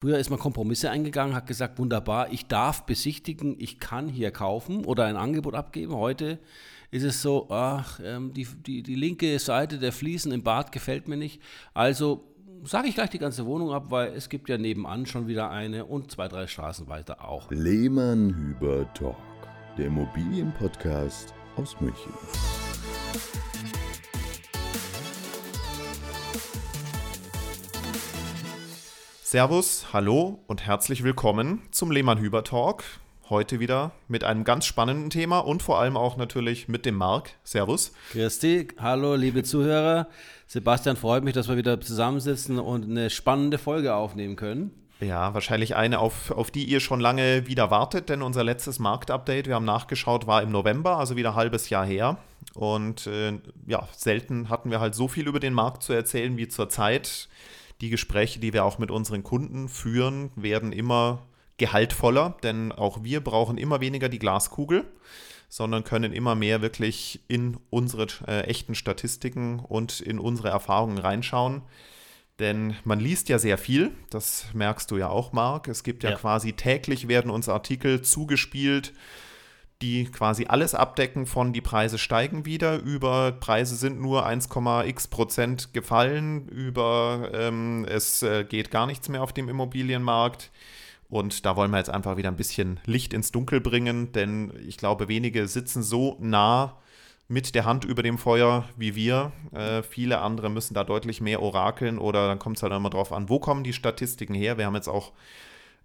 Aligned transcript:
Früher 0.00 0.18
ist 0.18 0.30
man 0.30 0.38
Kompromisse 0.38 0.90
eingegangen, 0.90 1.34
hat 1.34 1.48
gesagt, 1.48 1.80
wunderbar, 1.80 2.32
ich 2.32 2.46
darf 2.46 2.86
besichtigen, 2.86 3.56
ich 3.58 3.80
kann 3.80 4.08
hier 4.08 4.30
kaufen 4.30 4.84
oder 4.84 5.06
ein 5.06 5.16
Angebot 5.16 5.56
abgeben. 5.56 5.92
Heute 5.92 6.38
ist 6.92 7.02
es 7.02 7.20
so, 7.20 7.48
ach, 7.50 7.98
ähm, 8.04 8.32
die, 8.32 8.46
die, 8.46 8.84
die 8.84 8.94
linke 8.94 9.36
Seite 9.40 9.78
der 9.78 9.90
Fliesen 9.90 10.30
im 10.30 10.44
Bad 10.44 10.70
gefällt 10.70 11.08
mir 11.08 11.16
nicht. 11.16 11.42
Also 11.74 12.32
sage 12.62 12.86
ich 12.86 12.94
gleich 12.94 13.10
die 13.10 13.18
ganze 13.18 13.44
Wohnung 13.44 13.72
ab, 13.72 13.86
weil 13.90 14.12
es 14.12 14.28
gibt 14.28 14.48
ja 14.48 14.56
nebenan 14.56 15.04
schon 15.04 15.26
wieder 15.26 15.50
eine 15.50 15.84
und 15.84 16.12
zwei, 16.12 16.28
drei 16.28 16.46
Straßen 16.46 16.86
weiter 16.86 17.24
auch. 17.24 17.50
Lehmann 17.50 18.32
Hüber 18.36 18.86
Talk, 18.94 19.16
der 19.76 19.86
Immobilienpodcast 19.86 21.34
aus 21.56 21.74
München. 21.80 22.12
Servus, 29.30 29.88
hallo 29.92 30.42
und 30.46 30.64
herzlich 30.64 31.02
willkommen 31.02 31.60
zum 31.70 31.90
Lehmann-Hüber 31.90 32.44
Talk. 32.44 32.82
Heute 33.28 33.60
wieder 33.60 33.92
mit 34.08 34.24
einem 34.24 34.42
ganz 34.42 34.64
spannenden 34.64 35.10
Thema 35.10 35.40
und 35.40 35.62
vor 35.62 35.78
allem 35.78 35.98
auch 35.98 36.16
natürlich 36.16 36.66
mit 36.66 36.86
dem 36.86 36.94
Marc. 36.94 37.32
Servus. 37.44 37.92
Christi, 38.10 38.68
hallo 38.78 39.16
liebe 39.16 39.42
Zuhörer. 39.42 40.08
Sebastian 40.46 40.96
freut 40.96 41.24
mich, 41.24 41.34
dass 41.34 41.46
wir 41.46 41.58
wieder 41.58 41.78
zusammensitzen 41.78 42.58
und 42.58 42.84
eine 42.84 43.10
spannende 43.10 43.58
Folge 43.58 43.94
aufnehmen 43.94 44.34
können. 44.34 44.70
Ja, 44.98 45.34
wahrscheinlich 45.34 45.76
eine, 45.76 45.98
auf, 45.98 46.30
auf 46.30 46.50
die 46.50 46.64
ihr 46.64 46.80
schon 46.80 46.98
lange 46.98 47.46
wieder 47.46 47.70
wartet, 47.70 48.08
denn 48.08 48.22
unser 48.22 48.44
letztes 48.44 48.78
Marktupdate, 48.78 49.46
wir 49.46 49.56
haben 49.56 49.66
nachgeschaut, 49.66 50.26
war 50.26 50.42
im 50.42 50.50
November, 50.50 50.96
also 50.96 51.16
wieder 51.16 51.32
ein 51.32 51.36
halbes 51.36 51.68
Jahr 51.68 51.84
her. 51.84 52.16
Und 52.54 53.06
äh, 53.06 53.38
ja, 53.66 53.86
selten 53.94 54.48
hatten 54.48 54.70
wir 54.70 54.80
halt 54.80 54.94
so 54.94 55.06
viel 55.06 55.28
über 55.28 55.38
den 55.38 55.52
Markt 55.52 55.82
zu 55.82 55.92
erzählen 55.92 56.38
wie 56.38 56.48
zurzeit. 56.48 57.28
Die 57.80 57.90
Gespräche, 57.90 58.40
die 58.40 58.52
wir 58.52 58.64
auch 58.64 58.78
mit 58.78 58.90
unseren 58.90 59.22
Kunden 59.22 59.68
führen, 59.68 60.30
werden 60.34 60.72
immer 60.72 61.26
gehaltvoller, 61.58 62.36
denn 62.42 62.72
auch 62.72 63.02
wir 63.04 63.22
brauchen 63.22 63.58
immer 63.58 63.80
weniger 63.80 64.08
die 64.08 64.18
Glaskugel, 64.18 64.84
sondern 65.48 65.84
können 65.84 66.12
immer 66.12 66.34
mehr 66.34 66.62
wirklich 66.62 67.20
in 67.28 67.56
unsere 67.70 68.06
äh, 68.26 68.42
echten 68.42 68.74
Statistiken 68.74 69.60
und 69.60 70.00
in 70.00 70.18
unsere 70.18 70.48
Erfahrungen 70.48 70.98
reinschauen. 70.98 71.62
Denn 72.38 72.76
man 72.84 73.00
liest 73.00 73.28
ja 73.28 73.38
sehr 73.38 73.58
viel, 73.58 73.90
das 74.10 74.46
merkst 74.52 74.90
du 74.90 74.96
ja 74.96 75.08
auch, 75.08 75.32
Marc. 75.32 75.66
Es 75.66 75.82
gibt 75.82 76.04
ja, 76.04 76.10
ja. 76.10 76.16
quasi 76.16 76.52
täglich 76.52 77.08
werden 77.08 77.30
uns 77.30 77.48
Artikel 77.48 78.02
zugespielt, 78.02 78.92
die 79.82 80.06
quasi 80.06 80.46
alles 80.48 80.74
abdecken 80.74 81.26
von 81.26 81.52
die 81.52 81.60
Preise 81.60 81.98
steigen 81.98 82.44
wieder, 82.44 82.78
über 82.78 83.32
Preise 83.32 83.76
sind 83.76 84.00
nur 84.00 84.26
1,x 84.26 85.06
Prozent 85.06 85.72
gefallen, 85.72 86.48
über 86.48 87.30
ähm, 87.32 87.86
es 87.88 88.22
äh, 88.22 88.44
geht 88.44 88.70
gar 88.70 88.86
nichts 88.86 89.08
mehr 89.08 89.22
auf 89.22 89.32
dem 89.32 89.48
Immobilienmarkt. 89.48 90.50
Und 91.10 91.46
da 91.46 91.56
wollen 91.56 91.70
wir 91.70 91.78
jetzt 91.78 91.90
einfach 91.90 92.18
wieder 92.18 92.28
ein 92.28 92.36
bisschen 92.36 92.80
Licht 92.84 93.14
ins 93.14 93.32
Dunkel 93.32 93.60
bringen, 93.60 94.12
denn 94.12 94.52
ich 94.66 94.76
glaube, 94.76 95.08
wenige 95.08 95.48
sitzen 95.48 95.82
so 95.82 96.16
nah 96.20 96.76
mit 97.28 97.54
der 97.54 97.64
Hand 97.64 97.84
über 97.84 98.02
dem 98.02 98.18
Feuer 98.18 98.64
wie 98.76 98.94
wir. 98.94 99.32
Äh, 99.52 99.82
viele 99.82 100.20
andere 100.20 100.50
müssen 100.50 100.74
da 100.74 100.82
deutlich 100.82 101.20
mehr 101.20 101.40
orakeln 101.40 101.98
oder 101.98 102.26
dann 102.26 102.38
kommt 102.38 102.56
es 102.56 102.62
halt 102.62 102.72
immer 102.72 102.90
drauf 102.90 103.12
an, 103.12 103.28
wo 103.28 103.38
kommen 103.38 103.64
die 103.64 103.72
Statistiken 103.72 104.34
her. 104.34 104.58
Wir 104.58 104.66
haben 104.66 104.74
jetzt 104.74 104.88
auch 104.88 105.12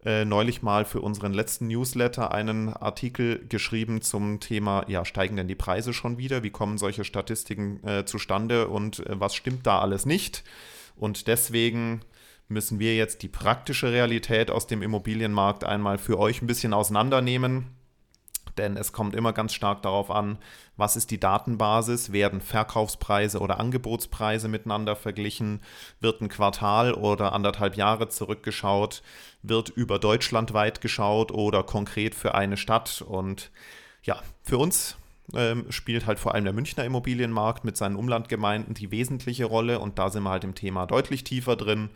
äh, 0.05 0.25
neulich 0.25 0.61
mal 0.61 0.85
für 0.85 1.01
unseren 1.01 1.33
letzten 1.33 1.67
Newsletter 1.67 2.33
einen 2.33 2.69
Artikel 2.69 3.45
geschrieben 3.47 4.01
zum 4.01 4.39
Thema, 4.39 4.85
ja, 4.87 5.05
steigen 5.05 5.37
denn 5.37 5.47
die 5.47 5.55
Preise 5.55 5.93
schon 5.93 6.17
wieder? 6.17 6.43
Wie 6.43 6.49
kommen 6.49 6.77
solche 6.77 7.03
Statistiken 7.03 7.85
äh, 7.85 8.05
zustande 8.05 8.67
und 8.67 9.05
äh, 9.05 9.19
was 9.19 9.35
stimmt 9.35 9.65
da 9.65 9.79
alles 9.79 10.05
nicht? 10.05 10.43
Und 10.95 11.27
deswegen 11.27 12.01
müssen 12.47 12.79
wir 12.79 12.95
jetzt 12.95 13.23
die 13.23 13.29
praktische 13.29 13.91
Realität 13.91 14.51
aus 14.51 14.67
dem 14.67 14.81
Immobilienmarkt 14.81 15.63
einmal 15.63 15.97
für 15.97 16.19
euch 16.19 16.41
ein 16.41 16.47
bisschen 16.47 16.73
auseinandernehmen 16.73 17.67
denn 18.57 18.77
es 18.77 18.91
kommt 18.91 19.15
immer 19.15 19.33
ganz 19.33 19.53
stark 19.53 19.81
darauf 19.81 20.11
an, 20.11 20.37
was 20.77 20.95
ist 20.95 21.11
die 21.11 21.19
Datenbasis, 21.19 22.11
werden 22.11 22.41
Verkaufspreise 22.41 23.39
oder 23.39 23.59
Angebotspreise 23.59 24.47
miteinander 24.47 24.95
verglichen, 24.95 25.61
wird 25.99 26.21
ein 26.21 26.29
Quartal 26.29 26.93
oder 26.93 27.33
anderthalb 27.33 27.75
Jahre 27.75 28.09
zurückgeschaut, 28.09 29.03
wird 29.41 29.69
über 29.69 29.99
Deutschland 29.99 30.53
weit 30.53 30.81
geschaut 30.81 31.31
oder 31.31 31.63
konkret 31.63 32.15
für 32.15 32.33
eine 32.33 32.57
Stadt? 32.57 33.01
Und 33.01 33.51
ja, 34.03 34.21
für 34.43 34.57
uns 34.57 34.97
ähm, 35.35 35.71
spielt 35.71 36.05
halt 36.05 36.19
vor 36.19 36.33
allem 36.33 36.43
der 36.43 36.53
Münchner 36.53 36.85
Immobilienmarkt 36.85 37.63
mit 37.63 37.77
seinen 37.77 37.95
Umlandgemeinden 37.95 38.73
die 38.73 38.91
wesentliche 38.91 39.45
Rolle. 39.45 39.79
Und 39.79 39.99
da 39.99 40.09
sind 40.09 40.23
wir 40.23 40.31
halt 40.31 40.43
im 40.43 40.55
Thema 40.55 40.85
deutlich 40.85 41.23
tiefer 41.23 41.55
drin. 41.55 41.89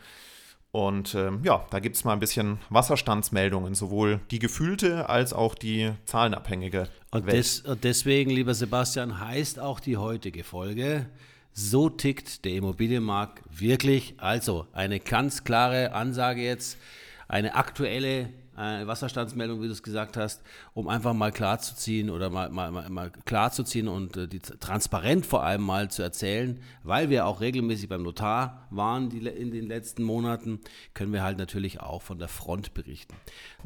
Und 0.72 1.16
ähm, 1.16 1.40
ja, 1.44 1.66
da 1.70 1.80
gibt 1.80 1.96
es 1.96 2.04
mal 2.04 2.14
ein 2.14 2.20
bisschen 2.20 2.60
Wasserstandsmeldungen, 2.70 3.74
sowohl 3.74 4.20
die 4.32 4.40
gefühlte 4.40 5.10
als 5.10 5.34
auch 5.34 5.56
die 5.56 5.94
zahlenabhängige. 6.06 6.90
Und, 7.12 7.32
des, 7.32 7.62
und 7.62 7.84
deswegen, 7.84 8.30
lieber 8.30 8.54
Sebastian, 8.54 9.20
heißt 9.20 9.60
auch 9.60 9.80
die 9.80 9.98
heutige 9.98 10.44
Folge, 10.44 11.08
so 11.54 11.90
tickt 11.90 12.46
der 12.46 12.54
Immobilienmarkt 12.54 13.42
wirklich. 13.50 14.14
Also 14.18 14.68
eine 14.74 15.00
ganz 15.00 15.44
klare 15.44 15.94
Ansage 15.94 16.44
jetzt, 16.44 16.78
eine 17.28 17.56
aktuelle 17.56 18.30
äh, 18.58 18.88
Wasserstandsmeldung, 18.88 19.62
wie 19.62 19.68
du 19.68 19.72
es 19.72 19.84
gesagt 19.84 20.18
hast, 20.18 20.42
um 20.74 20.88
einfach 20.88 21.14
mal 21.14 21.32
klarzuziehen 21.32 22.10
oder 22.10 22.30
mal, 22.30 22.50
mal, 22.50 22.72
mal, 22.72 22.90
mal 22.90 23.12
klarzuziehen 23.26 23.88
und 23.88 24.18
äh, 24.18 24.28
die, 24.28 24.40
transparent 24.40 25.26
vor 25.26 25.44
allem 25.44 25.62
mal 25.62 25.90
zu 25.92 26.02
erzählen, 26.02 26.60
weil 26.84 27.10
wir 27.10 27.28
auch 27.28 27.40
regelmäßig 27.40 27.88
beim 27.88 28.02
Notar 28.02 28.68
waren 28.72 29.10
die, 29.10 29.20
in 29.20 29.52
den 29.52 29.68
letzten 29.68 30.04
Monaten, 30.04 30.60
können 30.94 31.14
wir 31.14 31.24
halt 31.24 31.38
natürlich 31.38 31.82
auch 31.82 32.02
von 32.02 32.18
der 32.18 32.28
Front 32.28 32.74
berichten. 32.74 33.14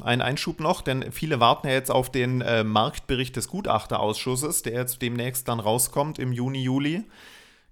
Ein 0.00 0.20
Einschub 0.20 0.60
noch, 0.60 0.82
denn 0.82 1.10
viele 1.10 1.40
warten 1.40 1.68
ja 1.68 1.72
jetzt 1.72 1.90
auf 1.90 2.12
den 2.12 2.42
äh, 2.42 2.62
Marktbericht 2.62 3.34
des 3.36 3.48
Gutachterausschusses, 3.48 4.62
der 4.62 4.74
jetzt 4.74 5.00
demnächst 5.00 5.48
dann 5.48 5.60
rauskommt 5.60 6.18
im 6.18 6.32
Juni, 6.32 6.62
Juli. 6.62 7.04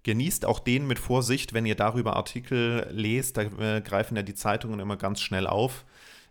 Genießt 0.02 0.46
auch 0.46 0.60
den 0.60 0.86
mit 0.86 0.98
Vorsicht, 0.98 1.52
wenn 1.52 1.66
ihr 1.66 1.74
darüber 1.74 2.16
Artikel 2.16 2.86
lest, 2.90 3.36
da 3.36 3.42
äh, 3.42 3.80
greifen 3.82 4.16
ja 4.16 4.22
die 4.22 4.34
Zeitungen 4.34 4.80
immer 4.80 4.96
ganz 4.96 5.20
schnell 5.20 5.46
auf 5.46 5.84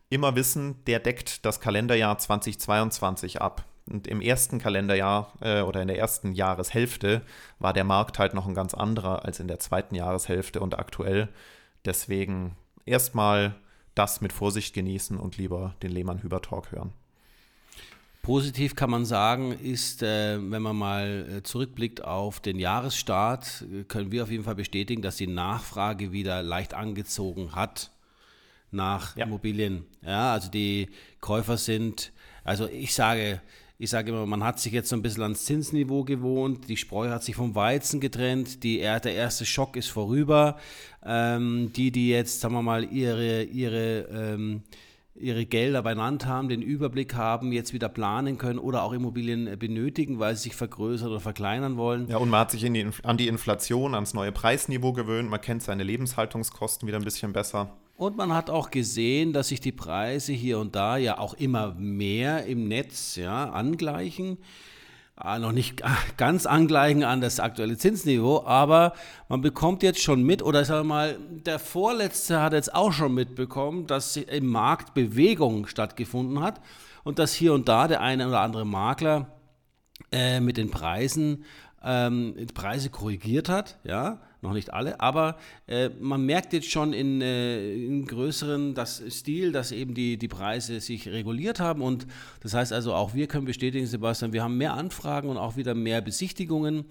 immer 0.10 0.36
wissen, 0.36 0.84
der 0.86 1.00
deckt 1.00 1.46
das 1.46 1.62
Kalenderjahr 1.62 2.18
2022 2.18 3.42
ab. 3.42 3.66
Und 3.88 4.08
im 4.08 4.22
ersten 4.22 4.60
Kalenderjahr 4.60 5.34
äh, 5.42 5.62
oder 5.62 5.82
in 5.82 5.88
der 5.88 5.98
ersten 5.98 6.34
Jahreshälfte 6.34 7.22
war 7.58 7.74
der 7.74 7.84
Markt 7.84 8.20
halt 8.20 8.34
noch 8.34 8.48
ein 8.48 8.54
ganz 8.54 8.74
anderer 8.74 9.26
als 9.26 9.40
in 9.40 9.48
der 9.48 9.60
zweiten 9.60 9.96
Jahreshälfte 9.96 10.60
und 10.60 10.78
aktuell. 10.78 11.30
Deswegen 11.86 12.56
erstmal 12.86 13.56
das 13.96 14.22
mit 14.22 14.32
Vorsicht 14.32 14.76
genießen 14.76 15.18
und 15.18 15.38
lieber 15.38 15.76
den 15.82 15.92
Lehmann-Hüber-Talk 15.92 16.72
hören. 16.72 16.94
Positiv 18.22 18.76
kann 18.76 18.90
man 18.90 19.06
sagen, 19.06 19.54
ist, 19.54 20.04
äh, 20.04 20.38
wenn 20.40 20.62
man 20.62 20.76
mal 20.76 21.28
äh, 21.38 21.44
zurückblickt 21.44 22.04
auf 22.04 22.40
den 22.40 22.60
Jahresstart, 22.60 23.66
können 23.88 24.12
wir 24.12 24.24
auf 24.24 24.32
jeden 24.32 24.44
Fall 24.44 24.56
bestätigen, 24.56 25.02
dass 25.02 25.16
die 25.16 25.28
Nachfrage 25.28 26.12
wieder 26.12 26.44
leicht 26.44 26.74
angezogen 26.74 27.56
hat 27.56 27.92
nach 28.72 29.16
ja. 29.16 29.26
Immobilien. 29.26 29.86
Ja, 30.02 30.34
also 30.34 30.52
die 30.52 30.90
Käufer 31.22 31.58
sind, 31.58 32.12
also 32.44 32.68
ich 32.68 32.94
sage, 32.94 33.42
ich 33.82 33.90
sage 33.90 34.12
immer, 34.12 34.26
man 34.26 34.44
hat 34.44 34.60
sich 34.60 34.74
jetzt 34.74 34.90
so 34.90 34.98
ein 34.98 35.02
bisschen 35.02 35.24
ans 35.24 35.46
Zinsniveau 35.46 36.04
gewohnt, 36.04 36.68
die 36.68 36.76
Spreu 36.76 37.10
hat 37.10 37.24
sich 37.24 37.36
vom 37.36 37.56
Weizen 37.56 38.02
getrennt, 38.02 38.64
die, 38.64 38.80
der 38.80 39.14
erste 39.14 39.46
Schock 39.46 39.78
ist 39.78 39.88
vorüber. 39.88 40.58
Ähm, 41.06 41.72
die, 41.74 41.90
die 41.90 42.10
jetzt, 42.10 42.42
sagen 42.42 42.54
wir 42.56 42.62
mal, 42.62 42.84
ihre, 42.84 43.44
ihre, 43.44 44.02
ähm, 44.12 44.64
ihre 45.20 45.46
Gelder 45.46 45.84
beieinander 45.84 46.28
haben, 46.28 46.50
den 46.50 46.62
Überblick 46.62 47.16
haben, 47.16 47.52
jetzt 47.52 47.74
wieder 47.74 47.90
planen 47.90 48.38
können 48.38 48.60
oder 48.60 48.84
auch 48.84 48.94
Immobilien 48.94 49.58
benötigen, 49.60 50.20
weil 50.20 50.36
sie 50.36 50.44
sich 50.44 50.56
vergrößern 50.56 51.10
oder 51.10 51.20
verkleinern 51.20 51.78
wollen. 51.78 52.08
Ja, 52.08 52.18
und 52.18 52.30
man 52.30 52.42
hat 52.42 52.52
sich 52.52 52.62
die, 52.62 52.90
an 53.04 53.18
die 53.18 53.28
Inflation, 53.28 53.94
ans 53.96 54.14
neue 54.14 54.32
Preisniveau 54.32 54.94
gewöhnt, 54.94 55.30
man 55.30 55.42
kennt 55.42 55.64
seine 55.64 55.84
Lebenshaltungskosten 55.84 56.88
wieder 56.88 56.98
ein 56.98 57.04
bisschen 57.04 57.34
besser. 57.34 57.76
Und 57.98 58.16
man 58.16 58.34
hat 58.34 58.50
auch 58.50 58.72
gesehen, 58.72 59.34
dass 59.34 59.50
sich 59.50 59.60
die 59.60 59.74
Preise 59.74 60.32
hier 60.32 60.60
und 60.60 60.74
da 60.74 60.96
ja 60.96 61.18
auch 61.18 61.34
immer 61.34 61.74
mehr 61.74 62.46
im 62.46 62.70
Netz 62.70 63.18
ja, 63.18 63.50
angleichen. 63.50 64.38
Ah, 65.22 65.38
noch 65.38 65.52
nicht 65.52 65.84
ganz 66.16 66.46
angleichen 66.46 67.04
an 67.04 67.20
das 67.20 67.42
aktuelle 67.42 67.78
Zinsniveau, 67.78 68.46
aber 68.46 68.94
man 69.28 69.42
bekommt 69.42 69.84
jetzt 69.84 70.02
schon 70.02 70.24
mit, 70.24 70.42
oder 70.42 70.62
ich 70.62 70.68
sage 70.68 70.86
mal, 70.86 71.20
der 71.20 71.60
Vorletzte 71.60 72.42
hat 72.42 72.54
jetzt 72.54 72.74
auch 72.74 72.94
schon 72.94 73.16
mitbekommen, 73.16 73.86
dass 73.86 74.16
im 74.16 74.48
Markt 74.48 74.94
Bewegung 74.94 75.68
stattgefunden 75.68 76.40
hat 76.42 76.62
und 77.04 77.20
dass 77.20 77.34
hier 77.34 77.52
und 77.54 77.68
da 77.68 77.90
der 77.90 78.00
eine 78.00 78.30
oder 78.30 78.40
andere 78.40 78.66
Makler 78.66 79.28
äh, 80.14 80.40
mit 80.40 80.56
den 80.56 80.72
Preisen 80.72 81.44
ähm, 81.84 82.36
Preise 82.54 82.90
korrigiert 82.90 83.50
hat, 83.50 83.78
ja, 83.84 84.22
noch 84.42 84.54
nicht 84.54 84.74
alle, 84.74 85.00
aber 85.00 85.38
äh, 85.68 85.90
man 86.00 86.26
merkt 86.26 86.54
jetzt 86.54 86.70
schon 86.70 86.94
in, 86.94 87.22
äh, 87.22 87.74
in 87.74 88.06
größeren 88.06 88.74
das 88.74 89.04
Stil, 89.10 89.52
dass 89.52 89.72
eben 89.72 89.94
die, 89.94 90.18
die 90.18 90.28
Preise 90.28 90.80
sich 90.80 91.08
reguliert 91.10 91.60
haben 91.60 91.82
und 91.82 92.08
das 92.42 92.54
heißt 92.54 92.72
also 92.74 92.94
auch 92.94 93.14
wir 93.14 93.28
können 93.28 93.46
bestätigen, 93.46 93.86
Sebastian, 93.86 94.34
wir 94.34 94.44
haben 94.44 94.58
mehr 94.58 94.74
Anfragen 94.74 95.30
und 95.30 95.38
auch 95.38 95.58
wieder 95.58 95.76
mehr 95.76 96.02
Besichtigungen. 96.02 96.86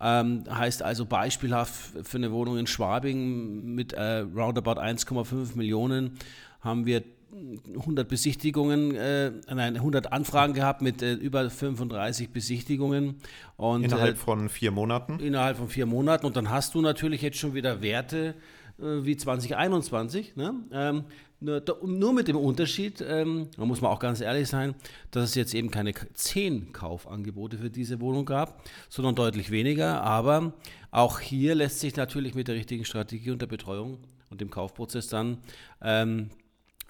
Ähm, 0.00 0.44
heißt 0.50 0.82
also 0.82 1.06
beispielhaft 1.06 2.06
für 2.06 2.16
eine 2.16 2.32
Wohnung 2.32 2.58
in 2.58 2.66
Schwabing 2.66 3.74
mit 3.74 3.92
äh, 3.92 4.18
roundabout 4.18 4.80
1,5 4.80 5.56
Millionen 5.56 6.18
haben 6.60 6.86
wir 6.86 7.02
100 7.34 8.08
Besichtigungen, 8.08 8.94
äh, 8.94 9.32
nein, 9.52 9.76
100 9.76 10.12
Anfragen 10.12 10.54
gehabt 10.54 10.82
mit 10.82 11.02
äh, 11.02 11.14
über 11.14 11.50
35 11.50 12.30
Besichtigungen. 12.30 13.16
Und, 13.56 13.84
innerhalb 13.84 14.14
äh, 14.14 14.18
von 14.18 14.48
vier 14.48 14.70
Monaten? 14.70 15.18
Innerhalb 15.18 15.56
von 15.56 15.68
vier 15.68 15.86
Monaten. 15.86 16.26
Und 16.26 16.36
dann 16.36 16.50
hast 16.50 16.74
du 16.74 16.80
natürlich 16.80 17.22
jetzt 17.22 17.38
schon 17.38 17.54
wieder 17.54 17.82
Werte 17.82 18.34
äh, 18.78 19.04
wie 19.04 19.16
2021. 19.16 20.36
Ne? 20.36 20.54
Ähm, 20.72 21.04
nur, 21.40 21.62
nur, 21.84 22.12
mit 22.12 22.28
dem 22.28 22.36
Unterschied, 22.36 23.04
ähm, 23.06 23.48
da 23.56 23.64
muss 23.64 23.80
man 23.80 23.90
auch 23.90 23.98
ganz 23.98 24.20
ehrlich 24.20 24.48
sein, 24.48 24.74
dass 25.10 25.30
es 25.30 25.34
jetzt 25.34 25.54
eben 25.54 25.70
keine 25.70 25.92
zehn 26.14 26.72
Kaufangebote 26.72 27.58
für 27.58 27.70
diese 27.70 28.00
Wohnung 28.00 28.24
gab, 28.24 28.62
sondern 28.88 29.16
deutlich 29.16 29.50
weniger. 29.50 30.02
Aber 30.02 30.54
auch 30.92 31.18
hier 31.18 31.56
lässt 31.56 31.80
sich 31.80 31.96
natürlich 31.96 32.34
mit 32.34 32.46
der 32.46 32.54
richtigen 32.54 32.84
Strategie 32.84 33.32
und 33.32 33.42
der 33.42 33.48
Betreuung 33.48 33.98
und 34.30 34.40
dem 34.40 34.50
Kaufprozess 34.50 35.08
dann 35.08 35.38
ähm, 35.82 36.30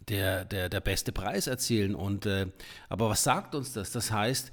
der, 0.09 0.45
der, 0.45 0.69
der 0.69 0.81
beste 0.81 1.12
Preis 1.12 1.47
erzielen. 1.47 1.95
Und, 1.95 2.27
äh, 2.27 2.47
aber 2.89 3.11
was 3.11 3.23
sagt 3.23 3.55
uns 3.55 3.73
das? 3.73 3.93
Das 3.93 4.11
heißt, 4.11 4.53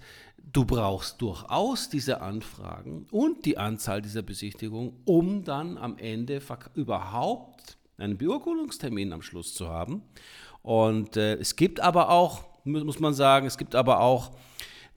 du 0.52 0.66
brauchst 0.66 1.22
durchaus 1.22 1.90
diese 1.90 2.22
Anfragen 2.22 3.06
und 3.12 3.46
die 3.46 3.58
Anzahl 3.58 4.02
dieser 4.02 4.22
Besichtigungen, 4.22 4.94
um 5.06 5.44
dann 5.44 5.78
am 5.78 5.98
Ende 5.98 6.42
überhaupt 6.76 7.78
einen 7.98 8.18
Beurkundungstermin 8.18 9.14
am 9.14 9.22
Schluss 9.22 9.54
zu 9.54 9.68
haben. 9.68 10.02
Und 10.62 11.18
äh, 11.18 11.36
es 11.36 11.56
gibt 11.56 11.80
aber 11.80 12.10
auch, 12.10 12.44
muss 12.64 13.00
man 13.00 13.14
sagen, 13.14 13.48
es 13.48 13.58
gibt 13.58 13.76
aber 13.76 14.00
auch 14.00 14.32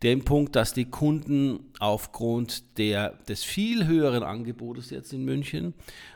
den 0.03 0.25
Punkt, 0.25 0.55
dass 0.55 0.75
die 0.75 0.85
Kunden 0.85 1.61
aufgrund 1.79 2.79
der, 2.79 3.11
des 3.29 3.43
viel 3.43 3.87
höheren 3.87 4.23
Angebotes 4.23 4.91
jetzt 4.91 5.13
in 5.13 5.25
München 5.25 5.73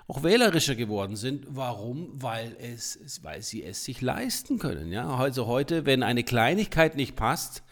auch 0.06 0.22
wählerischer 0.22 0.74
geworden 0.74 1.16
sind. 1.16 1.46
Warum? 1.48 2.10
Weil, 2.12 2.56
es, 2.60 3.20
weil 3.22 3.42
sie 3.42 3.62
es 3.62 3.84
sich 3.84 4.00
leisten 4.00 4.58
können. 4.58 4.92
Ja? 4.92 5.08
Also 5.08 5.46
heute, 5.46 5.86
wenn 5.86 6.02
eine 6.02 6.24
Kleinigkeit 6.24 6.96
nicht 6.96 7.16
passt, 7.16 7.62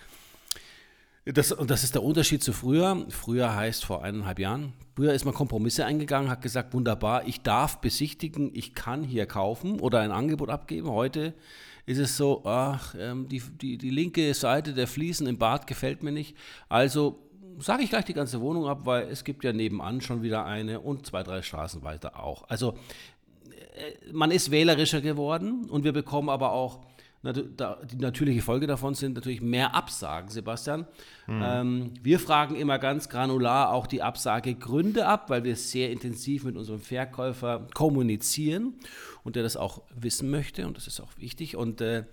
das, 1.27 1.51
und 1.51 1.71
das 1.71 1.83
ist 1.83 1.97
der 1.97 2.05
Unterschied 2.05 2.43
zu 2.43 2.53
früher. 2.53 3.05
Früher 3.09 3.55
heißt 3.57 3.85
vor 3.85 4.05
eineinhalb 4.05 4.39
Jahren. 4.39 4.75
Früher 4.95 5.13
ist 5.13 5.25
man 5.25 5.35
Kompromisse 5.35 5.85
eingegangen, 5.85 6.31
hat 6.31 6.41
gesagt, 6.41 6.73
wunderbar, 6.73 7.27
ich 7.27 7.43
darf 7.43 7.81
besichtigen, 7.81 8.51
ich 8.55 8.75
kann 8.75 9.03
hier 9.03 9.27
kaufen 9.27 9.81
oder 9.81 10.01
ein 10.01 10.13
Angebot 10.13 10.51
abgeben. 10.51 10.89
Heute 10.89 11.35
ist 11.87 11.99
es 11.99 12.17
so, 12.17 12.43
ach, 12.45 12.95
ähm, 12.99 13.29
die, 13.29 13.41
die, 13.41 13.79
die 13.79 13.91
linke 13.91 14.35
Seite 14.35 14.75
der 14.75 14.89
Fliesen 14.89 15.27
im 15.27 15.39
Bad 15.39 15.67
gefällt 15.67 16.03
mir 16.03 16.13
nicht. 16.13 16.37
Also 16.69 17.21
sage 17.59 17.85
ich 17.85 17.91
gleich 17.91 18.05
die 18.05 18.15
ganze 18.15 18.41
Wohnung 18.41 18.67
ab, 18.67 18.81
weil 18.85 19.09
es 19.09 19.25
gibt 19.25 19.45
ja 19.45 19.53
nebenan 19.53 20.01
schon 20.01 20.23
wieder 20.23 20.45
eine 20.45 20.81
und 20.81 21.07
zwei, 21.07 21.23
drei 21.23 21.43
Straßen 21.43 21.83
weiter 21.83 22.23
auch. 22.23 22.49
Also 22.49 22.77
äh, 23.77 24.13
man 24.13 24.31
ist 24.31 24.51
wählerischer 24.51 25.01
geworden 25.01 25.71
und 25.71 25.85
wir 25.85 25.93
bekommen 25.93 26.29
aber 26.29 26.53
auch 26.53 26.81
die 27.33 27.97
natürliche 27.97 28.43
Folge 28.43 28.67
davon 28.67 28.95
sind 28.95 29.15
natürlich 29.15 29.41
mehr 29.41 29.75
Absagen, 29.75 30.31
Sebastian. 30.31 30.87
Mhm. 31.27 31.43
Ähm, 31.43 31.95
wir 32.03 32.19
fragen 32.19 32.57
immer 32.57 32.79
ganz 32.79 33.09
granular 33.09 33.73
auch 33.73 33.87
die 33.87 34.03
Absagegründe 34.03 35.07
ab, 35.07 35.31
weil 35.31 35.45
wir 35.45 35.57
sehr 35.57 35.91
intensiv 35.91 36.45
mit 36.45 36.57
unserem 36.57 36.81
Verkäufer 36.81 37.67
kommunizieren 37.75 38.75
und 39.25 39.37
der 39.37 39.43
das 39.43 39.57
auch 39.57 39.83
wissen 39.95 40.31
möchte 40.31 40.67
und 40.67 40.77
das 40.77 40.87
ist 40.87 41.01
auch 41.01 41.11
wichtig. 41.19 41.57
Und 41.57 41.81
äh, 41.81 42.05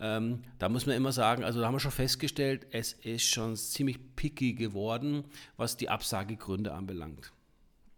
ähm, 0.00 0.40
da 0.58 0.68
muss 0.68 0.86
man 0.86 0.96
immer 0.96 1.12
sagen, 1.12 1.44
also 1.44 1.60
da 1.60 1.66
haben 1.66 1.74
wir 1.74 1.80
schon 1.80 1.90
festgestellt, 1.90 2.66
es 2.70 2.92
ist 2.92 3.24
schon 3.24 3.56
ziemlich 3.56 3.98
picky 4.16 4.54
geworden, 4.54 5.24
was 5.56 5.76
die 5.76 5.88
Absagegründe 5.88 6.72
anbelangt. 6.72 7.32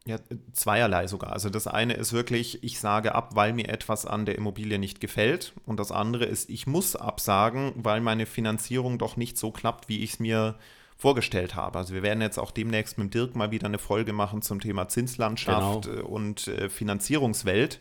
Ja, 0.05 0.19
zweierlei 0.53 1.07
sogar. 1.07 1.33
Also 1.33 1.49
das 1.49 1.69
eine 1.69 1.95
ist 1.95 2.13
wirklich, 2.13 2.65
ich 2.65 2.81
sage 2.81 3.15
ab, 3.15 3.37
weil 3.37 3.53
mir 3.53 3.69
etwas 3.69 4.05
an 4.05 4.27
der 4.27 4.37
Immobilie 4.37 4.79
nicht 4.79 5.01
gefällt. 5.01 5.53
Und 5.65 5.79
das 5.79 5.93
andere 5.93 6.25
ist, 6.25 6.51
ich 6.51 6.67
muss 6.67 6.97
absagen, 6.97 7.73
weil 7.77 8.01
meine 8.01 8.27
Finanzierung 8.27 8.99
doch 8.99 9.17
nicht 9.17 9.39
so 9.39 9.53
klappt, 9.53 9.89
wie 9.89 10.03
ich 10.03 10.15
es 10.15 10.19
mir 10.19 10.57
vorgestellt 10.97 11.55
habe. 11.55 11.79
Also 11.79 11.95
wir 11.95 12.03
werden 12.03 12.21
jetzt 12.21 12.39
auch 12.39 12.51
demnächst 12.51 12.99
mit 12.99 13.15
Dirk 13.15 13.37
mal 13.37 13.51
wieder 13.53 13.67
eine 13.67 13.79
Folge 13.79 14.13
machen 14.13 14.43
zum 14.43 14.61
Thema 14.61 14.89
Zinslandschaft 14.89 15.85
genau. 15.85 16.07
und 16.07 16.49
äh, 16.49 16.69
Finanzierungswelt. 16.69 17.81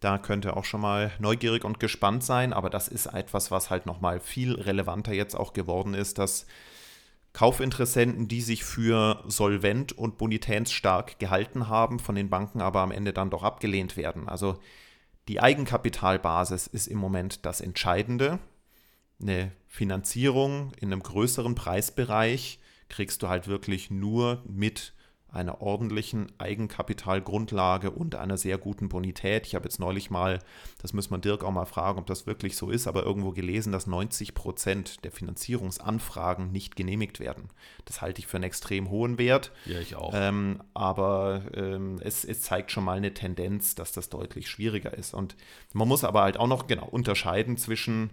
Da 0.00 0.18
könnt 0.18 0.44
ihr 0.44 0.56
auch 0.56 0.64
schon 0.64 0.80
mal 0.80 1.12
neugierig 1.18 1.64
und 1.64 1.80
gespannt 1.80 2.24
sein, 2.24 2.52
aber 2.52 2.70
das 2.70 2.88
ist 2.88 3.06
etwas, 3.06 3.50
was 3.50 3.70
halt 3.70 3.86
nochmal 3.86 4.20
viel 4.20 4.54
relevanter 4.54 5.12
jetzt 5.12 5.34
auch 5.34 5.52
geworden 5.52 5.94
ist, 5.94 6.18
dass 6.18 6.46
Kaufinteressenten, 7.32 8.28
die 8.28 8.42
sich 8.42 8.64
für 8.64 9.24
solvent 9.26 9.92
und 9.92 10.18
bonitätsstark 10.18 11.18
gehalten 11.18 11.68
haben, 11.68 11.98
von 11.98 12.14
den 12.14 12.28
Banken 12.28 12.60
aber 12.60 12.80
am 12.80 12.90
Ende 12.90 13.12
dann 13.12 13.30
doch 13.30 13.42
abgelehnt 13.42 13.96
werden. 13.96 14.28
Also 14.28 14.58
die 15.28 15.40
Eigenkapitalbasis 15.40 16.66
ist 16.66 16.88
im 16.88 16.98
Moment 16.98 17.46
das 17.46 17.60
Entscheidende. 17.60 18.38
Eine 19.20 19.52
Finanzierung 19.68 20.72
in 20.80 20.92
einem 20.92 21.02
größeren 21.02 21.54
Preisbereich 21.54 22.58
kriegst 22.88 23.22
du 23.22 23.28
halt 23.28 23.48
wirklich 23.48 23.90
nur 23.90 24.42
mit 24.46 24.92
einer 25.32 25.62
ordentlichen 25.62 26.30
Eigenkapitalgrundlage 26.38 27.90
und 27.90 28.14
einer 28.14 28.36
sehr 28.36 28.58
guten 28.58 28.88
Bonität. 28.90 29.46
Ich 29.46 29.54
habe 29.54 29.64
jetzt 29.64 29.80
neulich 29.80 30.10
mal, 30.10 30.40
das 30.80 30.92
muss 30.92 31.08
man 31.10 31.22
Dirk 31.22 31.42
auch 31.42 31.50
mal 31.50 31.64
fragen, 31.64 31.98
ob 31.98 32.06
das 32.06 32.26
wirklich 32.26 32.56
so 32.56 32.70
ist, 32.70 32.86
aber 32.86 33.02
irgendwo 33.02 33.32
gelesen, 33.32 33.72
dass 33.72 33.86
90 33.86 34.34
Prozent 34.34 35.04
der 35.04 35.10
Finanzierungsanfragen 35.10 36.52
nicht 36.52 36.76
genehmigt 36.76 37.18
werden. 37.18 37.48
Das 37.86 38.02
halte 38.02 38.20
ich 38.20 38.26
für 38.26 38.36
einen 38.36 38.44
extrem 38.44 38.90
hohen 38.90 39.16
Wert. 39.16 39.52
Ja, 39.64 39.80
ich 39.80 39.96
auch. 39.96 40.12
Ähm, 40.14 40.62
aber 40.74 41.42
ähm, 41.54 41.98
es, 42.02 42.24
es 42.24 42.42
zeigt 42.42 42.70
schon 42.70 42.84
mal 42.84 42.98
eine 42.98 43.14
Tendenz, 43.14 43.74
dass 43.74 43.92
das 43.92 44.10
deutlich 44.10 44.50
schwieriger 44.50 44.92
ist. 44.92 45.14
Und 45.14 45.36
man 45.72 45.88
muss 45.88 46.04
aber 46.04 46.22
halt 46.22 46.36
auch 46.36 46.46
noch 46.46 46.66
genau 46.66 46.86
unterscheiden 46.86 47.56
zwischen 47.56 48.10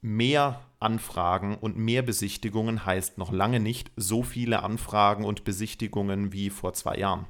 mehr 0.00 0.60
Anfragen 0.80 1.56
und 1.56 1.76
mehr 1.76 2.02
Besichtigungen 2.02 2.86
heißt 2.86 3.18
noch 3.18 3.32
lange 3.32 3.60
nicht 3.60 3.90
so 3.96 4.22
viele 4.22 4.62
Anfragen 4.62 5.24
und 5.24 5.44
Besichtigungen 5.44 6.32
wie 6.32 6.50
vor 6.50 6.72
zwei 6.72 6.96
Jahren. 6.96 7.26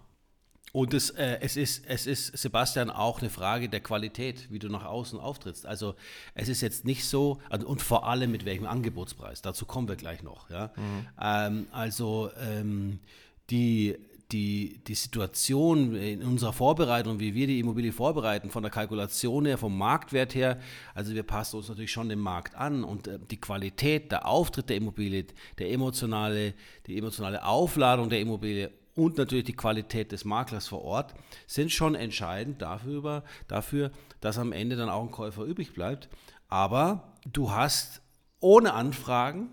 Und 0.73 0.93
es, 0.93 1.11
äh, 1.11 1.38
es, 1.41 1.56
ist, 1.56 1.85
es 1.87 2.06
ist, 2.06 2.37
Sebastian, 2.37 2.91
auch 2.91 3.20
eine 3.20 3.31
Frage 3.31 3.69
der 3.69 3.81
Qualität, 3.81 4.50
wie 4.50 4.59
du 4.59 4.69
nach 4.69 4.85
außen 4.85 5.19
auftrittst. 5.19 5.65
Also 5.65 5.94
es 6.35 6.49
ist 6.49 6.61
jetzt 6.61 6.85
nicht 6.85 7.06
so, 7.06 7.41
also, 7.49 7.67
und 7.67 7.81
vor 7.81 8.06
allem 8.06 8.31
mit 8.31 8.44
welchem 8.44 8.67
Angebotspreis, 8.67 9.41
dazu 9.41 9.64
kommen 9.64 9.88
wir 9.88 9.97
gleich 9.97 10.23
noch. 10.23 10.50
Ja? 10.50 10.71
Mhm. 10.76 11.06
Ähm, 11.21 11.67
also 11.73 12.31
ähm, 12.38 13.00
die, 13.49 13.97
die, 14.33 14.81
die 14.87 14.95
Situation 14.95 15.95
in 15.95 16.23
unserer 16.23 16.53
Vorbereitung, 16.53 17.19
wie 17.19 17.35
wir 17.35 17.47
die 17.47 17.61
Immobilie 17.61 17.93
vorbereiten, 17.93 18.51
von 18.51 18.63
der 18.63 18.71
Kalkulation 18.71 19.47
her, 19.47 19.57
vom 19.57 19.77
Marktwert 19.77 20.35
her, 20.35 20.59
also 20.95 21.15
wir 21.15 21.23
passen 21.23 21.57
uns 21.57 21.69
natürlich 21.69 21.93
schon 21.93 22.11
dem 22.11 22.21
Markt 22.21 22.55
an 22.55 22.85
und 22.85 23.09
äh, 23.09 23.19
die 23.31 23.41
Qualität, 23.41 24.12
der 24.12 24.26
Auftritt 24.26 24.69
der 24.69 24.76
Immobilie, 24.76 25.26
der 25.59 25.71
emotionale, 25.71 26.55
die 26.87 26.99
emotionale 26.99 27.45
Aufladung 27.45 28.11
der 28.11 28.21
Immobilie 28.21 28.71
und 28.95 29.17
natürlich 29.17 29.45
die 29.45 29.57
Qualität 29.57 30.12
des 30.12 30.25
Maklers 30.25 30.69
vor 30.69 30.83
Ort 30.83 31.14
sind 31.47 31.71
schon 31.71 31.95
entscheidend 31.95 32.61
dafür, 32.61 33.23
dafür, 33.47 33.93
dass 34.21 34.38
am 34.38 34.52
Ende 34.52 34.76
dann 34.76 34.91
auch 34.91 35.02
ein 35.02 35.11
Käufer 35.12 35.45
übrig 35.45 35.73
bleibt. 35.73 36.09
Aber 36.49 37.14
du 37.33 37.52
hast 37.52 38.02
ohne 38.41 38.75
Anfragen 38.75 39.50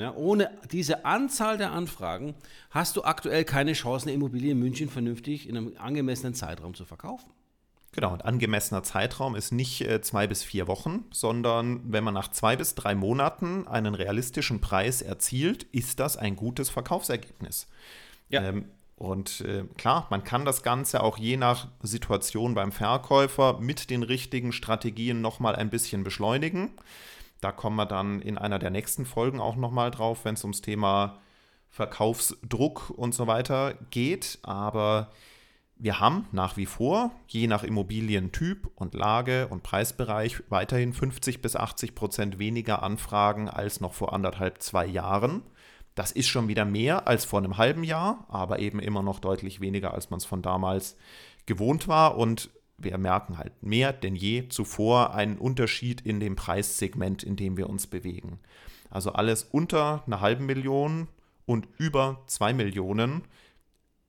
ja, 0.00 0.14
ohne 0.14 0.50
diese 0.70 1.04
Anzahl 1.04 1.58
der 1.58 1.72
Anfragen 1.72 2.34
hast 2.70 2.96
du 2.96 3.04
aktuell 3.04 3.44
keine 3.44 3.72
Chance, 3.72 4.06
eine 4.06 4.14
Immobilie 4.14 4.52
in 4.52 4.58
München 4.58 4.88
vernünftig 4.88 5.48
in 5.48 5.56
einem 5.56 5.74
angemessenen 5.78 6.34
Zeitraum 6.34 6.74
zu 6.74 6.84
verkaufen. 6.84 7.30
Genau, 7.92 8.12
ein 8.12 8.20
angemessener 8.20 8.82
Zeitraum 8.82 9.34
ist 9.34 9.50
nicht 9.50 9.80
äh, 9.80 10.00
zwei 10.02 10.26
bis 10.26 10.44
vier 10.44 10.68
Wochen, 10.68 11.06
sondern 11.10 11.80
wenn 11.90 12.04
man 12.04 12.14
nach 12.14 12.30
zwei 12.30 12.54
bis 12.54 12.74
drei 12.74 12.94
Monaten 12.94 13.66
einen 13.66 13.94
realistischen 13.94 14.60
Preis 14.60 15.00
erzielt, 15.00 15.64
ist 15.72 15.98
das 15.98 16.16
ein 16.16 16.36
gutes 16.36 16.68
Verkaufsergebnis. 16.68 17.66
Ja. 18.28 18.42
Ähm, 18.42 18.66
und 18.96 19.42
äh, 19.42 19.64
klar, 19.76 20.08
man 20.10 20.24
kann 20.24 20.44
das 20.44 20.62
Ganze 20.62 21.02
auch 21.02 21.18
je 21.18 21.36
nach 21.36 21.68
Situation 21.82 22.54
beim 22.54 22.72
Verkäufer 22.72 23.58
mit 23.60 23.90
den 23.90 24.02
richtigen 24.02 24.52
Strategien 24.52 25.20
nochmal 25.20 25.54
ein 25.54 25.70
bisschen 25.70 26.02
beschleunigen. 26.02 26.72
Da 27.40 27.52
kommen 27.52 27.76
wir 27.76 27.86
dann 27.86 28.20
in 28.20 28.36
einer 28.38 28.58
der 28.58 28.70
nächsten 28.70 29.06
Folgen 29.06 29.40
auch 29.40 29.56
nochmal 29.56 29.90
drauf, 29.90 30.24
wenn 30.24 30.34
es 30.34 30.44
ums 30.44 30.60
Thema 30.60 31.18
Verkaufsdruck 31.70 32.90
und 32.90 33.14
so 33.14 33.26
weiter 33.26 33.74
geht. 33.90 34.38
Aber 34.42 35.10
wir 35.76 36.00
haben 36.00 36.26
nach 36.32 36.56
wie 36.56 36.66
vor, 36.66 37.12
je 37.28 37.46
nach 37.46 37.62
Immobilientyp 37.62 38.68
und 38.74 38.94
Lage 38.94 39.46
und 39.48 39.62
Preisbereich, 39.62 40.42
weiterhin 40.48 40.92
50 40.92 41.40
bis 41.40 41.54
80 41.54 41.94
Prozent 41.94 42.38
weniger 42.38 42.82
Anfragen 42.82 43.48
als 43.48 43.80
noch 43.80 43.92
vor 43.92 44.12
anderthalb, 44.12 44.60
zwei 44.60 44.86
Jahren. 44.86 45.42
Das 45.94 46.10
ist 46.10 46.28
schon 46.28 46.48
wieder 46.48 46.64
mehr 46.64 47.06
als 47.06 47.24
vor 47.24 47.38
einem 47.38 47.56
halben 47.56 47.84
Jahr, 47.84 48.24
aber 48.28 48.58
eben 48.58 48.80
immer 48.80 49.02
noch 49.02 49.20
deutlich 49.20 49.60
weniger, 49.60 49.94
als 49.94 50.10
man 50.10 50.18
es 50.18 50.24
von 50.24 50.42
damals 50.42 50.96
gewohnt 51.46 51.86
war. 51.86 52.16
Und 52.16 52.50
wir 52.78 52.96
merken 52.96 53.38
halt 53.38 53.62
mehr 53.62 53.92
denn 53.92 54.14
je 54.14 54.48
zuvor 54.48 55.14
einen 55.14 55.36
Unterschied 55.36 56.00
in 56.00 56.20
dem 56.20 56.36
Preissegment, 56.36 57.22
in 57.22 57.36
dem 57.36 57.56
wir 57.56 57.68
uns 57.68 57.86
bewegen. 57.86 58.38
Also 58.88 59.12
alles 59.12 59.44
unter 59.44 60.04
einer 60.06 60.20
halben 60.20 60.46
Million 60.46 61.08
und 61.44 61.68
über 61.76 62.22
zwei 62.26 62.52
Millionen 62.52 63.22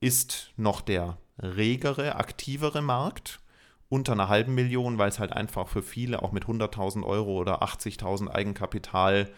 ist 0.00 0.52
noch 0.56 0.80
der 0.80 1.18
regere, 1.38 2.16
aktivere 2.16 2.80
Markt 2.80 3.40
unter 3.88 4.12
einer 4.12 4.28
halben 4.28 4.54
Million, 4.54 4.98
weil 4.98 5.08
es 5.08 5.18
halt 5.18 5.32
einfach 5.32 5.68
für 5.68 5.82
viele 5.82 6.22
auch 6.22 6.32
mit 6.32 6.44
100.000 6.44 7.04
Euro 7.04 7.38
oder 7.38 7.62
80.000 7.62 8.28
Eigenkapital 8.28 9.30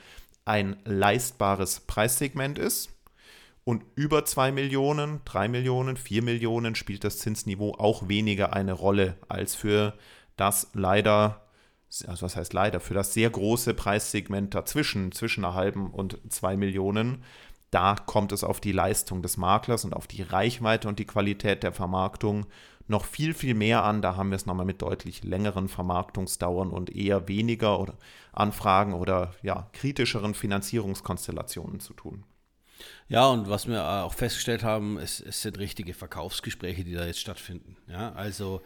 ein 0.45 0.77
leistbares 0.85 1.81
Preissegment 1.81 2.59
ist. 2.59 2.91
Und 3.65 3.85
über 3.95 4.25
2 4.25 4.51
Millionen, 4.51 5.21
3 5.25 5.49
Millionen, 5.49 5.97
4 5.97 6.23
Millionen 6.23 6.75
spielt 6.75 7.05
das 7.05 7.19
Zinsniveau 7.19 7.75
auch 7.75 8.09
weniger 8.09 8.53
eine 8.53 8.73
Rolle 8.73 9.17
als 9.29 9.55
für 9.55 9.95
das 10.37 10.71
leider, 10.75 11.47
also 12.07 12.23
was 12.23 12.35
heißt 12.35 12.53
leider, 12.53 12.81
für 12.81 12.95
das 12.95 13.15
sehr 13.15 13.31
große 13.31 13.75
Preissegment 13.75 14.55
dazwischen, 14.55 15.13
zwischen 15.13 15.45
einer 15.45 15.55
halben 15.55 15.91
und 15.91 16.19
2 16.29 16.57
Millionen. 16.57 17.23
Da 17.71 17.95
kommt 17.95 18.33
es 18.33 18.43
auf 18.43 18.61
die 18.61 18.73
Leistung 18.73 19.23
des 19.23 19.37
Maklers 19.37 19.85
und 19.85 19.95
auf 19.95 20.09
die 20.09 20.23
Reichweite 20.23 20.89
und 20.89 20.99
die 20.99 21.07
Qualität 21.07 21.63
der 21.63 21.73
Vermarktung 21.73 22.47
noch 22.89 23.05
viel, 23.05 23.33
viel 23.33 23.55
mehr 23.55 23.85
an. 23.85 24.03
Da 24.03 24.17
haben 24.17 24.31
wir 24.31 24.37
es 24.37 24.45
nochmal 24.45 24.67
mit 24.67 24.83
deutlich 24.83 25.23
längeren 25.23 25.69
Vermarktungsdauern 25.69 26.71
und 26.71 26.95
eher 26.95 27.29
weniger 27.29 27.79
oder 27.79 27.95
Anfragen 28.33 28.93
oder 28.93 29.35
ja, 29.43 29.69
kritischeren 29.73 30.35
Finanzierungskonstellationen 30.35 31.79
zu 31.79 31.95
tun. 31.95 32.25
Ja, 33.09 33.27
und 33.29 33.49
was 33.49 33.67
wir 33.67 33.85
auch 33.85 34.15
festgestellt 34.15 34.63
haben, 34.63 34.99
es, 34.99 35.21
es 35.21 35.43
sind 35.43 35.59
richtige 35.59 35.95
Verkaufsgespräche, 35.95 36.85
die 36.85 36.95
da 36.95 37.05
jetzt 37.05 37.21
stattfinden. 37.21 37.77
Ja, 37.89 38.13
also 38.13 38.63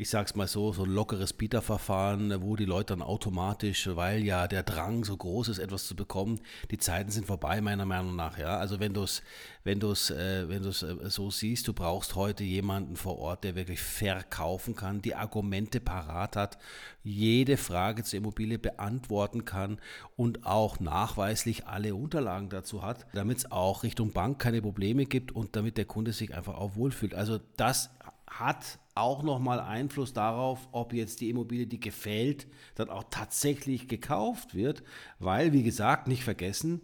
ich 0.00 0.08
sag's 0.08 0.34
mal 0.34 0.48
so, 0.48 0.72
so 0.72 0.84
ein 0.84 0.90
lockeres 0.90 1.34
Bieterverfahren, 1.34 2.40
wo 2.42 2.56
die 2.56 2.64
Leute 2.64 2.94
dann 2.94 3.02
automatisch, 3.02 3.86
weil 3.92 4.24
ja 4.24 4.48
der 4.48 4.62
Drang 4.62 5.04
so 5.04 5.14
groß 5.14 5.48
ist, 5.48 5.58
etwas 5.58 5.86
zu 5.86 5.94
bekommen, 5.94 6.40
die 6.70 6.78
Zeiten 6.78 7.10
sind 7.10 7.26
vorbei, 7.26 7.60
meiner 7.60 7.84
Meinung 7.84 8.16
nach. 8.16 8.38
Ja, 8.38 8.56
also 8.56 8.80
wenn 8.80 8.94
du 8.94 9.02
es, 9.02 9.22
wenn 9.62 9.78
du 9.78 9.90
es, 9.90 10.08
äh, 10.08 10.48
wenn 10.48 10.62
du 10.62 10.70
es 10.70 10.82
äh, 10.82 10.96
so 11.10 11.30
siehst, 11.30 11.68
du 11.68 11.74
brauchst 11.74 12.14
heute 12.14 12.44
jemanden 12.44 12.96
vor 12.96 13.18
Ort, 13.18 13.44
der 13.44 13.56
wirklich 13.56 13.80
verkaufen 13.80 14.74
kann, 14.74 15.02
die 15.02 15.14
Argumente 15.14 15.80
parat 15.80 16.34
hat, 16.34 16.56
jede 17.02 17.58
Frage 17.58 18.02
zur 18.02 18.20
Immobilie 18.20 18.58
beantworten 18.58 19.44
kann 19.44 19.80
und 20.16 20.46
auch 20.46 20.80
nachweislich 20.80 21.66
alle 21.66 21.94
Unterlagen 21.94 22.48
dazu 22.48 22.82
hat, 22.82 23.06
damit 23.12 23.38
es 23.38 23.52
auch 23.52 23.82
Richtung 23.82 24.12
Bank 24.12 24.38
keine 24.38 24.62
Probleme 24.62 25.04
gibt 25.04 25.32
und 25.32 25.56
damit 25.56 25.76
der 25.76 25.84
Kunde 25.84 26.14
sich 26.14 26.34
einfach 26.34 26.54
auch 26.54 26.74
wohlfühlt. 26.76 27.14
Also 27.14 27.38
das 27.58 27.90
hat 28.30 28.78
auch 28.94 29.22
nochmal 29.22 29.60
Einfluss 29.60 30.12
darauf, 30.12 30.68
ob 30.72 30.92
jetzt 30.92 31.20
die 31.20 31.28
Immobilie, 31.30 31.66
die 31.66 31.80
gefällt, 31.80 32.46
dann 32.76 32.88
auch 32.88 33.04
tatsächlich 33.10 33.88
gekauft 33.88 34.54
wird, 34.54 34.82
weil, 35.18 35.52
wie 35.52 35.62
gesagt, 35.62 36.06
nicht 36.06 36.24
vergessen, 36.24 36.80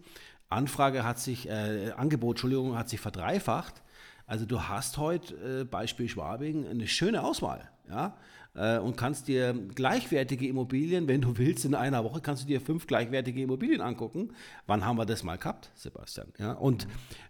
Anfrage 0.49 1.03
hat 1.03 1.19
sich, 1.19 1.49
äh, 1.49 1.91
Angebot, 1.91 2.35
Entschuldigung, 2.35 2.77
hat 2.77 2.89
sich 2.89 2.99
verdreifacht. 2.99 3.81
Also 4.25 4.45
du 4.45 4.63
hast 4.63 4.97
heute, 4.97 5.61
äh, 5.61 5.63
Beispiel 5.63 6.07
Schwabing, 6.07 6.67
eine 6.67 6.87
schöne 6.87 7.23
Auswahl. 7.23 7.69
Ja? 7.89 8.17
Äh, 8.57 8.79
und 8.79 8.97
kannst 8.97 9.27
dir 9.27 9.53
gleichwertige 9.75 10.47
Immobilien, 10.47 11.07
wenn 11.07 11.21
du 11.21 11.37
willst, 11.37 11.65
in 11.65 11.75
einer 11.75 12.03
Woche 12.03 12.21
kannst 12.21 12.43
du 12.43 12.47
dir 12.47 12.59
fünf 12.59 12.87
gleichwertige 12.87 13.41
Immobilien 13.41 13.81
angucken. 13.81 14.31
Wann 14.65 14.85
haben 14.85 14.97
wir 14.97 15.05
das 15.05 15.23
mal 15.23 15.37
gehabt, 15.37 15.69
Sebastian? 15.75 16.27
Ja, 16.39 16.53
und 16.53 16.87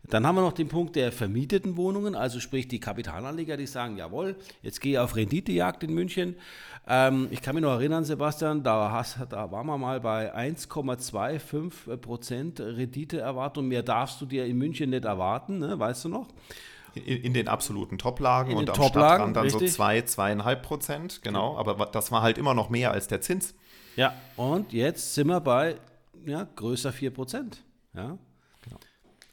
dann 0.10 0.25
haben 0.25 0.36
wir 0.36 0.41
noch 0.41 0.53
den 0.53 0.69
Punkt 0.69 0.96
der 0.96 1.12
vermieteten 1.12 1.75
Wohnungen, 1.75 2.15
also 2.15 2.39
sprich 2.39 2.67
die 2.67 2.79
Kapitalanleger, 2.79 3.57
die 3.57 3.67
sagen, 3.67 3.98
jawohl, 3.98 4.38
jetzt 4.62 4.79
gehe 4.79 4.93
ich 4.93 5.00
auf 5.00 5.15
Renditejagd 5.15 5.84
in 5.84 5.93
München. 5.93 6.36
Ähm, 6.88 7.27
ich 7.31 7.41
kann 7.41 7.55
mich 7.55 7.62
noch 7.62 7.74
erinnern, 7.74 8.05
Sebastian, 8.05 8.63
da, 8.63 8.91
hast, 8.91 9.17
da 9.29 9.51
waren 9.51 9.67
wir 9.67 9.77
mal 9.77 10.00
bei 10.00 10.34
1,25 10.34 11.98
Prozent 11.98 12.62
Renditeerwartung. 12.62 13.67
Mehr 13.67 13.84
darfst 13.84 14.22
du 14.22 14.25
dir 14.25 14.46
in 14.46 14.57
München 14.57 14.91
nicht 14.91 15.03
erwarten, 15.03 15.60
ne? 15.60 15.77
weißt 15.77 16.05
du 16.05 16.10
noch? 16.10 16.27
In, 16.98 17.24
in, 17.24 17.34
den 17.34 17.48
absoluten 17.48 17.98
Toplagen 17.98 18.56
und 18.56 18.70
am 18.70 18.75
Top-Lagen, 18.75 19.34
dann 19.34 19.44
richtig. 19.44 19.72
so 19.72 19.77
2, 19.77 20.01
zwei, 20.04 20.34
2,5 20.34 20.56
Prozent, 20.58 21.22
genau. 21.24 21.54
Ja. 21.54 21.60
Aber 21.60 21.86
das 21.86 22.12
war 22.12 22.22
halt 22.22 22.38
immer 22.38 22.54
noch 22.54 22.70
mehr 22.70 22.92
als 22.92 23.08
der 23.08 23.22
Zins. 23.22 23.56
Ja, 23.96 24.13
und 24.36 24.74
jetzt 24.74 25.16
sind 25.16 25.27
wir 25.27 25.39
bei 25.39 25.75
ja, 26.25 26.48
größer 26.56 26.92
4 26.92 27.12
Prozent. 27.12 27.63
Ja. 27.96 28.18
Genau. 28.62 28.77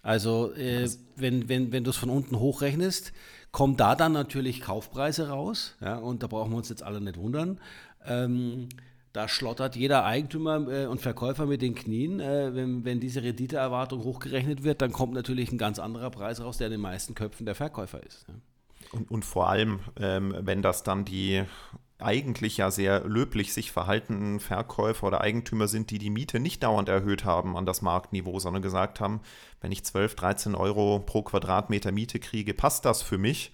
Also, 0.03 0.53
äh, 0.55 0.89
wenn, 1.17 1.49
wenn, 1.49 1.73
wenn 1.73 1.85
du 1.85 1.91
es 1.91 1.97
von 1.97 2.11
unten 2.11 2.39
hochrechnest, 2.39 3.13
kommen 3.53 3.77
da 3.77 3.95
dann 3.95 4.13
natürlich 4.13 4.61
Kaufpreise 4.61 5.29
raus. 5.29 5.77
Ja, 5.81 5.97
und 5.97 6.23
da 6.23 6.27
brauchen 6.27 6.51
wir 6.51 6.57
uns 6.57 6.69
jetzt 6.69 6.83
alle 6.83 7.01
nicht 7.01 7.17
wundern. 7.17 7.61
Ähm, 8.07 8.69
da 9.15 9.29
schlottert 9.29 9.77
jeder 9.77 10.05
Eigentümer 10.05 10.69
äh, 10.69 10.87
und 10.87 11.01
Verkäufer 11.01 11.47
mit 11.47 11.63
den 11.63 11.77
Knien. 11.77 12.19
Äh, 12.19 12.55
wenn, 12.55 12.85
wenn 12.85 12.99
diese 12.99 13.23
Renditeerwartung 13.23 14.03
hochgerechnet 14.03 14.65
wird, 14.65 14.83
dann 14.83 14.93
kommt 14.93 15.15
natürlich 15.15 15.53
ein 15.53 15.57
ganz 15.57 15.79
anderer 15.79 16.11
Preis 16.11 16.41
raus, 16.41 16.59
der 16.59 16.67
in 16.67 16.73
den 16.73 16.81
meisten 16.81 17.15
Köpfen 17.15 17.47
der 17.47 17.55
Verkäufer 17.55 18.03
ist. 18.03 18.27
Ja. 18.29 18.35
Und, 18.91 19.11
und, 19.11 19.25
vor 19.25 19.49
allem, 19.49 19.81
ähm, 20.01 20.35
wenn 20.41 20.63
das 20.63 20.83
dann 20.83 21.05
die 21.05 21.45
eigentlich 21.99 22.57
ja 22.57 22.73
sehr 22.73 23.05
löblich 23.05 23.55
sich 23.55 23.71
verhaltenden 23.71 24.41
Verkäufer 24.41 25.07
oder 25.07 25.21
Eigentümer 25.21 25.69
sind, 25.69 25.91
die 25.91 25.99
die 25.99 26.11
Miete 26.11 26.41
nicht 26.41 26.65
dauernd 26.65 26.89
erhöht 26.89 27.25
haben 27.25 27.57
an 27.57 27.67
das 27.67 27.83
Marktniveau, 27.83 28.41
sondern 28.41 28.63
gesagt 28.63 28.99
haben, 28.99 29.21
wenn 29.61 29.71
ich 29.71 29.85
12, 29.85 30.17
13 30.17 30.55
Euro 30.57 30.99
pro 30.99 31.23
Quadratmeter 31.23 31.93
Miete 31.93 32.19
kriege, 32.19 32.53
passt 32.53 32.85
das 32.85 33.03
für 33.03 33.17
mich. 33.17 33.53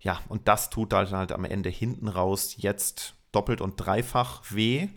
Ja, 0.00 0.20
und 0.28 0.48
das 0.48 0.70
tut 0.70 0.94
halt, 0.94 1.12
halt 1.12 1.32
am 1.32 1.44
Ende 1.44 1.68
hinten 1.68 2.08
raus 2.08 2.54
jetzt 2.56 3.14
doppelt 3.32 3.60
und 3.60 3.76
dreifach 3.76 4.42
weh, 4.50 4.88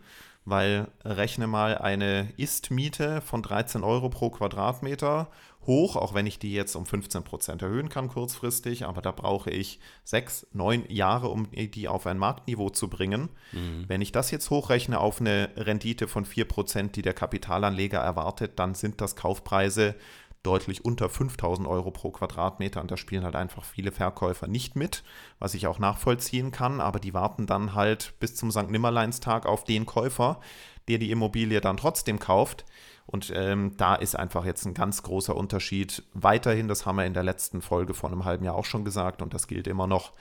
weil 0.46 0.88
rechne 1.04 1.48
mal 1.48 1.78
eine 1.78 2.34
Ist-Miete 2.38 3.22
von 3.22 3.44
13 3.44 3.84
Euro 3.84 4.10
pro 4.10 4.30
Quadratmeter 4.30 5.30
hoch, 5.68 5.96
auch 5.96 6.14
wenn 6.14 6.26
ich 6.26 6.40
die 6.40 6.54
jetzt 6.54 6.76
um 6.76 6.86
15 6.86 7.24
Prozent 7.24 7.62
erhöhen 7.62 7.90
kann 7.90 8.08
kurzfristig, 8.08 8.86
aber 8.86 9.02
da 9.02 9.12
brauche 9.12 9.52
ich 9.52 9.80
sechs, 10.04 10.48
neun 10.52 10.84
Jahre, 10.90 11.30
um 11.30 11.48
die 11.52 11.88
auf 11.88 12.08
ein 12.08 12.18
Marktniveau 12.18 12.70
zu 12.70 12.88
bringen. 12.90 13.30
Mhm. 13.52 13.86
Wenn 13.88 14.02
ich 14.02 14.12
das 14.12 14.32
jetzt 14.32 14.50
hochrechne 14.50 15.00
auf 15.00 15.22
eine 15.22 15.50
Rendite 15.56 16.08
von 16.08 16.26
4 16.26 16.46
Prozent, 16.46 16.96
die 16.96 17.02
der 17.02 17.14
Kapitalanleger 17.14 18.00
erwartet, 18.00 18.58
dann 18.58 18.74
sind 18.74 19.02
das 19.02 19.16
Kaufpreise 19.16 19.96
deutlich 20.44 20.86
unter 20.86 21.10
5000 21.10 21.68
Euro 21.68 21.92
pro 21.92 22.12
Quadratmeter 22.12 22.82
und 22.82 22.90
da 22.90 22.98
spielen 22.98 23.26
halt 23.26 23.36
einfach 23.36 23.64
viele 23.64 23.92
Verkäufer 23.92 24.48
nicht 24.48 24.76
mit, 24.76 25.04
was 25.38 25.54
ich 25.54 25.68
auch 25.68 25.80
nachvollziehen 25.80 26.52
kann, 26.52 26.80
aber 26.80 27.00
die 27.00 27.14
warten 27.14 27.46
dann 27.46 27.74
halt 27.74 28.14
bis 28.20 28.36
zum 28.36 28.52
St. 28.52 28.70
Nimmerleinstag 28.70 29.46
auf 29.46 29.66
den 29.66 29.86
Käufer, 29.86 30.40
der 30.88 30.98
die 30.98 31.12
Immobilie 31.12 31.62
dann 31.62 31.78
trotzdem 31.78 32.20
kauft. 32.20 32.66
Und 33.06 33.34
ähm, 33.36 33.74
da 33.76 33.96
ist 33.96 34.16
einfach 34.16 34.46
jetzt 34.46 34.66
ein 34.66 34.76
ganz 34.76 35.02
großer 35.02 35.36
Unterschied. 35.36 36.04
Weiterhin, 36.14 36.68
das 36.68 36.86
haben 36.86 36.98
wir 36.98 37.06
in 37.06 37.16
der 37.16 37.24
letzten 37.24 37.62
Folge 37.62 37.96
vor 37.96 38.12
einem 38.12 38.24
halben 38.24 38.46
Jahr 38.46 38.56
auch 38.56 38.66
schon 38.66 38.86
gesagt 38.86 39.22
und 39.22 39.34
das 39.34 39.48
gilt 39.48 39.68
immer 39.68 39.88
noch 39.88 40.14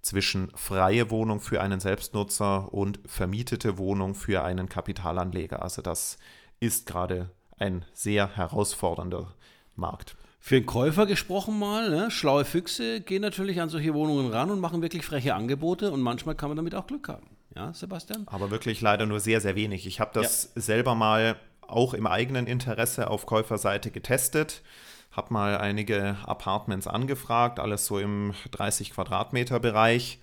zwischen 0.00 0.52
freie 0.54 1.10
Wohnung 1.10 1.40
für 1.40 1.60
einen 1.60 1.80
Selbstnutzer 1.80 2.72
und 2.72 3.00
vermietete 3.04 3.78
Wohnung 3.78 4.14
für 4.14 4.44
einen 4.44 4.68
Kapitalanleger. 4.68 5.60
Also 5.62 5.82
das 5.82 6.18
ist 6.60 6.86
gerade 6.86 7.30
ein 7.58 7.84
sehr 7.92 8.36
herausfordernder 8.36 9.34
Markt. 9.76 10.16
Für 10.40 10.54
den 10.54 10.66
Käufer 10.66 11.06
gesprochen 11.06 11.58
mal, 11.58 11.90
ne? 11.90 12.10
schlaue 12.10 12.44
Füchse 12.44 13.00
gehen 13.00 13.22
natürlich 13.22 13.60
an 13.60 13.68
solche 13.68 13.94
Wohnungen 13.94 14.30
ran 14.30 14.50
und 14.50 14.60
machen 14.60 14.80
wirklich 14.80 15.04
freche 15.04 15.34
Angebote 15.34 15.90
und 15.90 16.00
manchmal 16.00 16.36
kann 16.36 16.50
man 16.50 16.56
damit 16.56 16.74
auch 16.74 16.86
Glück 16.86 17.08
haben. 17.08 17.26
Ja, 17.56 17.72
Sebastian? 17.72 18.24
Aber 18.26 18.50
wirklich 18.50 18.80
leider 18.80 19.06
nur 19.06 19.18
sehr, 19.18 19.40
sehr 19.40 19.56
wenig. 19.56 19.86
Ich 19.86 19.98
habe 19.98 20.10
das 20.14 20.52
ja. 20.54 20.60
selber 20.60 20.94
mal 20.94 21.36
auch 21.62 21.94
im 21.94 22.06
eigenen 22.06 22.46
Interesse 22.46 23.10
auf 23.10 23.26
Käuferseite 23.26 23.90
getestet, 23.90 24.62
habe 25.10 25.32
mal 25.32 25.56
einige 25.56 26.16
Apartments 26.24 26.86
angefragt, 26.86 27.58
alles 27.58 27.86
so 27.86 27.98
im 27.98 28.34
30 28.52 28.92
Quadratmeter 28.92 29.58
Bereich 29.58 30.20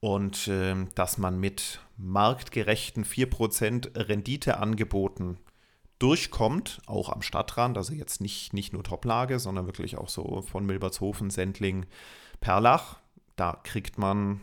und 0.00 0.48
äh, 0.48 0.74
dass 0.94 1.18
man 1.18 1.40
mit 1.40 1.80
marktgerechten 1.96 3.04
4% 3.04 4.08
Renditeangeboten 4.08 5.38
durchkommt, 6.00 6.80
auch 6.86 7.10
am 7.10 7.22
Stadtrand, 7.22 7.76
also 7.76 7.92
jetzt 7.92 8.20
nicht, 8.20 8.52
nicht 8.52 8.72
nur 8.72 8.82
Toplage, 8.82 9.38
sondern 9.38 9.66
wirklich 9.66 9.96
auch 9.96 10.08
so 10.08 10.42
von 10.42 10.66
Milbertshofen, 10.66 11.30
Sendling, 11.30 11.86
Perlach. 12.40 12.98
Da 13.36 13.60
kriegt 13.62 13.98
man 13.98 14.40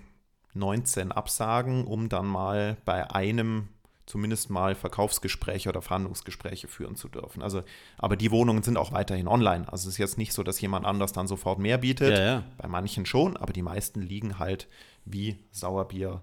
19 0.54 1.12
Absagen, 1.12 1.86
um 1.86 2.10
dann 2.10 2.28
mal 2.28 2.78
bei 2.86 3.12
einem 3.12 3.70
zumindest 4.06 4.50
mal 4.50 4.74
Verkaufsgespräche 4.74 5.68
oder 5.68 5.82
Verhandlungsgespräche 5.82 6.68
führen 6.68 6.96
zu 6.96 7.10
dürfen. 7.10 7.44
Also, 7.44 7.64
aber 7.98 8.16
die 8.16 8.32
Wohnungen 8.32 8.64
sind 8.64 8.78
auch 8.78 8.94
weiterhin 8.94 9.28
online. 9.28 9.66
Also 9.70 9.90
es 9.90 9.96
ist 9.96 9.98
jetzt 9.98 10.18
nicht 10.18 10.34
so, 10.34 10.44
dass 10.44 10.62
jemand 10.62 10.86
anders 10.86 11.12
dann 11.12 11.28
sofort 11.28 11.60
mehr 11.60 11.78
bietet. 11.78 12.18
Ja, 12.18 12.24
ja. 12.24 12.44
Bei 12.58 12.68
manchen 12.68 13.06
schon, 13.06 13.36
aber 13.36 13.52
die 13.52 13.62
meisten 13.62 14.02
liegen 14.02 14.40
halt 14.40 14.70
wie 15.06 15.38
Sauerbier 15.52 16.22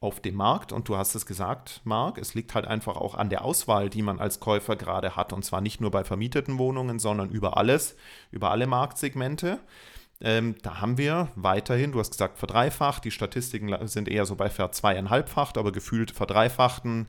auf 0.00 0.20
dem 0.20 0.34
Markt. 0.34 0.72
Und 0.72 0.88
du 0.88 0.96
hast 0.96 1.14
es 1.14 1.26
gesagt, 1.26 1.80
Marc, 1.84 2.18
es 2.18 2.34
liegt 2.34 2.54
halt 2.54 2.66
einfach 2.66 2.96
auch 2.96 3.14
an 3.14 3.30
der 3.30 3.44
Auswahl, 3.44 3.88
die 3.88 4.02
man 4.02 4.20
als 4.20 4.40
Käufer 4.40 4.76
gerade 4.76 5.16
hat. 5.16 5.32
Und 5.32 5.44
zwar 5.44 5.60
nicht 5.60 5.80
nur 5.80 5.90
bei 5.90 6.04
vermieteten 6.04 6.58
Wohnungen, 6.58 6.98
sondern 6.98 7.30
über 7.30 7.56
alles, 7.56 7.96
über 8.30 8.50
alle 8.50 8.66
Marktsegmente. 8.66 9.60
Ähm, 10.20 10.56
da 10.62 10.80
haben 10.80 10.96
wir 10.96 11.28
weiterhin, 11.34 11.92
du 11.92 11.98
hast 11.98 12.10
gesagt, 12.10 12.38
verdreifacht. 12.38 13.04
Die 13.04 13.10
Statistiken 13.10 13.74
sind 13.86 14.08
eher 14.08 14.26
so 14.26 14.34
bei 14.36 14.48
verzweieinhalbfacht, 14.48 15.58
aber 15.58 15.72
gefühlt 15.72 16.10
verdreifachten 16.10 17.08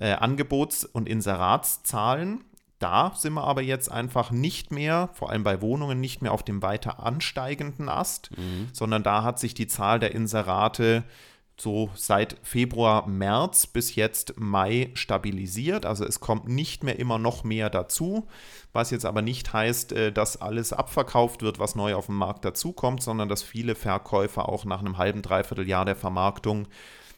äh, 0.00 0.14
Angebots- 0.14 0.84
und 0.84 1.08
Inseratszahlen. 1.08 2.44
Da 2.78 3.12
sind 3.16 3.34
wir 3.34 3.44
aber 3.44 3.62
jetzt 3.62 3.90
einfach 3.90 4.30
nicht 4.30 4.70
mehr, 4.70 5.08
vor 5.12 5.30
allem 5.30 5.42
bei 5.42 5.60
Wohnungen, 5.60 6.00
nicht 6.00 6.22
mehr 6.22 6.32
auf 6.32 6.44
dem 6.44 6.62
weiter 6.62 7.02
ansteigenden 7.02 7.88
Ast, 7.88 8.30
mhm. 8.36 8.68
sondern 8.72 9.02
da 9.02 9.24
hat 9.24 9.40
sich 9.40 9.54
die 9.54 9.66
Zahl 9.66 9.98
der 9.98 10.14
Inserate 10.14 11.02
so 11.60 11.90
seit 11.94 12.36
Februar, 12.42 13.06
März 13.08 13.66
bis 13.66 13.94
jetzt 13.96 14.38
Mai 14.38 14.90
stabilisiert. 14.94 15.86
Also 15.86 16.04
es 16.04 16.20
kommt 16.20 16.48
nicht 16.48 16.84
mehr 16.84 16.98
immer 16.98 17.18
noch 17.18 17.44
mehr 17.44 17.68
dazu, 17.68 18.28
was 18.72 18.90
jetzt 18.90 19.04
aber 19.04 19.22
nicht 19.22 19.52
heißt, 19.52 19.92
äh, 19.92 20.12
dass 20.12 20.40
alles 20.40 20.72
abverkauft 20.72 21.42
wird, 21.42 21.58
was 21.58 21.74
neu 21.74 21.94
auf 21.94 22.06
dem 22.06 22.16
Markt 22.16 22.44
dazukommt, 22.44 23.02
sondern 23.02 23.28
dass 23.28 23.42
viele 23.42 23.74
Verkäufer 23.74 24.48
auch 24.48 24.64
nach 24.64 24.80
einem 24.80 24.98
halben, 24.98 25.22
dreiviertel 25.22 25.68
Jahr 25.68 25.84
der 25.84 25.96
Vermarktung 25.96 26.68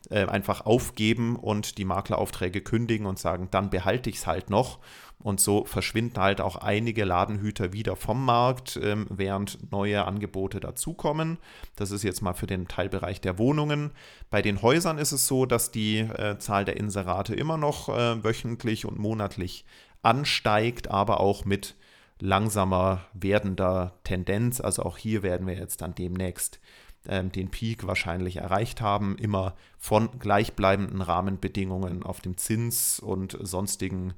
äh, 0.08 0.24
einfach 0.26 0.64
aufgeben 0.64 1.36
und 1.36 1.78
die 1.78 1.84
Makleraufträge 1.84 2.62
kündigen 2.62 3.06
und 3.06 3.18
sagen, 3.18 3.48
dann 3.50 3.70
behalte 3.70 4.08
ich 4.10 4.16
es 4.16 4.26
halt 4.26 4.50
noch. 4.50 4.78
Und 5.22 5.38
so 5.38 5.66
verschwinden 5.66 6.18
halt 6.18 6.40
auch 6.40 6.56
einige 6.56 7.04
Ladenhüter 7.04 7.74
wieder 7.74 7.94
vom 7.94 8.24
Markt, 8.24 8.80
ähm, 8.82 9.06
während 9.10 9.70
neue 9.70 10.06
Angebote 10.06 10.60
dazukommen. 10.60 11.36
Das 11.76 11.90
ist 11.90 12.02
jetzt 12.02 12.22
mal 12.22 12.32
für 12.32 12.46
den 12.46 12.68
Teilbereich 12.68 13.20
der 13.20 13.36
Wohnungen. 13.36 13.90
Bei 14.30 14.40
den 14.40 14.62
Häusern 14.62 14.96
ist 14.96 15.12
es 15.12 15.26
so, 15.26 15.44
dass 15.44 15.70
die 15.70 15.98
äh, 15.98 16.38
Zahl 16.38 16.64
der 16.64 16.78
Inserate 16.78 17.34
immer 17.34 17.58
noch 17.58 17.90
äh, 17.90 18.24
wöchentlich 18.24 18.86
und 18.86 18.98
monatlich 18.98 19.66
ansteigt, 20.02 20.90
aber 20.90 21.20
auch 21.20 21.44
mit 21.44 21.74
langsamer 22.18 23.04
werdender 23.12 23.98
Tendenz. 24.04 24.60
Also 24.60 24.84
auch 24.84 24.96
hier 24.96 25.22
werden 25.22 25.46
wir 25.46 25.54
jetzt 25.54 25.82
dann 25.82 25.94
demnächst 25.94 26.60
ähm, 27.08 27.32
den 27.32 27.50
Peak 27.50 27.86
wahrscheinlich 27.86 28.36
erreicht 28.36 28.80
haben, 28.80 29.16
immer 29.16 29.54
von 29.78 30.18
gleichbleibenden 30.18 31.02
Rahmenbedingungen 31.02 32.02
auf 32.02 32.20
dem 32.20 32.36
Zins 32.36 33.00
und 33.00 33.36
sonstigen 33.40 34.14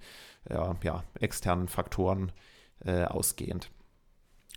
ja, 0.48 0.74
ja, 0.82 1.04
externen 1.20 1.68
Faktoren 1.68 2.32
äh, 2.84 3.04
ausgehend. 3.04 3.70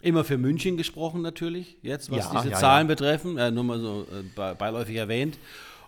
Immer 0.01 0.23
für 0.23 0.37
München 0.37 0.77
gesprochen 0.77 1.21
natürlich, 1.21 1.77
jetzt, 1.81 2.11
was 2.11 2.31
ja, 2.31 2.41
diese 2.41 2.53
Zahlen 2.55 2.87
betreffen, 2.87 3.37
äh, 3.37 3.51
nur 3.51 3.63
mal 3.63 3.79
so 3.79 4.05
äh, 4.11 4.53
beiläufig 4.55 4.95
erwähnt. 4.95 5.37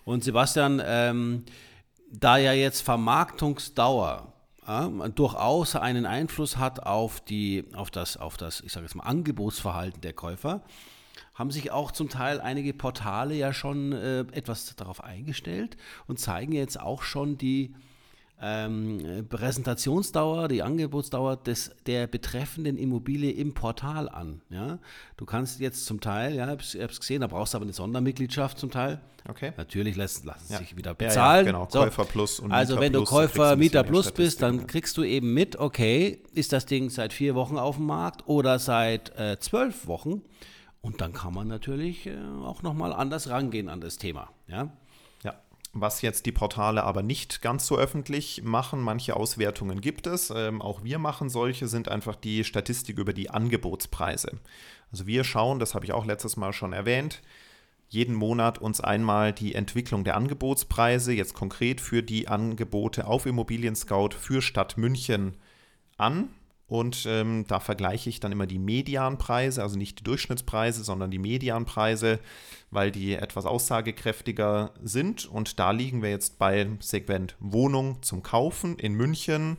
Und 0.04 0.24
Sebastian, 0.24 0.80
ähm, 0.84 1.44
da 2.10 2.38
ja 2.38 2.52
jetzt 2.52 2.80
Vermarktungsdauer 2.80 4.32
ja, 4.66 4.88
durchaus 4.88 5.76
einen 5.76 6.06
Einfluss 6.06 6.56
hat 6.56 6.84
auf, 6.84 7.20
die, 7.20 7.64
auf, 7.74 7.90
das, 7.90 8.16
auf 8.16 8.36
das, 8.36 8.60
ich 8.60 8.72
sage 8.72 8.86
jetzt 8.86 8.94
mal, 8.94 9.04
Angebotsverhalten 9.04 10.00
der 10.00 10.14
Käufer, 10.14 10.62
haben 11.38 11.52
sich 11.52 11.70
auch 11.70 11.92
zum 11.92 12.08
Teil 12.08 12.40
einige 12.40 12.74
Portale 12.74 13.34
ja 13.34 13.52
schon 13.52 13.92
äh, 13.92 14.20
etwas 14.32 14.74
darauf 14.74 15.04
eingestellt 15.04 15.76
und 16.08 16.18
zeigen 16.18 16.52
jetzt 16.52 16.80
auch 16.80 17.02
schon 17.02 17.38
die 17.38 17.74
ähm, 18.40 19.26
Präsentationsdauer, 19.28 20.48
die 20.48 20.62
Angebotsdauer 20.62 21.36
des, 21.36 21.72
der 21.86 22.06
betreffenden 22.06 22.76
Immobilie 22.76 23.30
im 23.32 23.54
Portal 23.54 24.08
an. 24.08 24.40
Ja? 24.50 24.78
Du 25.16 25.26
kannst 25.26 25.60
jetzt 25.60 25.86
zum 25.86 26.00
Teil, 26.00 26.34
ja, 26.34 26.44
ich 26.54 26.74
habe 26.80 26.92
es 26.92 27.00
gesehen, 27.00 27.20
da 27.20 27.28
brauchst 27.28 27.54
du 27.54 27.58
aber 27.58 27.64
eine 27.64 27.72
Sondermitgliedschaft 27.72 28.58
zum 28.58 28.70
Teil. 28.70 29.00
Okay. 29.28 29.52
Natürlich 29.56 29.96
lässt, 29.96 30.24
lassen 30.24 30.52
ja. 30.52 30.58
sich 30.58 30.76
wieder 30.76 30.94
bezahlen. 30.94 31.46
Ja, 31.46 31.52
ja, 31.52 31.58
genau, 31.58 31.68
so. 31.70 31.80
Käufer 31.80 32.04
Plus 32.04 32.40
und 32.40 32.50
Also 32.50 32.74
Mieter 32.74 32.82
wenn 32.82 32.92
du 32.92 32.98
Plus, 33.00 33.10
Käufer, 33.10 33.56
Mieter 33.56 33.82
Plus 33.84 34.10
bist, 34.12 34.42
dann 34.42 34.66
kriegst 34.66 34.96
du 34.96 35.04
eben 35.04 35.34
mit, 35.34 35.56
okay, 35.56 36.22
ist 36.32 36.52
das 36.52 36.66
Ding 36.66 36.90
seit 36.90 37.12
vier 37.12 37.34
Wochen 37.34 37.58
auf 37.58 37.76
dem 37.76 37.86
Markt 37.86 38.26
oder 38.26 38.58
seit 38.58 39.16
äh, 39.18 39.38
zwölf 39.38 39.86
Wochen. 39.86 40.22
Und 40.80 41.00
dann 41.00 41.12
kann 41.12 41.34
man 41.34 41.48
natürlich 41.48 42.06
äh, 42.06 42.16
auch 42.44 42.62
nochmal 42.62 42.92
anders 42.92 43.28
rangehen 43.28 43.68
an 43.68 43.80
das 43.80 43.98
Thema. 43.98 44.30
Ja? 44.46 44.72
Was 45.74 46.00
jetzt 46.00 46.24
die 46.24 46.32
Portale 46.32 46.82
aber 46.82 47.02
nicht 47.02 47.42
ganz 47.42 47.66
so 47.66 47.76
öffentlich 47.76 48.42
machen, 48.42 48.80
manche 48.80 49.14
Auswertungen 49.14 49.80
gibt 49.80 50.06
es, 50.06 50.32
ähm, 50.34 50.62
auch 50.62 50.82
wir 50.82 50.98
machen 50.98 51.28
solche, 51.28 51.68
sind 51.68 51.88
einfach 51.88 52.16
die 52.16 52.42
Statistik 52.44 52.98
über 52.98 53.12
die 53.12 53.28
Angebotspreise. 53.28 54.40
Also 54.90 55.06
wir 55.06 55.24
schauen, 55.24 55.58
das 55.58 55.74
habe 55.74 55.84
ich 55.84 55.92
auch 55.92 56.06
letztes 56.06 56.36
Mal 56.36 56.54
schon 56.54 56.72
erwähnt, 56.72 57.20
jeden 57.90 58.14
Monat 58.14 58.58
uns 58.58 58.80
einmal 58.80 59.32
die 59.32 59.54
Entwicklung 59.54 60.04
der 60.04 60.16
Angebotspreise, 60.16 61.12
jetzt 61.12 61.34
konkret 61.34 61.80
für 61.80 62.02
die 62.02 62.28
Angebote 62.28 63.06
auf 63.06 63.26
Immobilien 63.26 63.76
Scout 63.76 64.10
für 64.18 64.40
Stadt 64.40 64.78
München 64.78 65.36
an 65.98 66.30
und 66.68 67.06
ähm, 67.08 67.46
da 67.48 67.60
vergleiche 67.60 68.10
ich 68.10 68.20
dann 68.20 68.30
immer 68.30 68.46
die 68.46 68.58
Medianpreise, 68.58 69.62
also 69.62 69.78
nicht 69.78 70.00
die 70.00 70.04
Durchschnittspreise, 70.04 70.84
sondern 70.84 71.10
die 71.10 71.18
Medianpreise, 71.18 72.20
weil 72.70 72.90
die 72.90 73.14
etwas 73.14 73.46
aussagekräftiger 73.46 74.74
sind. 74.82 75.24
Und 75.24 75.58
da 75.58 75.70
liegen 75.70 76.02
wir 76.02 76.10
jetzt 76.10 76.38
beim 76.38 76.78
Segment 76.82 77.36
Wohnung 77.40 78.02
zum 78.02 78.22
Kaufen 78.22 78.78
in 78.78 78.92
München 78.92 79.56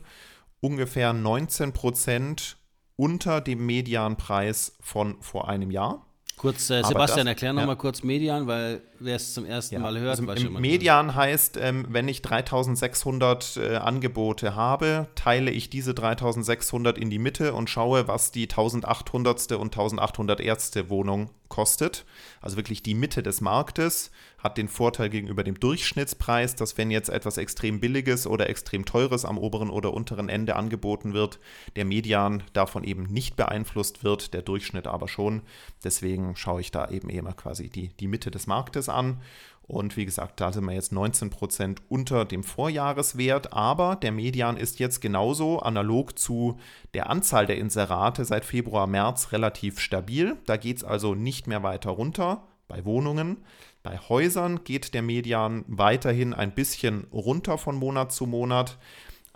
ungefähr 0.60 1.12
19 1.12 1.72
Prozent 1.72 2.58
unter 2.94 3.40
dem 3.40 3.66
Medianpreis 3.66 4.76
von 4.80 5.20
vor 5.20 5.48
einem 5.48 5.72
Jahr. 5.72 6.06
Kurz, 6.40 6.70
äh, 6.70 6.82
Sebastian, 6.82 7.26
das, 7.26 7.34
erklär 7.34 7.52
nochmal 7.52 7.74
ja. 7.74 7.80
kurz 7.82 8.02
Median, 8.02 8.46
weil 8.46 8.80
wer 8.98 9.16
es 9.16 9.34
zum 9.34 9.44
ersten 9.44 9.74
ja. 9.74 9.80
Mal 9.82 9.98
hört. 9.98 10.26
Also 10.26 10.46
im 10.46 10.54
Median 10.54 11.14
heißt, 11.14 11.58
ähm, 11.60 11.84
wenn 11.90 12.08
ich 12.08 12.22
3600 12.22 13.58
äh, 13.58 13.76
Angebote 13.76 14.54
habe, 14.54 15.08
teile 15.16 15.50
ich 15.50 15.68
diese 15.68 15.92
3600 15.92 16.96
in 16.96 17.10
die 17.10 17.18
Mitte 17.18 17.52
und 17.52 17.68
schaue, 17.68 18.08
was 18.08 18.30
die 18.32 18.44
1800. 18.44 19.52
und 19.52 19.76
1801. 19.76 20.88
Wohnung 20.88 21.28
kostet. 21.50 22.06
Also 22.40 22.56
wirklich 22.56 22.82
die 22.82 22.94
Mitte 22.94 23.22
des 23.22 23.42
Marktes 23.42 24.10
hat 24.38 24.56
den 24.56 24.68
Vorteil 24.68 25.10
gegenüber 25.10 25.44
dem 25.44 25.60
Durchschnittspreis, 25.60 26.56
dass 26.56 26.78
wenn 26.78 26.90
jetzt 26.90 27.10
etwas 27.10 27.36
extrem 27.36 27.80
billiges 27.80 28.26
oder 28.26 28.48
extrem 28.48 28.86
teures 28.86 29.26
am 29.26 29.36
oberen 29.36 29.68
oder 29.68 29.92
unteren 29.92 30.30
Ende 30.30 30.56
angeboten 30.56 31.12
wird, 31.12 31.38
der 31.76 31.84
Median 31.84 32.42
davon 32.54 32.84
eben 32.84 33.02
nicht 33.02 33.36
beeinflusst 33.36 34.02
wird, 34.02 34.32
der 34.32 34.40
Durchschnitt 34.40 34.86
aber 34.86 35.08
schon. 35.08 35.42
Deswegen 35.84 36.34
schaue 36.36 36.62
ich 36.62 36.70
da 36.70 36.88
eben 36.88 37.10
immer 37.10 37.34
quasi 37.34 37.68
die, 37.68 37.88
die 37.88 38.08
Mitte 38.08 38.30
des 38.30 38.46
Marktes 38.46 38.88
an. 38.88 39.20
Und 39.70 39.96
wie 39.96 40.04
gesagt, 40.04 40.40
da 40.40 40.52
sind 40.52 40.64
wir 40.64 40.72
jetzt 40.72 40.92
19% 40.92 41.76
unter 41.88 42.24
dem 42.24 42.42
Vorjahreswert, 42.42 43.52
aber 43.52 43.94
der 43.94 44.10
Median 44.10 44.56
ist 44.56 44.80
jetzt 44.80 45.00
genauso 45.00 45.60
analog 45.60 46.18
zu 46.18 46.58
der 46.92 47.08
Anzahl 47.08 47.46
der 47.46 47.56
Inserate 47.56 48.24
seit 48.24 48.44
Februar, 48.44 48.88
März 48.88 49.30
relativ 49.30 49.78
stabil. 49.78 50.36
Da 50.46 50.56
geht 50.56 50.78
es 50.78 50.84
also 50.84 51.14
nicht 51.14 51.46
mehr 51.46 51.62
weiter 51.62 51.90
runter 51.90 52.48
bei 52.66 52.84
Wohnungen. 52.84 53.44
Bei 53.84 53.96
Häusern 53.96 54.64
geht 54.64 54.92
der 54.92 55.02
Median 55.02 55.64
weiterhin 55.68 56.34
ein 56.34 56.50
bisschen 56.50 57.04
runter 57.12 57.56
von 57.56 57.76
Monat 57.76 58.10
zu 58.10 58.26
Monat. 58.26 58.76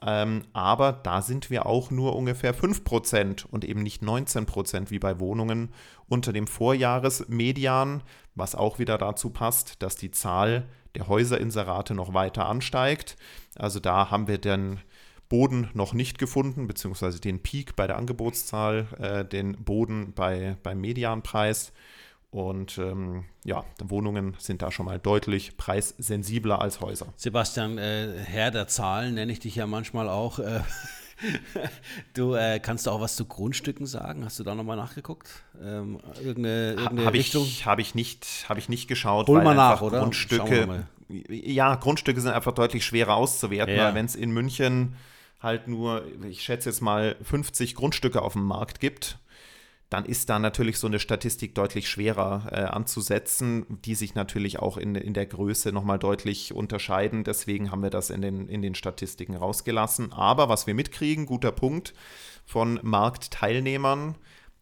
Ähm, 0.07 0.43
aber 0.53 0.93
da 0.93 1.23
sind 1.23 1.49
wir 1.49 1.65
auch 1.65 1.91
nur 1.91 2.15
ungefähr 2.15 2.55
5% 2.55 3.47
und 3.47 3.65
eben 3.65 3.83
nicht 3.83 4.03
19% 4.03 4.91
wie 4.91 4.99
bei 4.99 5.19
Wohnungen 5.19 5.73
unter 6.09 6.33
dem 6.33 6.47
Vorjahresmedian, 6.47 8.03
was 8.35 8.55
auch 8.55 8.79
wieder 8.79 8.99
dazu 8.99 9.31
passt, 9.31 9.83
dass 9.83 9.97
die 9.97 10.11
Zahl 10.11 10.69
der 10.95 11.09
Häuserinserate 11.09 11.95
noch 11.95 12.13
weiter 12.13 12.47
ansteigt. 12.47 13.17
Also 13.57 13.81
da 13.81 14.11
haben 14.11 14.29
wir 14.29 14.39
den 14.39 14.81
Boden 15.31 15.71
noch 15.73 15.95
nicht 15.95 16.19
gefunden, 16.19 16.67
beziehungsweise 16.67 17.19
den 17.19 17.43
Peak 17.43 17.75
bei 17.75 17.87
der 17.87 17.97
Angebotszahl, 17.97 18.87
äh, 18.99 19.25
den 19.25 19.65
Boden 19.65 20.13
bei, 20.13 20.59
beim 20.63 20.81
Medianpreis. 20.83 21.73
Und 22.35 22.79
ähm, 22.79 23.27
ja, 23.45 23.65
Wohnungen 23.79 24.35
sind 24.41 24.61
da 24.61 24.73
schon 24.73 24.87
mal 24.87 24.99
deutlich 24.99 25.57
preissensibler 25.57 26.61
als 26.61 26.81
Häuser. 26.81 27.07
Sebastian, 27.15 27.79
äh, 27.79 28.09
Herr 28.25 28.51
der 28.51 28.67
Zahlen 28.67 29.15
nenne 29.15 29.31
ich 29.31 29.39
dich 29.39 29.55
ja 29.55 29.69
manchmal 29.69 30.09
auch. 30.09 30.41
Äh, 30.41 30.63
du 32.15 32.35
äh, 32.35 32.59
kannst 32.59 32.87
du 32.87 32.91
auch 32.91 33.01
was 33.01 33.15
zu 33.15 33.27
Grundstücken 33.27 33.87
sagen? 33.87 34.25
Hast 34.25 34.41
du 34.41 34.43
da 34.43 34.57
nochmal 34.57 34.77
nachgeguckt? 34.77 35.45
Ähm, 35.63 36.01
irgendeine, 36.25 36.73
irgendeine 36.73 37.07
habe 37.07 37.19
ich, 37.19 37.67
hab 37.67 37.79
ich, 37.79 37.95
nicht, 37.95 38.47
hab 38.49 38.59
ich 38.59 38.69
nicht 38.69 38.89
geschaut. 38.89 39.29
Hol 39.29 39.41
mal 39.41 39.55
nach, 39.55 39.81
oder? 39.81 40.01
Grundstücke, 40.01 40.89
ja, 41.09 41.77
Grundstücke 41.77 42.21
sind 42.21 42.33
einfach 42.33 42.53
deutlich 42.53 42.85
schwerer 42.85 43.15
auszuwerten, 43.15 43.77
ja. 43.77 43.85
weil 43.85 43.95
wenn 43.95 44.07
es 44.07 44.17
in 44.17 44.33
München 44.33 44.97
halt 45.39 45.69
nur, 45.69 46.03
ich 46.29 46.43
schätze 46.43 46.69
jetzt 46.69 46.81
mal, 46.81 47.15
50 47.23 47.77
Grundstücke 47.77 48.23
auf 48.23 48.33
dem 48.33 48.43
Markt 48.43 48.81
gibt 48.81 49.21
dann 49.91 50.05
ist 50.07 50.29
da 50.29 50.39
natürlich 50.39 50.79
so 50.79 50.87
eine 50.87 50.99
Statistik 50.99 51.55
deutlich 51.55 51.89
schwerer 51.89 52.49
äh, 52.51 52.57
anzusetzen, 52.65 53.67
die 53.85 53.95
sich 53.95 54.15
natürlich 54.15 54.59
auch 54.59 54.77
in, 54.77 54.95
in 54.95 55.15
der 55.15 55.27
Größe 55.27 55.73
nochmal 55.73 55.99
deutlich 55.99 56.53
unterscheiden. 56.53 57.23
Deswegen 57.25 57.71
haben 57.71 57.83
wir 57.83 57.91
das 57.91 58.11
in 58.11 58.23
den, 58.23 58.49
in 58.49 58.63
den 58.63 58.75
Statistiken 58.75 59.37
rausgelassen. 59.37 60.13
Aber 60.13 60.49
was 60.49 60.67
wir 60.67 60.75
mitkriegen, 60.75 61.27
guter 61.27 61.53
Punkt 61.53 61.95
von 62.45 62.81
Marktteilnehmern, 62.83 64.17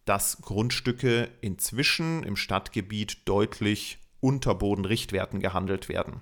dass 0.05 0.41
Grundstücke 0.41 1.29
inzwischen 1.41 2.23
im 2.23 2.35
Stadtgebiet 2.35 3.27
deutlich 3.27 3.99
unter 4.19 4.55
Bodenrichtwerten 4.55 5.39
gehandelt 5.39 5.89
werden. 5.89 6.21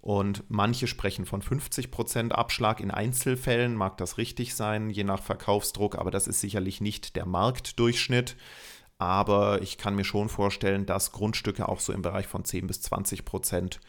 Und 0.00 0.44
manche 0.48 0.86
sprechen 0.86 1.26
von 1.26 1.42
50% 1.42 2.30
Abschlag. 2.30 2.80
In 2.80 2.90
Einzelfällen 2.90 3.74
mag 3.74 3.98
das 3.98 4.16
richtig 4.16 4.54
sein, 4.54 4.88
je 4.90 5.04
nach 5.04 5.22
Verkaufsdruck, 5.22 5.98
aber 5.98 6.10
das 6.10 6.28
ist 6.28 6.40
sicherlich 6.40 6.80
nicht 6.80 7.16
der 7.16 7.26
Marktdurchschnitt. 7.26 8.36
Aber 8.98 9.60
ich 9.62 9.78
kann 9.78 9.94
mir 9.94 10.04
schon 10.04 10.28
vorstellen, 10.28 10.86
dass 10.86 11.12
Grundstücke 11.12 11.68
auch 11.68 11.80
so 11.80 11.92
im 11.92 12.02
Bereich 12.02 12.26
von 12.26 12.44
10 12.44 12.66
bis 12.66 12.80
20 12.82 13.24
Prozent 13.24 13.80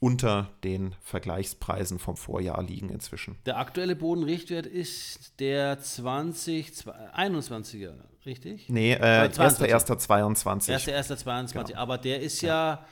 unter 0.00 0.52
den 0.62 0.94
Vergleichspreisen 1.00 1.98
vom 1.98 2.16
Vorjahr 2.16 2.62
liegen 2.62 2.88
inzwischen. 2.88 3.36
Der 3.46 3.58
aktuelle 3.58 3.96
Bodenrichtwert 3.96 4.66
ist 4.66 5.40
der 5.40 5.80
2021er, 5.80 7.94
richtig? 8.24 8.68
Nee, 8.68 8.92
äh, 8.92 9.28
1.1.22. 9.28 10.72
1.1.22, 10.72 11.72
ja. 11.72 11.78
aber 11.78 11.98
der 11.98 12.20
ist 12.20 12.42
ja, 12.42 12.48
ja 12.48 12.86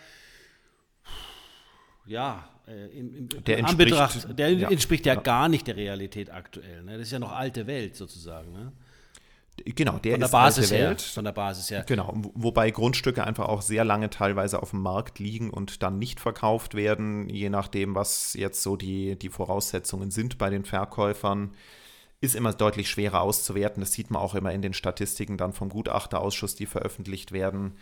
ja, 2.07 2.49
im, 2.66 3.14
im, 3.14 3.29
der 3.44 3.59
entspricht, 3.59 4.38
der 4.38 4.52
ja, 4.52 4.70
entspricht 4.70 5.07
ja, 5.07 5.14
ja, 5.14 5.20
gar 5.20 5.48
nicht 5.48 5.66
der 5.66 5.76
Realität 5.76 6.33
aktuell. 6.33 6.83
Ne? 6.83 6.92
Das 6.98 7.07
ist 7.07 7.12
ja 7.12 7.18
noch 7.18 7.33
alte 7.33 7.66
Welt 7.66 7.96
sozusagen. 7.96 8.52
Ne? 8.52 8.72
Genau, 9.64 9.98
der 9.98 10.12
von 10.12 10.20
der 10.20 10.26
ist 10.26 10.33
Basis 10.33 10.70
her, 10.70 10.88
Welt. 10.90 11.00
Von 11.00 11.24
der 11.24 11.33
Basis 11.33 11.70
her. 11.70 11.85
Genau, 11.87 12.12
wobei 12.35 12.70
Grundstücke 12.70 13.24
einfach 13.24 13.48
auch 13.48 13.62
sehr 13.62 13.85
lange 13.85 14.11
teilweise 14.11 14.62
auf 14.62 14.70
dem 14.70 14.83
Markt 14.83 15.18
liegen 15.18 15.50
und 15.50 15.83
dann 15.83 15.98
nicht 15.98 16.20
verkauft 16.20 16.74
werden, 16.74 17.29
je 17.29 17.48
nachdem, 17.48 17.94
was 17.94 18.35
jetzt 18.35 18.62
so 18.62 18.76
die, 18.76 19.16
die 19.16 19.31
Voraussetzungen 19.31 20.11
sind 20.11 20.37
bei 20.37 20.50
den 20.50 20.64
Verkäufern 20.64 21.52
ist 22.20 22.35
immer 22.35 22.52
deutlich 22.52 22.88
schwerer 22.88 23.20
auszuwerten. 23.20 23.81
Das 23.81 23.92
sieht 23.92 24.11
man 24.11 24.22
auch 24.22 24.35
immer 24.35 24.52
in 24.52 24.62
den 24.62 24.72
Statistiken 24.72 25.37
dann 25.37 25.52
vom 25.52 25.68
Gutachterausschuss, 25.68 26.55
die 26.55 26.66
veröffentlicht 26.66 27.33
werden. 27.33 27.76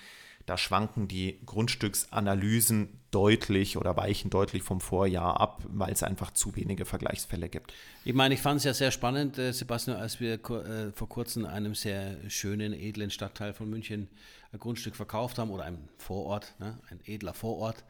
Da 0.47 0.59
schwanken 0.59 1.09
die 1.09 1.41
Grundstücksanalysen 1.47 3.01
deutlich 3.15 3.77
oder 3.77 3.97
weichen 3.97 4.31
deutlich 4.31 4.63
vom 4.63 4.81
Vorjahr 4.81 5.41
ab, 5.41 5.63
weil 5.69 5.93
es 5.93 6.03
einfach 6.03 6.33
zu 6.33 6.57
wenige 6.57 6.85
Vergleichsfälle 6.85 7.49
gibt. 7.49 7.73
Ich 8.05 8.15
meine, 8.15 8.35
ich 8.35 8.43
fand 8.43 8.59
es 8.59 8.65
ja 8.65 8.75
sehr 8.75 8.91
spannend, 8.91 9.39
äh, 9.39 9.53
Sebastian, 9.53 9.97
als 9.97 10.19
wir 10.19 10.35
äh, 10.35 10.93
vor 10.93 11.09
kurzem 11.09 11.47
einem 11.47 11.75
sehr 11.75 12.17
schönen, 12.29 12.73
edlen 12.73 13.11
Stadtteil 13.11 13.55
von 13.55 13.71
München 13.71 14.09
ein 14.53 14.59
Grundstück 14.59 14.97
verkauft 14.97 15.39
haben 15.39 15.51
oder 15.51 15.65
einem 15.65 15.89
Vorort, 15.99 16.55
ne, 16.59 16.79
ein 16.91 17.01
edler 17.05 17.35
Vorort 17.35 17.85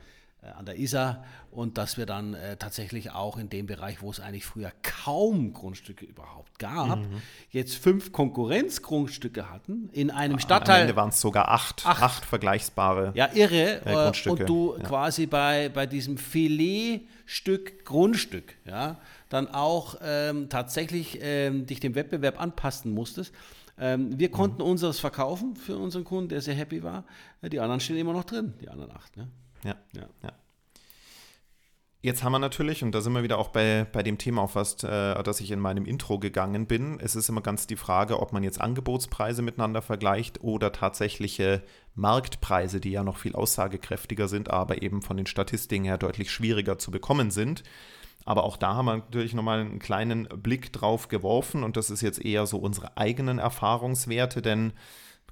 an 0.52 0.66
der 0.66 0.78
Isar 0.78 1.24
und 1.50 1.78
dass 1.78 1.96
wir 1.96 2.07
dann 2.07 2.35
äh, 2.35 2.57
tatsächlich 2.57 3.12
auch 3.12 3.37
in 3.37 3.48
dem 3.48 3.66
Bereich, 3.66 4.02
wo 4.02 4.11
es 4.11 4.20
eigentlich 4.20 4.44
früher 4.44 4.72
kaum 4.83 5.52
Grundstücke 5.52 6.04
überhaupt 6.04 6.59
gab, 6.59 6.98
mhm. 6.98 7.22
jetzt 7.50 7.76
fünf 7.76 8.12
Konkurrenzgrundstücke 8.12 9.50
hatten 9.50 9.88
in 9.92 10.11
einem 10.11 10.38
Stadtteil. 10.38 10.76
Am 10.76 10.83
Ende 10.83 10.96
waren 10.96 11.09
es 11.11 11.20
sogar 11.20 11.48
acht, 11.48 11.87
acht, 11.87 12.02
acht, 12.02 12.24
vergleichbare 12.24 13.12
Ja, 13.14 13.30
irre. 13.33 13.80
Äh, 13.85 13.92
Grundstücke. 13.92 14.42
Und 14.42 14.48
du 14.48 14.76
ja. 14.76 14.83
quasi 14.85 15.26
bei, 15.26 15.68
bei 15.68 15.87
diesem 15.87 16.18
Filetstück 16.18 17.85
Grundstück, 17.85 18.57
ja, 18.64 18.98
dann 19.28 19.48
auch 19.48 19.96
ähm, 20.02 20.48
tatsächlich 20.48 21.18
ähm, 21.22 21.66
dich 21.66 21.80
dem 21.80 21.94
Wettbewerb 21.94 22.40
anpassen 22.40 22.92
musstest. 22.92 23.33
Ähm, 23.78 24.18
wir 24.18 24.30
konnten 24.30 24.62
mhm. 24.62 24.68
unseres 24.70 25.00
verkaufen 25.00 25.57
für 25.57 25.76
unseren 25.76 26.04
Kunden, 26.04 26.28
der 26.28 26.40
sehr 26.40 26.54
happy 26.54 26.83
war. 26.83 27.04
Die 27.42 27.61
anderen 27.61 27.80
stehen 27.80 27.96
immer 27.96 28.12
noch 28.12 28.24
drin, 28.24 28.54
die 28.61 28.68
anderen 28.68 28.92
acht. 28.92 29.16
Ne? 29.16 29.28
Ja, 29.64 29.77
ja, 29.94 30.09
ja. 30.22 30.33
Jetzt 32.05 32.22
haben 32.22 32.33
wir 32.33 32.38
natürlich, 32.38 32.83
und 32.83 32.94
da 32.94 33.00
sind 33.00 33.14
wir 33.14 33.22
wieder 33.22 33.38
auch 33.38 33.48
bei, 33.48 33.87
bei 33.90 34.03
dem 34.03 34.18
Thema, 34.18 34.42
auf 34.42 34.57
was, 34.57 34.85
äh, 34.85 35.22
das 35.22 35.40
ich 35.40 35.50
in 35.50 35.59
meinem 35.59 35.87
Intro 35.87 36.18
gegangen 36.18 36.66
bin. 36.66 37.00
Es 37.00 37.16
ist 37.16 37.31
immer 37.31 37.40
ganz 37.40 37.66
die 37.66 37.77
Frage, 37.77 38.20
ob 38.20 38.31
man 38.31 38.42
jetzt 38.42 38.61
Angebotspreise 38.61 39.40
miteinander 39.40 39.81
vergleicht 39.81 40.44
oder 40.44 40.70
tatsächliche 40.70 41.62
Marktpreise, 41.94 42.79
die 42.79 42.90
ja 42.90 43.03
noch 43.05 43.16
viel 43.16 43.35
aussagekräftiger 43.35 44.29
sind, 44.29 44.50
aber 44.50 44.83
eben 44.83 45.00
von 45.00 45.16
den 45.16 45.24
Statistiken 45.24 45.87
her 45.87 45.96
deutlich 45.96 46.31
schwieriger 46.31 46.79
zu 46.79 46.90
bekommen 46.90 47.31
sind. 47.31 47.62
Aber 48.27 48.44
auch 48.44 48.59
da 48.59 48.74
haben 48.74 48.85
wir 48.85 48.96
natürlich 48.98 49.33
nochmal 49.33 49.61
einen 49.61 49.79
kleinen 49.79 50.29
Blick 50.29 50.74
drauf 50.74 51.09
geworfen 51.09 51.62
und 51.62 51.79
das 51.79 51.88
ist 51.88 52.03
jetzt 52.03 52.22
eher 52.22 52.44
so 52.44 52.59
unsere 52.59 52.98
eigenen 52.98 53.38
Erfahrungswerte, 53.38 54.42
denn 54.42 54.74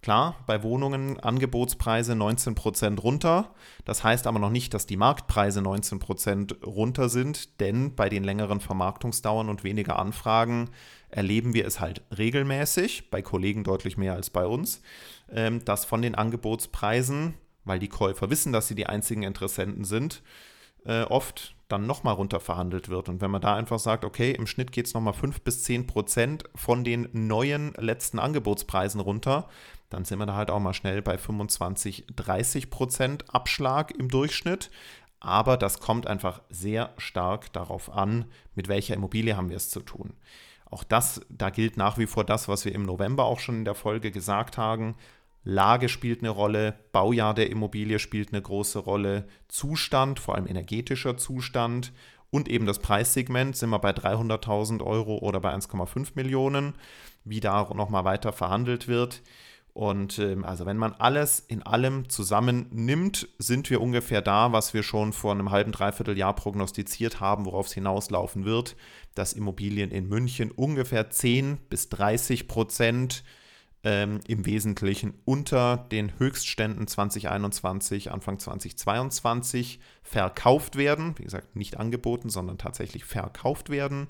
Klar, 0.02 0.34
bei 0.48 0.64
Wohnungen 0.64 1.20
Angebotspreise 1.20 2.14
19% 2.14 3.00
runter. 3.00 3.54
Das 3.84 4.02
heißt 4.02 4.26
aber 4.26 4.40
noch 4.40 4.50
nicht, 4.50 4.74
dass 4.74 4.84
die 4.84 4.96
Marktpreise 4.96 5.60
19% 5.60 6.64
runter 6.64 7.08
sind, 7.08 7.60
denn 7.60 7.94
bei 7.94 8.08
den 8.08 8.24
längeren 8.24 8.58
Vermarktungsdauern 8.58 9.48
und 9.48 9.62
weniger 9.62 10.00
Anfragen 10.00 10.70
erleben 11.08 11.54
wir 11.54 11.64
es 11.68 11.78
halt 11.78 12.02
regelmäßig, 12.18 13.10
bei 13.10 13.22
Kollegen 13.22 13.62
deutlich 13.62 13.96
mehr 13.96 14.14
als 14.14 14.30
bei 14.30 14.44
uns, 14.44 14.82
ähm, 15.30 15.64
dass 15.64 15.84
von 15.84 16.02
den 16.02 16.16
Angebotspreisen, 16.16 17.34
weil 17.64 17.78
die 17.78 17.88
Käufer 17.88 18.28
wissen, 18.28 18.52
dass 18.52 18.66
sie 18.66 18.74
die 18.74 18.86
einzigen 18.86 19.22
Interessenten 19.22 19.84
sind, 19.84 20.20
äh, 20.84 21.02
oft 21.02 21.54
dann 21.68 21.86
nochmal 21.86 22.14
runter 22.14 22.38
verhandelt 22.38 22.88
wird. 22.88 23.08
Und 23.08 23.20
wenn 23.20 23.30
man 23.30 23.40
da 23.40 23.56
einfach 23.56 23.78
sagt, 23.78 24.04
okay, 24.04 24.32
im 24.32 24.46
Schnitt 24.46 24.72
geht 24.72 24.86
es 24.86 24.94
nochmal 24.94 25.14
5 25.14 25.40
bis 25.40 25.64
10 25.64 25.86
Prozent 25.86 26.44
von 26.54 26.84
den 26.84 27.08
neuen 27.12 27.72
letzten 27.78 28.18
Angebotspreisen 28.18 29.00
runter, 29.00 29.48
dann 29.88 30.04
sind 30.04 30.18
wir 30.18 30.26
da 30.26 30.34
halt 30.34 30.50
auch 30.50 30.60
mal 30.60 30.74
schnell 30.74 31.02
bei 31.02 31.16
25, 31.16 32.06
30 32.14 32.70
Prozent 32.70 33.34
Abschlag 33.34 33.90
im 33.92 34.08
Durchschnitt. 34.08 34.70
Aber 35.20 35.56
das 35.56 35.80
kommt 35.80 36.06
einfach 36.06 36.42
sehr 36.50 36.92
stark 36.98 37.52
darauf 37.52 37.90
an, 37.90 38.26
mit 38.54 38.68
welcher 38.68 38.94
Immobilie 38.94 39.36
haben 39.36 39.50
wir 39.50 39.56
es 39.56 39.70
zu 39.70 39.80
tun. 39.80 40.14
Auch 40.68 40.84
das, 40.84 41.20
da 41.28 41.50
gilt 41.50 41.76
nach 41.76 41.96
wie 41.98 42.06
vor 42.06 42.24
das, 42.24 42.48
was 42.48 42.64
wir 42.64 42.74
im 42.74 42.82
November 42.82 43.24
auch 43.24 43.38
schon 43.38 43.56
in 43.56 43.64
der 43.64 43.74
Folge 43.74 44.10
gesagt 44.10 44.58
haben. 44.58 44.96
Lage 45.44 45.88
spielt 45.88 46.20
eine 46.20 46.30
Rolle, 46.30 46.74
Baujahr 46.92 47.34
der 47.34 47.50
Immobilie 47.50 47.98
spielt 47.98 48.32
eine 48.32 48.42
große 48.42 48.78
Rolle, 48.78 49.26
Zustand, 49.48 50.20
vor 50.20 50.36
allem 50.36 50.46
energetischer 50.46 51.16
Zustand 51.16 51.92
und 52.30 52.48
eben 52.48 52.64
das 52.64 52.78
Preissegment, 52.78 53.56
sind 53.56 53.70
wir 53.70 53.78
bei 53.78 53.90
300.000 53.90 54.82
Euro 54.82 55.18
oder 55.18 55.40
bei 55.40 55.54
1,5 55.54 56.12
Millionen, 56.14 56.74
wie 57.24 57.40
da 57.40 57.68
nochmal 57.74 58.04
weiter 58.04 58.32
verhandelt 58.32 58.88
wird. 58.88 59.22
Und 59.74 60.18
ähm, 60.18 60.44
also 60.44 60.66
wenn 60.66 60.76
man 60.76 60.92
alles 60.92 61.40
in 61.40 61.62
allem 61.62 62.08
zusammennimmt, 62.08 63.28
sind 63.38 63.70
wir 63.70 63.80
ungefähr 63.80 64.20
da, 64.20 64.52
was 64.52 64.74
wir 64.74 64.82
schon 64.82 65.12
vor 65.12 65.32
einem 65.32 65.50
halben, 65.50 65.72
dreiviertel 65.72 66.16
Jahr 66.16 66.34
prognostiziert 66.34 67.20
haben, 67.20 67.46
worauf 67.46 67.66
es 67.66 67.72
hinauslaufen 67.72 68.44
wird, 68.44 68.76
dass 69.14 69.32
Immobilien 69.32 69.90
in 69.90 70.08
München 70.08 70.50
ungefähr 70.50 71.10
10 71.10 71.58
bis 71.70 71.88
30 71.88 72.48
Prozent 72.48 73.24
ähm, 73.84 74.20
im 74.26 74.46
Wesentlichen 74.46 75.14
unter 75.24 75.76
den 75.90 76.18
Höchstständen 76.18 76.86
2021, 76.86 78.12
Anfang 78.12 78.38
2022 78.38 79.80
verkauft 80.02 80.76
werden. 80.76 81.18
Wie 81.18 81.24
gesagt, 81.24 81.56
nicht 81.56 81.78
angeboten, 81.78 82.30
sondern 82.30 82.58
tatsächlich 82.58 83.04
verkauft 83.04 83.70
werden. 83.70 84.08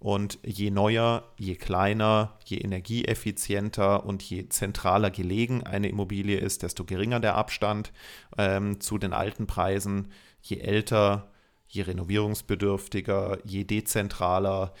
Und 0.00 0.38
je 0.44 0.70
neuer, 0.70 1.24
je 1.38 1.54
kleiner, 1.54 2.36
je 2.44 2.58
energieeffizienter 2.58 4.04
und 4.04 4.22
je 4.22 4.48
zentraler 4.48 5.10
gelegen 5.10 5.62
eine 5.62 5.88
Immobilie 5.88 6.36
ist, 6.36 6.62
desto 6.62 6.84
geringer 6.84 7.20
der 7.20 7.36
Abstand 7.36 7.92
ähm, 8.36 8.80
zu 8.80 8.98
den 8.98 9.12
alten 9.12 9.46
Preisen. 9.46 10.08
Je 10.42 10.58
älter, 10.58 11.30
je 11.68 11.82
renovierungsbedürftiger, 11.82 13.38
je 13.44 13.64
dezentraler 13.64 14.74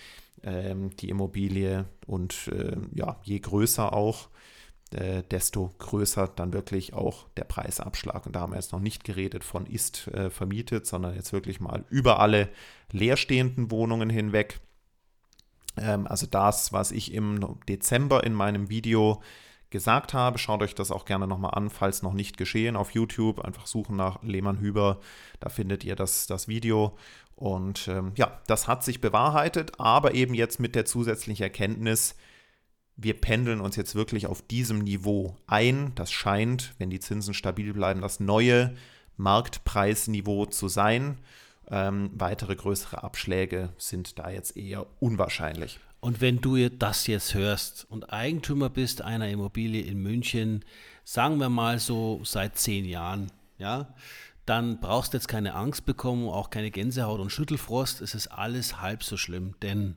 ähm, 0.44 0.90
die 0.96 1.08
Immobilie 1.08 1.86
und 2.06 2.48
äh, 2.48 2.76
ja, 2.94 3.18
je 3.22 3.38
größer 3.38 3.92
auch, 3.92 4.28
äh, 4.92 5.22
desto 5.30 5.74
größer 5.78 6.28
dann 6.28 6.52
wirklich 6.52 6.94
auch 6.94 7.26
der 7.36 7.44
Preisabschlag. 7.44 8.26
Und 8.26 8.36
da 8.36 8.40
haben 8.40 8.52
wir 8.52 8.56
jetzt 8.56 8.72
noch 8.72 8.80
nicht 8.80 9.04
geredet 9.04 9.44
von 9.44 9.66
ist 9.66 10.08
äh, 10.08 10.30
vermietet, 10.30 10.86
sondern 10.86 11.14
jetzt 11.14 11.32
wirklich 11.32 11.60
mal 11.60 11.84
über 11.88 12.20
alle 12.20 12.48
leerstehenden 12.92 13.70
Wohnungen 13.70 14.10
hinweg. 14.10 14.60
Ähm, 15.76 16.06
also 16.06 16.26
das, 16.26 16.72
was 16.72 16.92
ich 16.92 17.12
im 17.12 17.58
Dezember 17.68 18.24
in 18.24 18.34
meinem 18.34 18.68
Video 18.68 19.20
gesagt 19.74 20.14
habe. 20.14 20.38
Schaut 20.38 20.62
euch 20.62 20.76
das 20.76 20.92
auch 20.92 21.04
gerne 21.04 21.26
nochmal 21.26 21.54
an, 21.54 21.68
falls 21.68 22.02
noch 22.02 22.12
nicht 22.12 22.36
geschehen 22.36 22.76
auf 22.76 22.92
YouTube. 22.92 23.40
Einfach 23.40 23.66
suchen 23.66 23.96
nach 23.96 24.22
Lehmann 24.22 24.60
Hüber, 24.60 25.00
da 25.40 25.48
findet 25.48 25.82
ihr 25.82 25.96
das, 25.96 26.28
das 26.28 26.46
Video. 26.46 26.96
Und 27.36 27.88
ähm, 27.88 28.12
ja, 28.16 28.40
das 28.46 28.68
hat 28.68 28.84
sich 28.84 29.00
bewahrheitet, 29.00 29.72
aber 29.78 30.14
eben 30.14 30.34
jetzt 30.34 30.60
mit 30.60 30.74
der 30.74 30.84
zusätzlichen 30.84 31.42
Erkenntnis, 31.42 32.14
wir 32.96 33.20
pendeln 33.20 33.60
uns 33.60 33.76
jetzt 33.76 33.94
wirklich 33.94 34.26
auf 34.26 34.42
diesem 34.42 34.78
Niveau 34.78 35.36
ein. 35.46 35.92
Das 35.96 36.12
scheint, 36.12 36.74
wenn 36.78 36.90
die 36.90 37.00
Zinsen 37.00 37.34
stabil 37.34 37.72
bleiben, 37.72 38.02
das 38.02 38.20
neue 38.20 38.74
Marktpreisniveau 39.16 40.46
zu 40.46 40.68
sein. 40.68 41.18
Ähm, 41.70 42.10
weitere 42.14 42.54
größere 42.54 43.02
Abschläge 43.02 43.72
sind 43.78 44.18
da 44.18 44.30
jetzt 44.30 44.56
eher 44.56 44.86
unwahrscheinlich. 45.00 45.80
Und 46.00 46.20
wenn 46.20 46.40
du 46.40 46.68
das 46.68 47.06
jetzt 47.06 47.32
hörst 47.32 47.86
und 47.88 48.12
Eigentümer 48.12 48.68
bist 48.68 49.00
einer 49.00 49.28
Immobilie 49.30 49.82
in 49.82 50.02
München, 50.02 50.64
sagen 51.02 51.38
wir 51.38 51.48
mal 51.48 51.78
so 51.78 52.20
seit 52.24 52.58
zehn 52.58 52.84
Jahren, 52.84 53.32
ja, 53.56 53.94
dann 54.46 54.80
brauchst 54.80 55.12
du 55.12 55.16
jetzt 55.16 55.28
keine 55.28 55.54
Angst 55.54 55.86
bekommen, 55.86 56.28
auch 56.28 56.50
keine 56.50 56.70
Gänsehaut 56.70 57.20
und 57.20 57.30
Schüttelfrost. 57.30 58.00
Es 58.00 58.14
ist 58.14 58.28
alles 58.28 58.80
halb 58.80 59.02
so 59.02 59.16
schlimm, 59.16 59.54
denn 59.62 59.96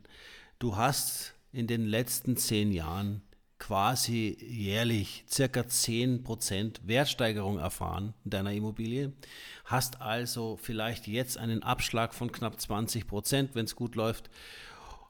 du 0.60 0.76
hast 0.76 1.34
in 1.52 1.68
den 1.68 1.86
letzten 1.86 2.38
zehn 2.38 2.72
Jahren 2.72 3.22
quasi 3.60 4.38
jährlich 4.40 5.26
circa 5.30 5.62
10% 5.62 6.82
Wertsteigerung 6.84 7.58
erfahren 7.58 8.14
in 8.24 8.30
deiner 8.30 8.54
Immobilie, 8.54 9.14
hast 9.66 10.02
also 10.02 10.58
vielleicht 10.62 11.08
jetzt 11.08 11.38
einen 11.38 11.64
Abschlag 11.64 12.14
von 12.14 12.32
knapp 12.32 12.58
20%, 12.58 13.50
wenn 13.54 13.66
es 13.66 13.76
gut 13.76 13.96
läuft. 13.96 14.30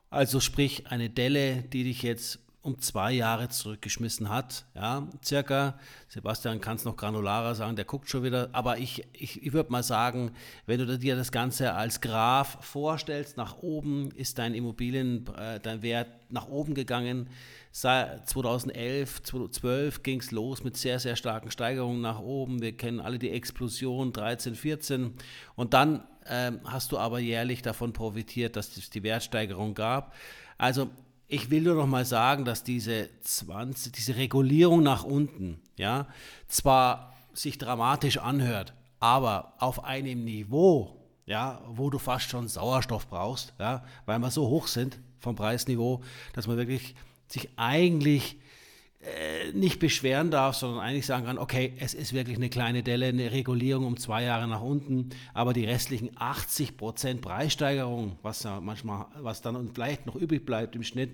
Also 0.09 0.39
sprich 0.39 0.87
eine 0.87 1.09
Delle, 1.09 1.63
die 1.63 1.83
dich 1.83 2.01
jetzt 2.01 2.39
um 2.67 2.79
zwei 2.79 3.13
Jahre 3.13 3.47
zurückgeschmissen 3.47 4.29
hat. 4.29 4.65
Ja, 4.75 5.07
circa, 5.23 5.79
Sebastian 6.09 6.59
kann 6.59 6.75
es 6.75 6.83
noch 6.83 6.97
granularer 6.97 7.55
sagen, 7.55 7.77
der 7.77 7.85
guckt 7.85 8.09
schon 8.09 8.23
wieder, 8.23 8.49
aber 8.51 8.77
ich, 8.77 9.07
ich, 9.13 9.41
ich 9.41 9.53
würde 9.53 9.71
mal 9.71 9.83
sagen, 9.83 10.31
wenn 10.65 10.79
du 10.79 10.99
dir 10.99 11.15
das 11.15 11.31
Ganze 11.31 11.73
als 11.73 12.01
Graph 12.01 12.57
vorstellst, 12.61 13.37
nach 13.37 13.57
oben 13.59 14.11
ist 14.11 14.37
dein 14.37 14.53
Immobilien, 14.53 15.25
äh, 15.37 15.61
dein 15.61 15.81
Wert 15.81 16.09
nach 16.29 16.49
oben 16.49 16.73
gegangen. 16.73 17.29
2011, 17.71 19.23
2012 19.23 20.03
ging 20.03 20.19
es 20.19 20.31
los 20.31 20.63
mit 20.63 20.75
sehr, 20.75 20.99
sehr 20.99 21.15
starken 21.15 21.51
Steigerungen 21.51 22.01
nach 22.01 22.19
oben. 22.19 22.61
Wir 22.61 22.75
kennen 22.75 22.99
alle 22.99 23.17
die 23.17 23.29
Explosion 23.29 24.11
13, 24.11 24.55
14 24.55 25.13
und 25.55 25.73
dann 25.73 26.03
ähm, 26.25 26.59
hast 26.65 26.91
du 26.91 26.97
aber 26.97 27.19
jährlich 27.19 27.61
davon 27.61 27.93
profitiert, 27.93 28.57
dass 28.57 28.75
es 28.75 28.89
die 28.89 29.03
Wertsteigerung 29.03 29.73
gab. 29.73 30.13
Also 30.57 30.89
ich 31.27 31.49
will 31.49 31.61
nur 31.63 31.75
noch 31.75 31.87
mal 31.87 32.05
sagen, 32.05 32.45
dass 32.45 32.63
diese 32.63 33.09
20, 33.21 33.91
diese 33.91 34.15
Regulierung 34.15 34.81
nach 34.81 35.03
unten, 35.03 35.59
ja, 35.75 36.07
zwar 36.47 37.13
sich 37.33 37.57
dramatisch 37.57 38.17
anhört, 38.17 38.73
aber 38.99 39.53
auf 39.59 39.83
einem 39.83 40.23
Niveau, 40.23 40.95
ja, 41.25 41.61
wo 41.67 41.89
du 41.89 41.99
fast 41.99 42.29
schon 42.29 42.47
Sauerstoff 42.47 43.07
brauchst, 43.07 43.53
ja, 43.59 43.83
weil 44.05 44.19
wir 44.19 44.31
so 44.31 44.47
hoch 44.47 44.67
sind 44.67 44.99
vom 45.19 45.35
Preisniveau, 45.35 46.01
dass 46.33 46.47
man 46.47 46.57
wirklich 46.57 46.95
sich 47.27 47.49
eigentlich 47.57 48.37
äh, 48.99 49.51
nicht 49.53 49.79
beschweren 49.79 50.31
darf, 50.31 50.55
sondern 50.55 50.79
eigentlich 50.79 51.05
sagen 51.05 51.25
kann, 51.25 51.37
okay, 51.37 51.73
es 51.79 51.93
ist 51.93 52.13
wirklich 52.13 52.37
eine 52.37 52.49
kleine 52.49 52.81
Delle, 52.81 53.05
eine 53.05 53.31
Regulierung 53.31 53.85
um 53.85 53.97
zwei 53.97 54.23
Jahre 54.23 54.47
nach 54.47 54.61
unten, 54.61 55.11
aber 55.35 55.53
die 55.53 55.65
restlichen 55.65 56.09
80 56.15 56.77
Prozent 56.77 57.21
Preissteigerung, 57.21 58.17
was 58.23 58.43
ja 58.43 58.59
manchmal, 58.59 59.05
was 59.19 59.41
dann 59.41 59.69
vielleicht 59.73 60.07
noch 60.07 60.15
übrig 60.15 60.45
bleibt 60.45 60.75
im 60.75 60.83
Schnitt, 60.83 61.11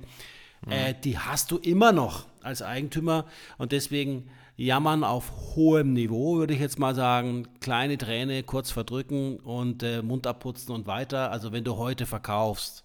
mhm. 0.66 0.72
äh, 0.72 0.96
die 1.04 1.20
hast 1.20 1.52
du 1.52 1.58
immer 1.58 1.92
noch 1.92 2.26
als 2.42 2.62
Eigentümer 2.62 3.26
und 3.58 3.74
deswegen 3.74 4.30
jammern 4.56 5.04
auf 5.04 5.56
hohem 5.56 5.94
Niveau, 5.94 6.38
würde 6.38 6.54
ich 6.54 6.62
jetzt 6.62 6.80
mal 6.80 6.96
sagen, 6.96 7.48
kleine 7.60 7.98
Träne 7.98 8.44
kurz 8.44 8.72
verdrücken 8.72 9.40
und 9.40 9.84
äh, 9.84 10.02
Mund 10.02 10.26
abputzen 10.26 10.74
und 10.74 10.88
weiter. 10.88 11.32
Also 11.32 11.52
wenn 11.52 11.64
du 11.64 11.78
heute 11.78 12.06
verkaufst, 12.06 12.84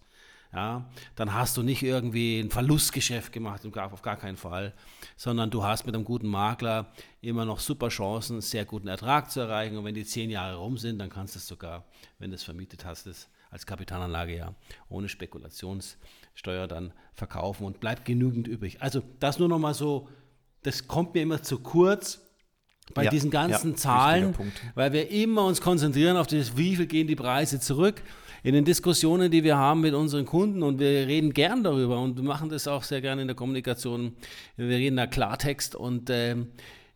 ja, 0.52 0.88
dann 1.14 1.34
hast 1.34 1.56
du 1.56 1.62
nicht 1.62 1.82
irgendwie 1.82 2.40
ein 2.40 2.50
Verlustgeschäft 2.50 3.32
gemacht, 3.32 3.62
auf 3.66 4.02
gar 4.02 4.16
keinen 4.16 4.36
Fall, 4.38 4.72
sondern 5.16 5.50
du 5.50 5.62
hast 5.62 5.84
mit 5.84 5.94
einem 5.94 6.04
guten 6.04 6.28
Makler 6.28 6.90
immer 7.20 7.44
noch 7.44 7.60
super 7.60 7.88
Chancen, 7.88 8.34
einen 8.34 8.40
sehr 8.40 8.64
guten 8.64 8.88
Ertrag 8.88 9.30
zu 9.30 9.40
erreichen. 9.40 9.76
Und 9.76 9.84
wenn 9.84 9.94
die 9.94 10.04
zehn 10.04 10.30
Jahre 10.30 10.56
rum 10.56 10.78
sind, 10.78 10.98
dann 10.98 11.10
kannst 11.10 11.34
du 11.34 11.38
es 11.38 11.46
sogar, 11.46 11.84
wenn 12.18 12.30
du 12.30 12.36
es 12.36 12.44
vermietet 12.44 12.84
hast, 12.84 13.06
das 13.06 13.28
als 13.50 13.66
Kapitalanlage 13.66 14.36
ja 14.36 14.54
ohne 14.88 15.08
Spekulationssteuer 15.08 16.66
dann 16.66 16.92
verkaufen 17.14 17.64
und 17.64 17.80
bleibt 17.80 18.04
genügend 18.04 18.48
übrig. 18.48 18.80
Also 18.82 19.02
das 19.20 19.38
nur 19.38 19.48
noch 19.48 19.58
mal 19.58 19.74
so, 19.74 20.08
das 20.62 20.86
kommt 20.86 21.14
mir 21.14 21.22
immer 21.22 21.42
zu 21.42 21.58
kurz 21.58 22.27
bei 22.94 23.04
ja, 23.04 23.10
diesen 23.10 23.30
ganzen 23.30 23.72
ja, 23.72 23.76
Zahlen, 23.76 24.34
weil 24.74 24.92
wir 24.92 25.10
immer 25.10 25.44
uns 25.44 25.60
konzentrieren 25.60 26.16
auf 26.16 26.26
das, 26.26 26.56
wie 26.56 26.76
viel 26.76 26.86
gehen 26.86 27.06
die 27.06 27.16
Preise 27.16 27.60
zurück 27.60 28.02
in 28.42 28.54
den 28.54 28.64
Diskussionen, 28.64 29.30
die 29.30 29.44
wir 29.44 29.56
haben 29.56 29.80
mit 29.80 29.94
unseren 29.94 30.24
Kunden 30.24 30.62
und 30.62 30.78
wir 30.78 31.06
reden 31.06 31.32
gern 31.32 31.64
darüber 31.64 32.00
und 32.00 32.16
wir 32.16 32.24
machen 32.24 32.48
das 32.48 32.68
auch 32.68 32.82
sehr 32.82 33.00
gerne 33.00 33.22
in 33.22 33.28
der 33.28 33.36
Kommunikation. 33.36 34.14
Wir 34.56 34.68
reden 34.68 34.96
da 34.96 35.06
Klartext 35.06 35.74
und 35.74 36.08
äh, 36.10 36.36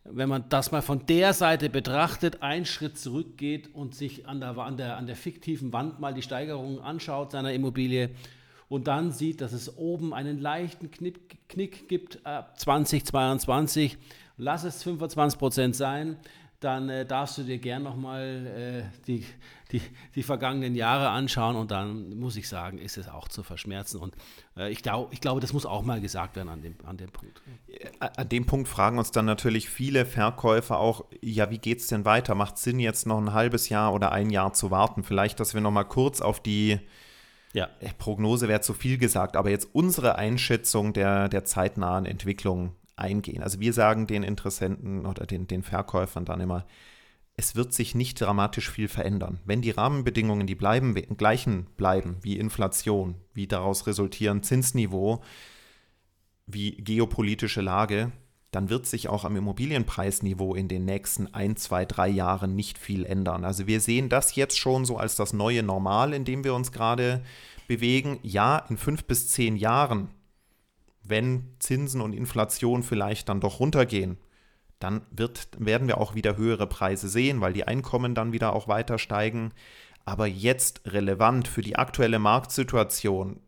wenn 0.05 0.29
man 0.29 0.45
das 0.49 0.73
mal 0.73 0.83
von 0.83 1.07
der 1.07 1.33
Seite 1.33 1.71
betrachtet, 1.71 2.43
einen 2.43 2.67
Schritt 2.67 2.99
zurückgeht 2.99 3.71
und 3.73 3.95
sich 3.95 4.27
an 4.27 4.41
der, 4.41 4.57
an 4.59 4.77
der, 4.77 4.97
an 4.97 5.07
der 5.07 5.17
fiktiven 5.17 5.73
Wand 5.73 6.01
mal 6.01 6.15
die 6.15 6.23
Steigerungen 6.23 6.81
anschaut 6.81 7.33
seiner 7.33 7.53
Immobilie 7.53 8.11
und 8.69 8.89
dann 8.89 9.13
sieht, 9.13 9.41
dass 9.41 9.53
es 9.53 9.77
oben 9.77 10.15
einen 10.15 10.41
leichten 10.41 10.91
Knick, 10.91 11.49
Knick 11.49 11.89
gibt 11.89 12.25
ab 12.25 12.59
2022, 12.59 13.99
lass 14.43 14.65
es 14.65 14.83
25 14.83 15.39
Prozent 15.39 15.77
sein, 15.77 16.17
dann 16.61 16.89
äh, 16.89 17.05
darfst 17.05 17.39
du 17.39 17.43
dir 17.43 17.59
gern 17.59 17.83
nochmal 17.83 18.47
äh, 18.47 19.05
die, 19.07 19.25
die, 19.73 19.83
die 20.15 20.23
vergangenen 20.23 20.75
Jahre 20.75 21.09
anschauen 21.09 21.57
und 21.57 21.71
dann 21.71 22.17
muss 22.19 22.37
ich 22.37 22.49
sagen, 22.49 22.79
ist 22.79 22.99
es 22.99 23.09
auch 23.09 23.29
zu 23.29 23.43
verschmerzen. 23.43 23.99
Und 23.99 24.15
äh, 24.57 24.71
ich, 24.71 24.83
glaub, 24.83 25.13
ich 25.13 25.21
glaube, 25.21 25.41
das 25.41 25.53
muss 25.53 25.67
auch 25.67 25.83
mal 25.83 26.01
gesagt 26.01 26.37
werden 26.37 26.49
an 26.49 26.63
dem, 26.63 26.77
an 26.85 26.97
dem 26.97 27.11
Punkt. 27.11 27.43
Äh, 27.67 27.89
an 27.99 28.29
dem 28.29 28.47
Punkt 28.47 28.69
fragen 28.69 28.99
uns 28.99 29.11
dann 29.11 29.25
natürlich 29.25 29.69
viele 29.69 30.07
Verkäufer 30.07 30.79
auch, 30.79 31.05
ja, 31.21 31.51
wie 31.51 31.59
geht 31.59 31.81
es 31.81 31.89
denn 31.89 32.05
weiter? 32.05 32.35
Macht 32.35 32.59
Sinn, 32.59 32.79
jetzt 32.79 33.07
noch 33.07 33.19
ein 33.19 33.33
halbes 33.33 33.69
Jahr 33.69 33.93
oder 33.93 34.13
ein 34.13 34.31
Jahr 34.31 34.53
zu 34.53 34.71
warten? 34.71 35.03
Vielleicht, 35.03 35.41
dass 35.41 35.55
wir 35.55 35.61
nochmal 35.61 35.87
kurz 35.87 36.21
auf 36.21 36.41
die 36.41 36.79
ja. 37.55 37.69
Äh, 37.81 37.91
Prognose 37.99 38.47
wäre 38.49 38.61
zu 38.61 38.73
viel 38.73 38.99
gesagt, 38.99 39.37
aber 39.37 39.51
jetzt 39.51 39.69
unsere 39.73 40.15
Einschätzung 40.15 40.93
der, 40.93 41.29
der 41.29 41.45
zeitnahen 41.45 42.07
Entwicklung 42.07 42.77
eingehen. 42.97 43.43
Also 43.43 43.61
wir 43.61 43.73
sagen 43.73 44.07
den 44.07 44.23
Interessenten 44.23 45.07
oder 45.07 45.27
den, 45.27 45.47
den 45.47 45.63
Verkäufern 45.63 46.25
dann 46.25 46.41
immer, 46.41 46.67
es 47.35 47.57
wird 47.57 47.73
sich 47.73 47.95
nicht 47.95 48.21
dramatisch 48.21 48.71
viel 48.71 48.89
verändern. 48.89 49.41
Wenn 49.45 49.63
die 49.63 49.71
Rahmenbedingungen 49.71 50.47
die 50.47 50.55
bleiben, 50.55 50.95
gleichen 51.17 51.67
bleiben, 51.77 52.17
wie 52.23 52.39
Inflation, 52.39 53.15
wie 53.33 53.47
daraus 53.47 53.87
resultieren 53.87 54.43
Zinsniveau, 54.43 55.23
wie 56.47 56.73
geopolitische 56.73 57.63
Lage, 57.63 58.13
dann 58.51 58.69
wird 58.69 58.87
sich 58.87 59.09
auch 59.09 59.25
am 59.25 59.35
Immobilienpreisniveau 59.35 60.55
in 60.55 60.69
den 60.69 60.85
nächsten 60.85 61.33
ein, 61.33 61.57
zwei, 61.57 61.87
drei 61.87 62.09
Jahren 62.09 62.55
nicht 62.55 62.77
viel 62.77 63.07
ändern. 63.07 63.47
Also 63.47 63.67
wir 63.67 63.81
sehen 63.81 64.11
das 64.11 64.37
jetzt 64.37 64.59
schon 64.59 64.85
so 64.85 64.99
als 64.99 65.17
das 65.17 65.33
neue 65.33 65.63
Normal, 65.63 66.13
in 66.13 66.27
dem 66.27 66.45
wir 66.45 66.55
uns 66.55 66.71
gerade 66.71 67.25
bewegen. 67.67 68.19
Ja, 68.23 68.59
in 68.69 68.77
fünf 68.77 69.05
bis 69.05 69.29
zehn 69.29 69.57
Jahren 69.57 70.11
wenn 71.05 71.55
Zinsen 71.59 72.01
und 72.01 72.13
Inflation 72.13 72.83
vielleicht 72.83 73.29
dann 73.29 73.41
doch 73.41 73.61
runtergehen, 73.61 74.19
dann 74.79 75.03
wird, 75.11 75.49
werden 75.59 75.87
wir 75.87 75.99
auch 75.99 76.15
wieder 76.15 76.37
höhere 76.37 76.67
Preise 76.67 77.09
sehen, 77.09 77.41
weil 77.41 77.53
die 77.53 77.65
Einkommen 77.65 78.15
dann 78.15 78.33
wieder 78.33 78.53
auch 78.55 78.69
weiter 78.69 78.99
steigen. 78.99 79.53
Aber 80.05 80.27
jetzt 80.27 80.83
relevant 80.87 81.47
für 81.47 81.63
die 81.63 81.77
aktuelle 81.77 82.19
Marktsituation 82.19 83.41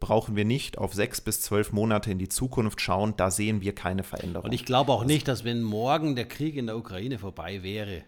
brauchen 0.00 0.36
wir 0.36 0.44
nicht 0.44 0.78
auf 0.78 0.94
sechs 0.94 1.20
bis 1.20 1.40
zwölf 1.40 1.72
Monate 1.72 2.10
in 2.10 2.18
die 2.18 2.28
Zukunft 2.28 2.80
schauen. 2.80 3.14
Da 3.16 3.30
sehen 3.30 3.60
wir 3.60 3.74
keine 3.74 4.02
Veränderung. 4.02 4.46
Und 4.46 4.52
ich 4.52 4.64
glaube 4.64 4.92
auch 4.92 5.04
nicht, 5.04 5.28
dass 5.28 5.44
wenn 5.44 5.62
morgen 5.62 6.16
der 6.16 6.26
Krieg 6.26 6.56
in 6.56 6.66
der 6.66 6.76
Ukraine 6.76 7.18
vorbei 7.18 7.62
wäre, 7.62 8.02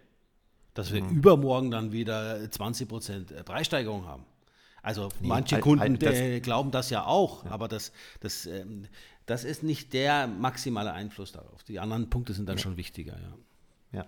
dass 0.74 0.92
wir 0.92 1.02
mhm. 1.02 1.10
übermorgen 1.10 1.70
dann 1.70 1.92
wieder 1.92 2.50
20 2.50 2.88
Prozent 2.88 3.44
Preissteigerung 3.44 4.06
haben. 4.06 4.24
Also 4.84 5.08
nee, 5.20 5.28
manche 5.28 5.58
Kunden 5.60 5.80
halt, 5.80 6.02
das, 6.02 6.42
glauben 6.42 6.70
das 6.70 6.90
ja 6.90 7.06
auch, 7.06 7.44
ja. 7.46 7.50
aber 7.50 7.68
das, 7.68 7.90
das, 8.20 8.44
ähm, 8.44 8.86
das 9.24 9.42
ist 9.42 9.62
nicht 9.62 9.94
der 9.94 10.26
maximale 10.26 10.92
Einfluss 10.92 11.32
darauf. 11.32 11.64
Die 11.64 11.80
anderen 11.80 12.10
Punkte 12.10 12.34
sind 12.34 12.46
dann 12.48 12.58
ja. 12.58 12.62
schon 12.62 12.76
wichtiger, 12.76 13.14
ja. 13.92 14.00
Ja. 14.00 14.06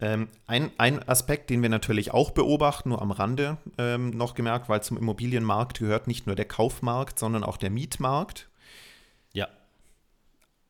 Ähm, 0.00 0.28
ein, 0.48 0.72
ein 0.76 1.08
Aspekt, 1.08 1.50
den 1.50 1.62
wir 1.62 1.68
natürlich 1.68 2.12
auch 2.12 2.32
beobachten, 2.32 2.88
nur 2.88 3.00
am 3.00 3.12
Rande 3.12 3.58
ähm, 3.78 4.10
noch 4.10 4.34
gemerkt, 4.34 4.68
weil 4.68 4.82
zum 4.82 4.96
Immobilienmarkt 4.96 5.78
gehört 5.78 6.08
nicht 6.08 6.26
nur 6.26 6.34
der 6.34 6.46
Kaufmarkt, 6.46 7.20
sondern 7.20 7.44
auch 7.44 7.56
der 7.56 7.70
Mietmarkt. 7.70 8.48
Ja. 9.32 9.46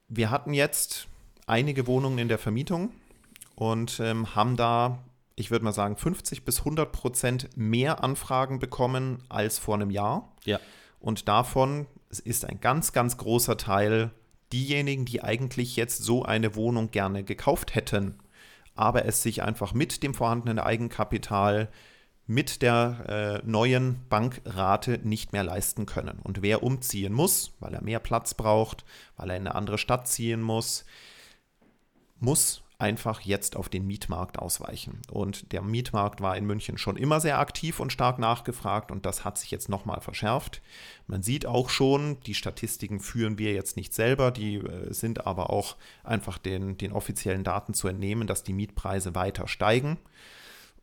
Wir 0.09 0.31
hatten 0.31 0.53
jetzt 0.53 1.09
einige 1.47 1.87
Wohnungen 1.87 2.19
in 2.19 2.29
der 2.29 2.39
Vermietung 2.39 2.93
und 3.55 3.99
ähm, 4.01 4.35
haben 4.35 4.59
da 4.59 4.99
ich 5.37 5.51
würde 5.51 5.65
mal 5.65 5.73
sagen, 5.73 5.97
50 5.97 6.45
bis 6.45 6.61
100 6.61 6.93
Prozent 6.93 7.49
mehr 7.57 8.05
Anfragen 8.05 8.59
bekommen 8.59 9.23
als 9.29 9.59
vor 9.59 9.75
einem 9.75 9.91
Jahr. 9.91 10.33
Ja. 10.45 10.61
Und 11.01 11.29
davon 11.29 11.87
ist 12.25 12.45
ein 12.45 12.61
ganz, 12.61 12.93
ganz 12.93 13.17
großer 13.17 13.57
Teil 13.57 14.11
diejenigen, 14.53 15.05
die 15.05 15.23
eigentlich 15.23 15.77
jetzt 15.77 16.03
so 16.03 16.25
eine 16.25 16.55
Wohnung 16.55 16.91
gerne 16.91 17.25
gekauft 17.25 17.75
hätten, 17.75 18.19
aber 18.75 19.05
es 19.05 19.23
sich 19.23 19.43
einfach 19.43 19.75
mit 19.75 20.03
dem 20.03 20.15
vorhandenen 20.15 20.59
Eigenkapital, 20.59 21.69
mit 22.27 22.63
der 22.63 23.43
äh, 23.45 23.47
neuen 23.47 24.09
Bankrate 24.09 25.01
nicht 25.03 25.33
mehr 25.33 25.45
leisten 25.45 25.85
können. 25.85 26.21
Und 26.23 26.41
wer 26.41 26.63
umziehen 26.63 27.13
muss, 27.13 27.53
weil 27.61 27.75
er 27.75 27.83
mehr 27.83 27.99
Platz 27.99 28.33
braucht, 28.35 28.85
weil 29.17 29.31
er 29.31 29.37
in 29.37 29.47
eine 29.47 29.55
andere 29.55 29.77
Stadt 29.77 30.09
ziehen 30.09 30.41
muss, 30.41 30.87
muss 32.21 32.64
einfach 32.79 33.21
jetzt 33.21 33.57
auf 33.57 33.69
den 33.69 33.87
Mietmarkt 33.87 34.39
ausweichen. 34.39 35.01
Und 35.11 35.53
der 35.53 35.63
Mietmarkt 35.63 36.21
war 36.21 36.37
in 36.37 36.45
München 36.45 36.77
schon 36.77 36.97
immer 36.97 37.21
sehr 37.21 37.39
aktiv 37.39 37.79
und 37.81 37.93
stark 37.93 38.19
nachgefragt 38.19 38.91
und 38.91 39.07
das 39.07 39.25
hat 39.25 39.39
sich 39.39 39.51
jetzt 39.51 39.69
nochmal 39.69 40.01
verschärft. 40.01 40.61
Man 41.07 41.23
sieht 41.23 41.47
auch 41.47 41.71
schon, 41.71 42.19
die 42.21 42.35
Statistiken 42.35 43.01
führen 43.01 43.39
wir 43.39 43.53
jetzt 43.53 43.77
nicht 43.77 43.95
selber, 43.95 44.31
die 44.31 44.57
äh, 44.57 44.93
sind 44.93 45.27
aber 45.27 45.51
auch 45.51 45.77
einfach 46.03 46.39
den, 46.39 46.77
den 46.77 46.93
offiziellen 46.93 47.45
Daten 47.45 47.75
zu 47.75 47.89
entnehmen, 47.89 48.27
dass 48.27 48.43
die 48.43 48.53
Mietpreise 48.53 49.15
weiter 49.15 49.47
steigen. 49.47 49.99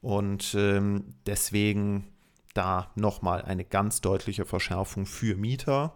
Und 0.02 0.56
ähm, 0.56 1.14
deswegen 1.26 2.08
da 2.54 2.92
nochmal 2.96 3.42
eine 3.44 3.64
ganz 3.66 4.02
deutliche 4.02 4.46
Verschärfung 4.46 5.06
für 5.06 5.36
Mieter. 5.36 5.94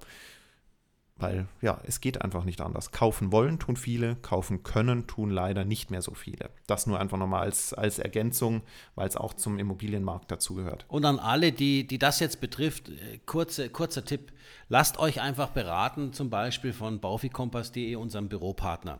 Weil 1.17 1.47
ja, 1.61 1.79
es 1.85 2.01
geht 2.01 2.21
einfach 2.21 2.43
nicht 2.43 2.59
anders. 2.59 2.91
Kaufen 2.91 3.31
wollen 3.31 3.57
tun 3.57 3.77
viele, 3.77 4.17
kaufen 4.17 4.63
können 4.63 5.07
tun 5.07 5.29
leider 5.29 5.63
nicht 5.63 5.89
mehr 5.89 6.01
so 6.01 6.13
viele. 6.13 6.49
Das 6.67 6.87
nur 6.87 6.99
einfach 6.99 7.17
nochmal 7.17 7.43
als, 7.43 7.73
als 7.73 7.99
Ergänzung, 7.99 8.63
weil 8.95 9.07
es 9.07 9.15
auch 9.15 9.33
zum 9.33 9.57
Immobilienmarkt 9.57 10.29
dazugehört. 10.29 10.83
Und 10.89 11.05
an 11.05 11.19
alle, 11.19 11.53
die, 11.53 11.87
die 11.87 11.99
das 11.99 12.19
jetzt 12.19 12.41
betrifft, 12.41 12.89
äh, 12.89 13.19
kurze, 13.25 13.69
kurzer 13.69 14.03
Tipp, 14.03 14.33
lasst 14.67 14.99
euch 14.99 15.21
einfach 15.21 15.51
beraten, 15.51 16.11
zum 16.11 16.29
Beispiel 16.29 16.73
von 16.73 16.99
baufikompass.de, 16.99 17.95
unserem 17.95 18.27
Büropartner. 18.27 18.99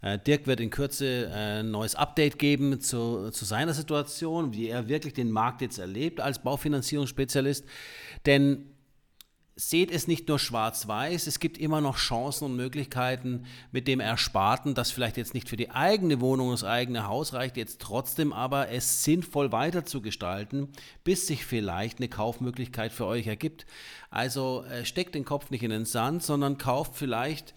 Äh, 0.00 0.20
Dirk 0.20 0.46
wird 0.46 0.60
in 0.60 0.70
Kürze 0.70 1.26
äh, 1.26 1.58
ein 1.58 1.72
neues 1.72 1.96
Update 1.96 2.38
geben 2.38 2.80
zu, 2.80 3.30
zu 3.30 3.44
seiner 3.44 3.74
Situation, 3.74 4.52
wie 4.52 4.68
er 4.68 4.86
wirklich 4.86 5.14
den 5.14 5.32
Markt 5.32 5.60
jetzt 5.60 5.78
erlebt 5.78 6.20
als 6.20 6.38
Baufinanzierungsspezialist. 6.38 7.64
Denn 8.26 8.77
seht 9.60 9.90
es 9.90 10.06
nicht 10.06 10.28
nur 10.28 10.38
schwarz-weiß, 10.38 11.26
es 11.26 11.40
gibt 11.40 11.58
immer 11.58 11.80
noch 11.80 11.96
Chancen 11.96 12.44
und 12.44 12.54
Möglichkeiten 12.54 13.44
mit 13.72 13.88
dem 13.88 13.98
Ersparten, 13.98 14.74
das 14.74 14.92
vielleicht 14.92 15.16
jetzt 15.16 15.34
nicht 15.34 15.48
für 15.48 15.56
die 15.56 15.72
eigene 15.72 16.20
Wohnung, 16.20 16.52
das 16.52 16.62
eigene 16.62 17.08
Haus 17.08 17.32
reicht, 17.32 17.56
jetzt 17.56 17.80
trotzdem 17.80 18.32
aber 18.32 18.68
es 18.68 19.02
sinnvoll 19.02 19.50
weiter 19.50 19.84
zu 19.84 20.00
gestalten, 20.00 20.68
bis 21.02 21.26
sich 21.26 21.44
vielleicht 21.44 21.98
eine 21.98 22.08
Kaufmöglichkeit 22.08 22.92
für 22.92 23.06
euch 23.06 23.26
ergibt. 23.26 23.66
Also 24.10 24.62
äh, 24.70 24.84
steckt 24.84 25.16
den 25.16 25.24
Kopf 25.24 25.50
nicht 25.50 25.64
in 25.64 25.70
den 25.70 25.86
Sand, 25.86 26.22
sondern 26.22 26.56
kauft 26.56 26.94
vielleicht 26.94 27.52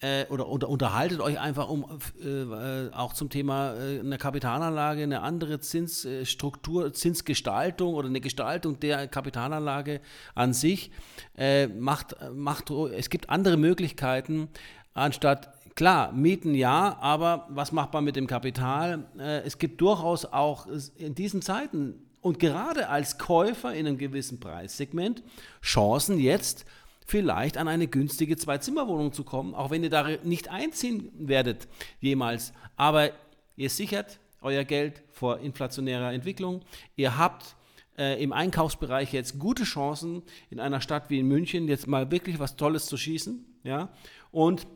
äh, 0.00 0.26
oder, 0.26 0.48
oder, 0.48 0.68
unterhaltet 0.68 1.20
euch 1.20 1.40
einfach 1.40 1.68
um 1.68 1.84
äh, 2.22 2.94
auch 2.94 3.12
zum 3.12 3.30
Thema 3.30 3.74
äh, 3.74 4.00
eine 4.00 4.18
Kapitalanlage, 4.18 5.02
eine 5.02 5.22
andere 5.22 5.60
Zinsstruktur, 5.60 6.92
Zinsgestaltung 6.92 7.94
oder 7.94 8.08
eine 8.08 8.20
Gestaltung 8.20 8.78
der 8.80 9.08
Kapitalanlage 9.08 10.00
an 10.34 10.52
sich. 10.52 10.90
Äh, 11.36 11.66
macht, 11.66 12.16
macht, 12.34 12.70
es 12.70 13.10
gibt 13.10 13.30
andere 13.30 13.56
Möglichkeiten, 13.56 14.48
anstatt 14.94 15.52
Klar, 15.78 16.10
Mieten 16.10 16.56
ja, 16.56 16.98
aber 17.00 17.46
was 17.50 17.70
macht 17.70 17.92
man 17.92 18.02
mit 18.02 18.16
dem 18.16 18.26
Kapital? 18.26 19.06
Äh, 19.16 19.42
es 19.42 19.58
gibt 19.58 19.80
durchaus 19.80 20.24
auch 20.24 20.66
in 20.96 21.14
diesen 21.14 21.40
Zeiten 21.40 21.94
und 22.20 22.40
gerade 22.40 22.88
als 22.88 23.16
Käufer 23.16 23.72
in 23.74 23.86
einem 23.86 23.96
gewissen 23.96 24.40
Preissegment 24.40 25.22
Chancen 25.62 26.18
jetzt 26.18 26.64
vielleicht 27.08 27.56
an 27.56 27.68
eine 27.68 27.88
günstige 27.88 28.36
Zwei-Zimmer-Wohnung 28.36 29.14
zu 29.14 29.24
kommen, 29.24 29.54
auch 29.54 29.70
wenn 29.70 29.82
ihr 29.82 29.88
da 29.88 30.06
nicht 30.24 30.50
einziehen 30.50 31.10
werdet 31.14 31.66
jemals. 32.00 32.52
Aber 32.76 33.10
ihr 33.56 33.70
sichert 33.70 34.20
euer 34.42 34.64
Geld 34.64 35.02
vor 35.10 35.38
inflationärer 35.38 36.12
Entwicklung. 36.12 36.60
Ihr 36.96 37.16
habt 37.16 37.56
äh, 37.96 38.22
im 38.22 38.34
Einkaufsbereich 38.34 39.14
jetzt 39.14 39.38
gute 39.38 39.64
Chancen, 39.64 40.22
in 40.50 40.60
einer 40.60 40.82
Stadt 40.82 41.08
wie 41.08 41.18
in 41.18 41.26
München 41.26 41.66
jetzt 41.66 41.86
mal 41.86 42.10
wirklich 42.10 42.38
was 42.38 42.56
Tolles 42.56 42.84
zu 42.84 42.98
schießen. 42.98 43.42
Ja? 43.64 43.88
Und 44.30 44.66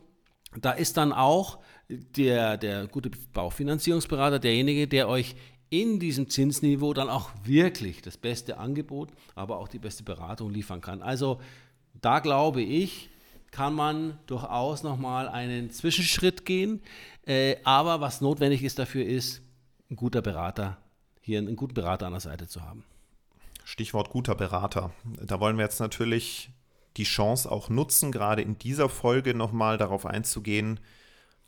da 0.58 0.72
ist 0.72 0.96
dann 0.96 1.12
auch 1.12 1.58
der, 1.90 2.56
der 2.56 2.86
gute 2.86 3.10
Baufinanzierungsberater 3.34 4.38
derjenige, 4.38 4.88
der 4.88 5.06
euch 5.06 5.36
in 5.68 6.00
diesem 6.00 6.30
Zinsniveau 6.30 6.94
dann 6.94 7.10
auch 7.10 7.30
wirklich 7.44 8.00
das 8.00 8.16
beste 8.16 8.56
Angebot, 8.56 9.10
aber 9.34 9.58
auch 9.58 9.68
die 9.68 9.78
beste 9.78 10.02
Beratung 10.02 10.50
liefern 10.50 10.80
kann. 10.80 11.02
Also 11.02 11.40
da 12.02 12.18
glaube 12.18 12.60
ich, 12.60 13.08
kann 13.50 13.74
man 13.74 14.18
durchaus 14.26 14.82
nochmal 14.82 15.28
einen 15.28 15.70
Zwischenschritt 15.70 16.44
gehen. 16.44 16.82
Äh, 17.26 17.56
aber 17.64 18.00
was 18.00 18.20
notwendig 18.20 18.62
ist 18.62 18.78
dafür, 18.78 19.04
ist, 19.04 19.42
ein 19.90 19.96
guter 19.96 20.22
Berater, 20.22 20.78
hier 21.20 21.38
einen 21.38 21.56
guten 21.56 21.74
Berater 21.74 22.06
an 22.06 22.12
der 22.12 22.20
Seite 22.20 22.48
zu 22.48 22.62
haben. 22.62 22.84
Stichwort 23.64 24.10
guter 24.10 24.34
Berater. 24.34 24.90
Da 25.04 25.38
wollen 25.38 25.56
wir 25.56 25.64
jetzt 25.64 25.80
natürlich 25.80 26.50
die 26.96 27.04
Chance 27.04 27.50
auch 27.50 27.68
nutzen, 27.68 28.10
gerade 28.10 28.42
in 28.42 28.58
dieser 28.58 28.88
Folge 28.88 29.34
nochmal 29.34 29.78
darauf 29.78 30.04
einzugehen, 30.04 30.80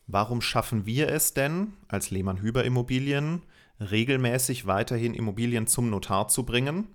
warum 0.06 0.40
schaffen 0.40 0.86
wir 0.86 1.08
es 1.08 1.34
denn 1.34 1.72
als 1.88 2.10
Lehmann-Hüber 2.10 2.64
Immobilien 2.64 3.42
regelmäßig 3.80 4.66
weiterhin 4.66 5.14
Immobilien 5.14 5.66
zum 5.66 5.90
Notar 5.90 6.28
zu 6.28 6.44
bringen, 6.44 6.88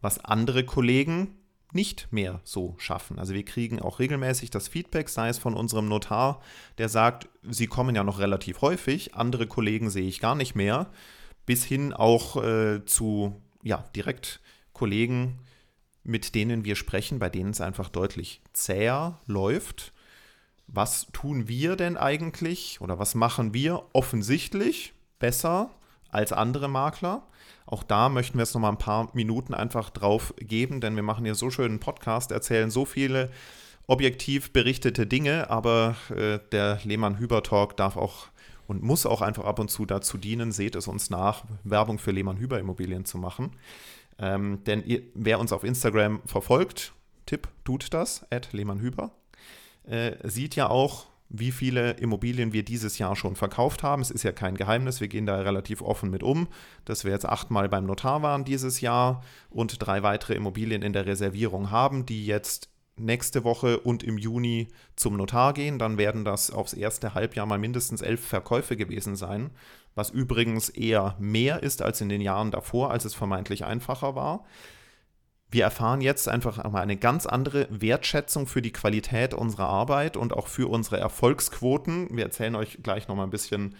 was 0.00 0.24
andere 0.24 0.64
Kollegen 0.64 1.34
nicht 1.72 2.12
mehr 2.12 2.40
so 2.44 2.74
schaffen. 2.78 3.18
Also 3.18 3.34
wir 3.34 3.44
kriegen 3.44 3.80
auch 3.80 3.98
regelmäßig 3.98 4.50
das 4.50 4.68
Feedback, 4.68 5.08
sei 5.08 5.28
es 5.28 5.38
von 5.38 5.54
unserem 5.54 5.88
Notar, 5.88 6.40
der 6.78 6.88
sagt, 6.88 7.28
sie 7.42 7.66
kommen 7.66 7.94
ja 7.94 8.04
noch 8.04 8.18
relativ 8.18 8.60
häufig, 8.60 9.14
andere 9.14 9.46
Kollegen 9.46 9.90
sehe 9.90 10.08
ich 10.08 10.20
gar 10.20 10.34
nicht 10.34 10.54
mehr, 10.54 10.90
bis 11.46 11.64
hin 11.64 11.92
auch 11.92 12.42
äh, 12.42 12.84
zu 12.84 13.40
ja, 13.62 13.84
direkt 13.94 14.40
Kollegen, 14.72 15.38
mit 16.02 16.34
denen 16.34 16.64
wir 16.64 16.76
sprechen, 16.76 17.18
bei 17.18 17.28
denen 17.28 17.50
es 17.50 17.60
einfach 17.60 17.88
deutlich 17.88 18.40
zäher 18.52 19.20
läuft. 19.26 19.92
Was 20.66 21.08
tun 21.12 21.48
wir 21.48 21.76
denn 21.76 21.96
eigentlich 21.96 22.80
oder 22.80 22.98
was 22.98 23.14
machen 23.14 23.52
wir 23.52 23.82
offensichtlich 23.92 24.94
besser 25.18 25.70
als 26.12 26.32
andere 26.32 26.68
Makler? 26.68 27.22
Auch 27.66 27.82
da 27.82 28.08
möchten 28.08 28.38
wir 28.38 28.42
jetzt 28.42 28.54
noch 28.54 28.60
mal 28.60 28.70
ein 28.70 28.78
paar 28.78 29.10
Minuten 29.12 29.54
einfach 29.54 29.90
drauf 29.90 30.34
geben, 30.38 30.80
denn 30.80 30.96
wir 30.96 31.02
machen 31.02 31.24
hier 31.24 31.34
so 31.34 31.50
schönen 31.50 31.78
Podcast, 31.78 32.32
erzählen 32.32 32.70
so 32.70 32.84
viele 32.84 33.30
objektiv 33.86 34.52
berichtete 34.52 35.06
Dinge, 35.06 35.50
aber 35.50 35.96
äh, 36.10 36.38
der 36.52 36.78
Lehmann-Hüber-Talk 36.84 37.76
darf 37.76 37.96
auch 37.96 38.28
und 38.70 38.84
muss 38.84 39.04
auch 39.04 39.20
einfach 39.20 39.44
ab 39.44 39.58
und 39.58 39.68
zu 39.68 39.84
dazu 39.84 40.16
dienen, 40.16 40.52
seht 40.52 40.76
es 40.76 40.86
uns 40.86 41.10
nach, 41.10 41.44
Werbung 41.64 41.98
für 41.98 42.12
Lehmann-Hüber-Immobilien 42.12 43.04
zu 43.04 43.18
machen. 43.18 43.56
Ähm, 44.20 44.62
denn 44.64 44.84
ihr, 44.84 45.02
wer 45.14 45.40
uns 45.40 45.52
auf 45.52 45.64
Instagram 45.64 46.20
verfolgt, 46.24 46.92
Tipp, 47.26 47.48
tut 47.64 47.92
das, 47.92 48.24
at 48.30 48.52
Lehmann-Hüber, 48.52 49.10
äh, 49.88 50.12
sieht 50.22 50.54
ja 50.54 50.68
auch, 50.68 51.06
wie 51.30 51.52
viele 51.52 51.92
Immobilien 51.92 52.52
wir 52.52 52.64
dieses 52.64 52.98
Jahr 52.98 53.14
schon 53.14 53.36
verkauft 53.36 53.84
haben. 53.84 54.02
Es 54.02 54.10
ist 54.10 54.24
ja 54.24 54.32
kein 54.32 54.56
Geheimnis, 54.56 55.00
wir 55.00 55.08
gehen 55.08 55.26
da 55.26 55.36
relativ 55.36 55.80
offen 55.80 56.10
mit 56.10 56.24
um, 56.24 56.48
dass 56.84 57.04
wir 57.04 57.12
jetzt 57.12 57.26
achtmal 57.26 57.68
beim 57.68 57.86
Notar 57.86 58.20
waren 58.22 58.44
dieses 58.44 58.80
Jahr 58.80 59.22
und 59.48 59.76
drei 59.78 60.02
weitere 60.02 60.34
Immobilien 60.34 60.82
in 60.82 60.92
der 60.92 61.06
Reservierung 61.06 61.70
haben, 61.70 62.04
die 62.04 62.26
jetzt 62.26 62.68
nächste 62.96 63.44
Woche 63.44 63.78
und 63.78 64.02
im 64.02 64.18
Juni 64.18 64.68
zum 64.96 65.16
Notar 65.16 65.54
gehen. 65.54 65.78
Dann 65.78 65.98
werden 65.98 66.24
das 66.24 66.50
aufs 66.50 66.74
erste 66.74 67.14
Halbjahr 67.14 67.46
mal 67.46 67.58
mindestens 67.58 68.02
elf 68.02 68.24
Verkäufe 68.26 68.76
gewesen 68.76 69.14
sein, 69.14 69.50
was 69.94 70.10
übrigens 70.10 70.68
eher 70.68 71.16
mehr 71.18 71.62
ist 71.62 71.80
als 71.80 72.00
in 72.00 72.08
den 72.08 72.20
Jahren 72.20 72.50
davor, 72.50 72.90
als 72.90 73.04
es 73.04 73.14
vermeintlich 73.14 73.64
einfacher 73.64 74.16
war. 74.16 74.44
Wir 75.50 75.64
erfahren 75.64 76.00
jetzt 76.00 76.28
einfach 76.28 76.62
mal 76.70 76.80
eine 76.80 76.96
ganz 76.96 77.26
andere 77.26 77.66
Wertschätzung 77.70 78.46
für 78.46 78.62
die 78.62 78.72
Qualität 78.72 79.34
unserer 79.34 79.68
Arbeit 79.68 80.16
und 80.16 80.32
auch 80.32 80.46
für 80.46 80.70
unsere 80.70 80.98
Erfolgsquoten. 80.98 82.08
Wir 82.16 82.24
erzählen 82.24 82.54
euch 82.54 82.78
gleich 82.82 83.08
noch 83.08 83.16
mal 83.16 83.24
ein 83.24 83.30
bisschen, 83.30 83.74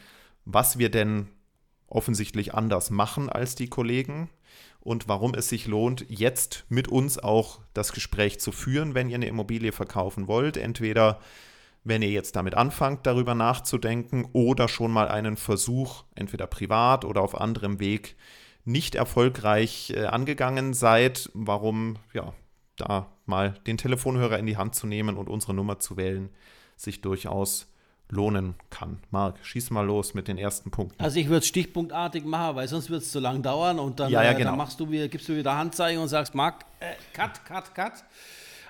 was 0.44 0.78
wir 0.78 0.90
denn 0.90 1.28
offensichtlich 1.86 2.54
anders 2.54 2.90
machen 2.90 3.28
als 3.28 3.54
die 3.54 3.68
Kollegen 3.68 4.30
und 4.80 5.08
warum 5.08 5.34
es 5.34 5.48
sich 5.48 5.66
lohnt, 5.66 6.06
jetzt 6.08 6.64
mit 6.68 6.88
uns 6.88 7.18
auch 7.18 7.60
das 7.74 7.92
Gespräch 7.92 8.40
zu 8.40 8.50
führen, 8.50 8.94
wenn 8.94 9.08
ihr 9.08 9.16
eine 9.16 9.26
Immobilie 9.26 9.72
verkaufen 9.72 10.26
wollt. 10.26 10.56
Entweder 10.56 11.20
wenn 11.84 12.02
ihr 12.02 12.10
jetzt 12.10 12.36
damit 12.36 12.54
anfangt, 12.54 13.06
darüber 13.06 13.34
nachzudenken 13.34 14.28
oder 14.32 14.68
schon 14.68 14.90
mal 14.90 15.08
einen 15.08 15.36
Versuch, 15.36 16.04
entweder 16.14 16.46
privat 16.46 17.04
oder 17.04 17.22
auf 17.22 17.40
anderem 17.40 17.80
Weg, 17.80 18.16
nicht 18.70 18.94
erfolgreich 18.94 19.92
äh, 19.96 20.06
angegangen 20.06 20.74
seid, 20.74 21.30
warum 21.34 21.96
ja 22.12 22.32
da 22.76 23.08
mal 23.26 23.54
den 23.66 23.76
Telefonhörer 23.76 24.38
in 24.38 24.46
die 24.46 24.56
Hand 24.56 24.74
zu 24.74 24.86
nehmen 24.86 25.16
und 25.16 25.28
unsere 25.28 25.54
Nummer 25.54 25.78
zu 25.78 25.96
wählen, 25.96 26.30
sich 26.76 27.00
durchaus 27.00 27.66
lohnen 28.08 28.54
kann. 28.70 28.98
Marc, 29.10 29.38
schieß 29.44 29.70
mal 29.70 29.86
los 29.86 30.14
mit 30.14 30.28
den 30.28 30.36
ersten 30.36 30.70
Punkten. 30.70 31.00
Also 31.02 31.20
ich 31.20 31.26
würde 31.26 31.38
es 31.38 31.46
stichpunktartig 31.46 32.24
machen, 32.24 32.56
weil 32.56 32.68
sonst 32.68 32.90
wird 32.90 33.02
es 33.02 33.12
zu 33.12 33.20
lang 33.20 33.42
dauern 33.42 33.78
und 33.78 34.00
dann, 34.00 34.10
ja, 34.10 34.22
ja, 34.22 34.32
äh, 34.32 34.34
genau. 34.34 34.50
dann 34.50 34.58
machst 34.58 34.80
du 34.80 34.90
wieder, 34.90 35.08
gibst 35.08 35.28
du 35.28 35.36
wieder 35.36 35.56
Handzeichen 35.56 36.00
und 36.00 36.08
sagst, 36.08 36.34
Marc, 36.34 36.64
äh, 36.80 36.94
cut, 37.12 37.44
cut, 37.44 37.74
cut. 37.74 38.04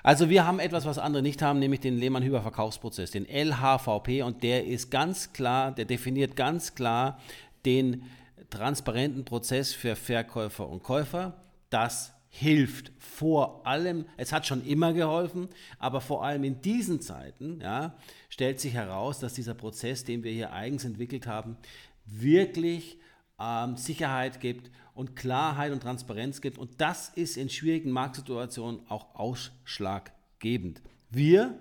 Also 0.03 0.29
wir 0.29 0.45
haben 0.45 0.59
etwas, 0.59 0.85
was 0.85 0.97
andere 0.97 1.21
nicht 1.21 1.41
haben, 1.41 1.59
nämlich 1.59 1.79
den 1.79 1.97
Lehmann-Hüber-Verkaufsprozess, 1.97 3.11
den 3.11 3.25
LHVP 3.27 4.23
und 4.23 4.41
der 4.43 4.65
ist 4.65 4.89
ganz 4.89 5.31
klar, 5.33 5.71
der 5.71 5.85
definiert 5.85 6.35
ganz 6.35 6.73
klar 6.75 7.19
den 7.65 8.03
transparenten 8.51 9.25
Prozess 9.25 9.73
für 9.73 9.95
Verkäufer 9.95 10.69
und 10.69 10.83
Käufer. 10.83 11.41
Das 11.71 12.13
hilft 12.29 12.91
vor 12.99 13.65
allem, 13.65 14.05
es 14.15 14.31
hat 14.31 14.47
schon 14.47 14.63
immer 14.65 14.93
geholfen, 14.93 15.49
aber 15.79 15.99
vor 15.99 16.23
allem 16.23 16.43
in 16.43 16.61
diesen 16.61 17.01
Zeiten 17.01 17.59
ja, 17.61 17.95
stellt 18.29 18.59
sich 18.59 18.73
heraus, 18.73 19.19
dass 19.19 19.33
dieser 19.33 19.53
Prozess, 19.53 20.05
den 20.05 20.23
wir 20.23 20.31
hier 20.31 20.53
eigens 20.53 20.85
entwickelt 20.85 21.27
haben, 21.27 21.57
wirklich 22.05 22.99
ähm, 23.39 23.75
Sicherheit 23.75 24.39
gibt 24.39 24.71
und 24.93 25.15
Klarheit 25.15 25.71
und 25.71 25.81
Transparenz 25.81 26.39
gibt. 26.41 26.57
Und 26.57 26.79
das 26.79 27.09
ist 27.09 27.35
in 27.35 27.49
schwierigen 27.49 27.91
Marktsituationen 27.91 28.81
auch 28.87 29.15
ausschlaggebend. 29.15 30.81
Wir, 31.09 31.59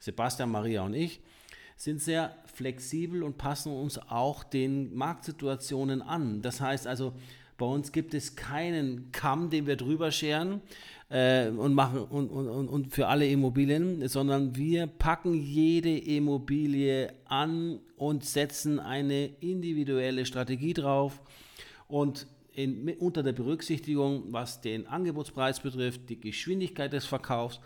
Sebastian, 0.00 0.50
Maria 0.50 0.82
und 0.82 0.94
ich, 0.94 1.22
sind 1.76 2.00
sehr 2.00 2.36
flexibel 2.62 3.24
und 3.24 3.38
passen 3.38 3.72
uns 3.72 3.98
auch 3.98 4.44
den 4.44 4.94
Marktsituationen 4.94 6.00
an. 6.00 6.42
Das 6.42 6.60
heißt 6.60 6.86
also, 6.86 7.12
bei 7.58 7.66
uns 7.66 7.90
gibt 7.90 8.14
es 8.14 8.36
keinen 8.36 9.10
Kamm, 9.10 9.50
den 9.50 9.66
wir 9.66 9.74
drüber 9.74 10.12
scheren, 10.12 10.60
äh, 11.10 11.48
und 11.48 11.74
machen 11.74 12.04
und, 12.04 12.28
und, 12.28 12.68
und 12.68 12.92
für 12.94 13.08
alle 13.08 13.26
Immobilien, 13.26 14.06
sondern 14.08 14.54
wir 14.54 14.86
packen 14.86 15.34
jede 15.34 15.98
Immobilie 15.98 17.12
an 17.24 17.80
und 17.96 18.24
setzen 18.24 18.78
eine 18.78 19.26
individuelle 19.40 20.24
Strategie 20.24 20.72
drauf. 20.72 21.20
Und 21.88 22.28
in, 22.54 22.88
unter 22.98 23.22
der 23.22 23.32
Berücksichtigung, 23.32 24.24
was 24.32 24.60
den 24.60 24.86
Angebotspreis 24.86 25.60
betrifft, 25.60 26.08
die 26.08 26.20
Geschwindigkeit 26.20 26.92
des 26.92 27.06
Verkaufs 27.06 27.60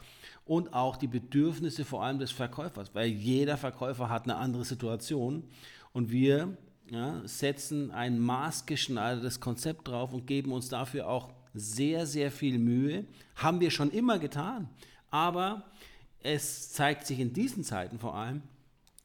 und 0.44 0.72
auch 0.72 0.96
die 0.96 1.08
Bedürfnisse 1.08 1.84
vor 1.84 2.04
allem 2.04 2.18
des 2.18 2.30
Verkäufers, 2.30 2.94
weil 2.94 3.08
jeder 3.08 3.56
Verkäufer 3.56 4.08
hat 4.08 4.24
eine 4.24 4.36
andere 4.36 4.64
Situation 4.64 5.44
und 5.92 6.10
wir 6.10 6.56
ja, 6.90 7.20
setzen 7.24 7.90
ein 7.90 8.18
maßgeschneidertes 8.18 9.40
Konzept 9.40 9.88
drauf 9.88 10.12
und 10.12 10.26
geben 10.26 10.52
uns 10.52 10.68
dafür 10.68 11.08
auch 11.08 11.30
sehr, 11.52 12.06
sehr 12.06 12.30
viel 12.30 12.58
Mühe. 12.58 13.06
Haben 13.34 13.60
wir 13.60 13.70
schon 13.70 13.90
immer 13.90 14.18
getan, 14.18 14.68
aber 15.10 15.64
es 16.22 16.72
zeigt 16.72 17.06
sich 17.06 17.18
in 17.18 17.32
diesen 17.32 17.64
Zeiten 17.64 17.98
vor 17.98 18.14
allem, 18.14 18.42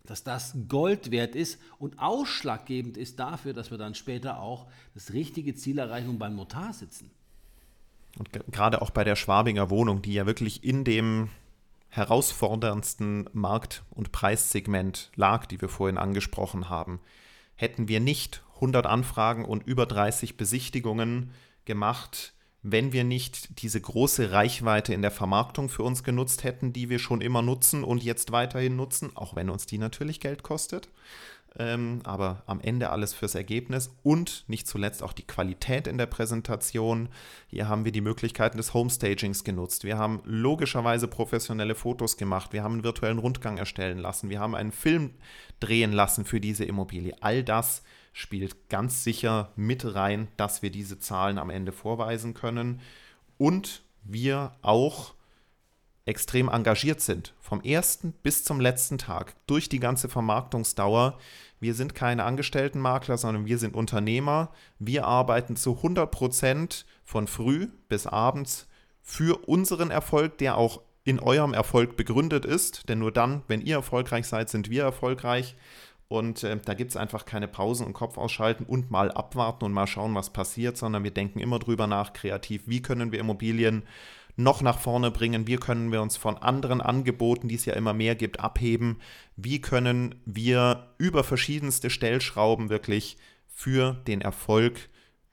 dass 0.05 0.23
das 0.23 0.55
Gold 0.67 1.11
wert 1.11 1.35
ist 1.35 1.59
und 1.77 1.99
ausschlaggebend 1.99 2.97
ist 2.97 3.19
dafür, 3.19 3.53
dass 3.53 3.71
wir 3.71 3.77
dann 3.77 3.95
später 3.95 4.39
auch 4.39 4.67
das 4.93 5.13
richtige 5.13 5.55
Ziel 5.55 5.77
erreichen 5.77 6.09
und 6.09 6.19
beim 6.19 6.35
Notar 6.35 6.73
sitzen. 6.73 7.11
Und 8.17 8.29
gerade 8.51 8.81
auch 8.81 8.89
bei 8.89 9.03
der 9.03 9.15
Schwabinger 9.15 9.69
Wohnung, 9.69 10.01
die 10.01 10.13
ja 10.13 10.25
wirklich 10.25 10.63
in 10.63 10.83
dem 10.83 11.29
herausforderndsten 11.89 13.29
Markt- 13.33 13.83
und 13.91 14.11
Preissegment 14.11 15.11
lag, 15.15 15.45
die 15.45 15.61
wir 15.61 15.69
vorhin 15.69 15.97
angesprochen 15.97 16.69
haben, 16.69 16.99
hätten 17.55 17.87
wir 17.87 17.99
nicht 17.99 18.43
100 18.55 18.85
Anfragen 18.85 19.45
und 19.45 19.65
über 19.67 19.85
30 19.85 20.37
Besichtigungen 20.37 21.31
gemacht, 21.65 22.33
wenn 22.63 22.93
wir 22.93 23.03
nicht 23.03 23.61
diese 23.61 23.81
große 23.81 24.31
Reichweite 24.31 24.93
in 24.93 25.01
der 25.01 25.11
Vermarktung 25.11 25.69
für 25.69 25.83
uns 25.83 26.03
genutzt 26.03 26.43
hätten, 26.43 26.73
die 26.73 26.89
wir 26.89 26.99
schon 26.99 27.21
immer 27.21 27.41
nutzen 27.41 27.83
und 27.83 28.03
jetzt 28.03 28.31
weiterhin 28.31 28.75
nutzen, 28.75 29.11
auch 29.15 29.35
wenn 29.35 29.49
uns 29.49 29.65
die 29.65 29.77
natürlich 29.77 30.19
Geld 30.19 30.43
kostet. 30.43 30.89
Ähm, 31.59 31.99
aber 32.05 32.43
am 32.45 32.61
Ende 32.61 32.91
alles 32.91 33.13
fürs 33.13 33.35
Ergebnis 33.35 33.93
und 34.03 34.45
nicht 34.47 34.67
zuletzt 34.67 35.03
auch 35.03 35.11
die 35.11 35.27
Qualität 35.27 35.85
in 35.85 35.97
der 35.97 36.05
Präsentation. 36.05 37.09
Hier 37.47 37.67
haben 37.67 37.83
wir 37.83 37.91
die 37.91 37.99
Möglichkeiten 37.99 38.55
des 38.55 38.73
Homestagings 38.73 39.43
genutzt. 39.43 39.83
Wir 39.83 39.97
haben 39.97 40.21
logischerweise 40.23 41.09
professionelle 41.09 41.75
Fotos 41.75 42.15
gemacht. 42.15 42.53
Wir 42.53 42.63
haben 42.63 42.75
einen 42.75 42.83
virtuellen 42.85 43.19
Rundgang 43.19 43.57
erstellen 43.57 43.97
lassen. 43.97 44.29
Wir 44.29 44.39
haben 44.39 44.55
einen 44.55 44.71
Film 44.71 45.11
drehen 45.59 45.91
lassen 45.91 46.23
für 46.23 46.39
diese 46.39 46.63
Immobilie. 46.63 47.15
All 47.19 47.43
das 47.43 47.83
spielt 48.11 48.69
ganz 48.69 49.03
sicher 49.03 49.51
mit 49.55 49.95
rein, 49.95 50.27
dass 50.37 50.61
wir 50.61 50.69
diese 50.69 50.99
Zahlen 50.99 51.37
am 51.37 51.49
Ende 51.49 51.71
vorweisen 51.71 52.33
können 52.33 52.81
und 53.37 53.83
wir 54.03 54.55
auch 54.61 55.13
extrem 56.05 56.49
engagiert 56.49 56.99
sind, 56.99 57.33
vom 57.39 57.61
ersten 57.61 58.11
bis 58.11 58.43
zum 58.43 58.59
letzten 58.59 58.97
Tag, 58.97 59.35
durch 59.47 59.69
die 59.69 59.79
ganze 59.79 60.09
Vermarktungsdauer. 60.09 61.17
Wir 61.59 61.73
sind 61.73 61.95
keine 61.95 62.23
Angestelltenmakler, 62.23 63.17
sondern 63.17 63.45
wir 63.45 63.59
sind 63.59 63.75
Unternehmer. 63.75 64.51
Wir 64.79 65.05
arbeiten 65.05 65.55
zu 65.55 65.77
100 65.77 66.09
Prozent 66.09 66.85
von 67.03 67.27
früh 67.27 67.67
bis 67.87 68.07
abends 68.07 68.67
für 69.01 69.47
unseren 69.47 69.91
Erfolg, 69.91 70.37
der 70.39 70.57
auch 70.57 70.81
in 71.03 71.19
eurem 71.19 71.53
Erfolg 71.53 71.97
begründet 71.97 72.45
ist. 72.45 72.89
Denn 72.89 72.99
nur 72.99 73.11
dann, 73.11 73.43
wenn 73.47 73.61
ihr 73.61 73.75
erfolgreich 73.75 74.27
seid, 74.27 74.49
sind 74.49 74.69
wir 74.69 74.83
erfolgreich. 74.83 75.55
Und 76.11 76.43
äh, 76.43 76.57
da 76.57 76.73
gibt 76.73 76.91
es 76.91 76.97
einfach 76.97 77.23
keine 77.23 77.47
Pausen 77.47 77.87
und 77.87 77.93
Kopf 77.93 78.17
ausschalten 78.17 78.65
und 78.65 78.91
mal 78.91 79.13
abwarten 79.13 79.63
und 79.63 79.71
mal 79.71 79.87
schauen, 79.87 80.13
was 80.13 80.29
passiert, 80.29 80.75
sondern 80.75 81.05
wir 81.05 81.11
denken 81.11 81.39
immer 81.39 81.57
drüber 81.57 81.87
nach, 81.87 82.11
kreativ, 82.11 82.63
wie 82.65 82.81
können 82.81 83.13
wir 83.13 83.19
Immobilien 83.21 83.83
noch 84.35 84.61
nach 84.61 84.77
vorne 84.77 85.09
bringen, 85.09 85.47
wie 85.47 85.55
können 85.55 85.89
wir 85.89 86.01
uns 86.01 86.17
von 86.17 86.37
anderen 86.37 86.81
Angeboten, 86.81 87.47
die 87.47 87.55
es 87.55 87.63
ja 87.63 87.75
immer 87.75 87.93
mehr 87.93 88.15
gibt, 88.15 88.41
abheben, 88.41 88.99
wie 89.37 89.61
können 89.61 90.15
wir 90.25 90.89
über 90.97 91.23
verschiedenste 91.23 91.89
Stellschrauben 91.89 92.69
wirklich 92.69 93.15
für 93.47 93.93
den 94.05 94.19
Erfolg 94.19 94.89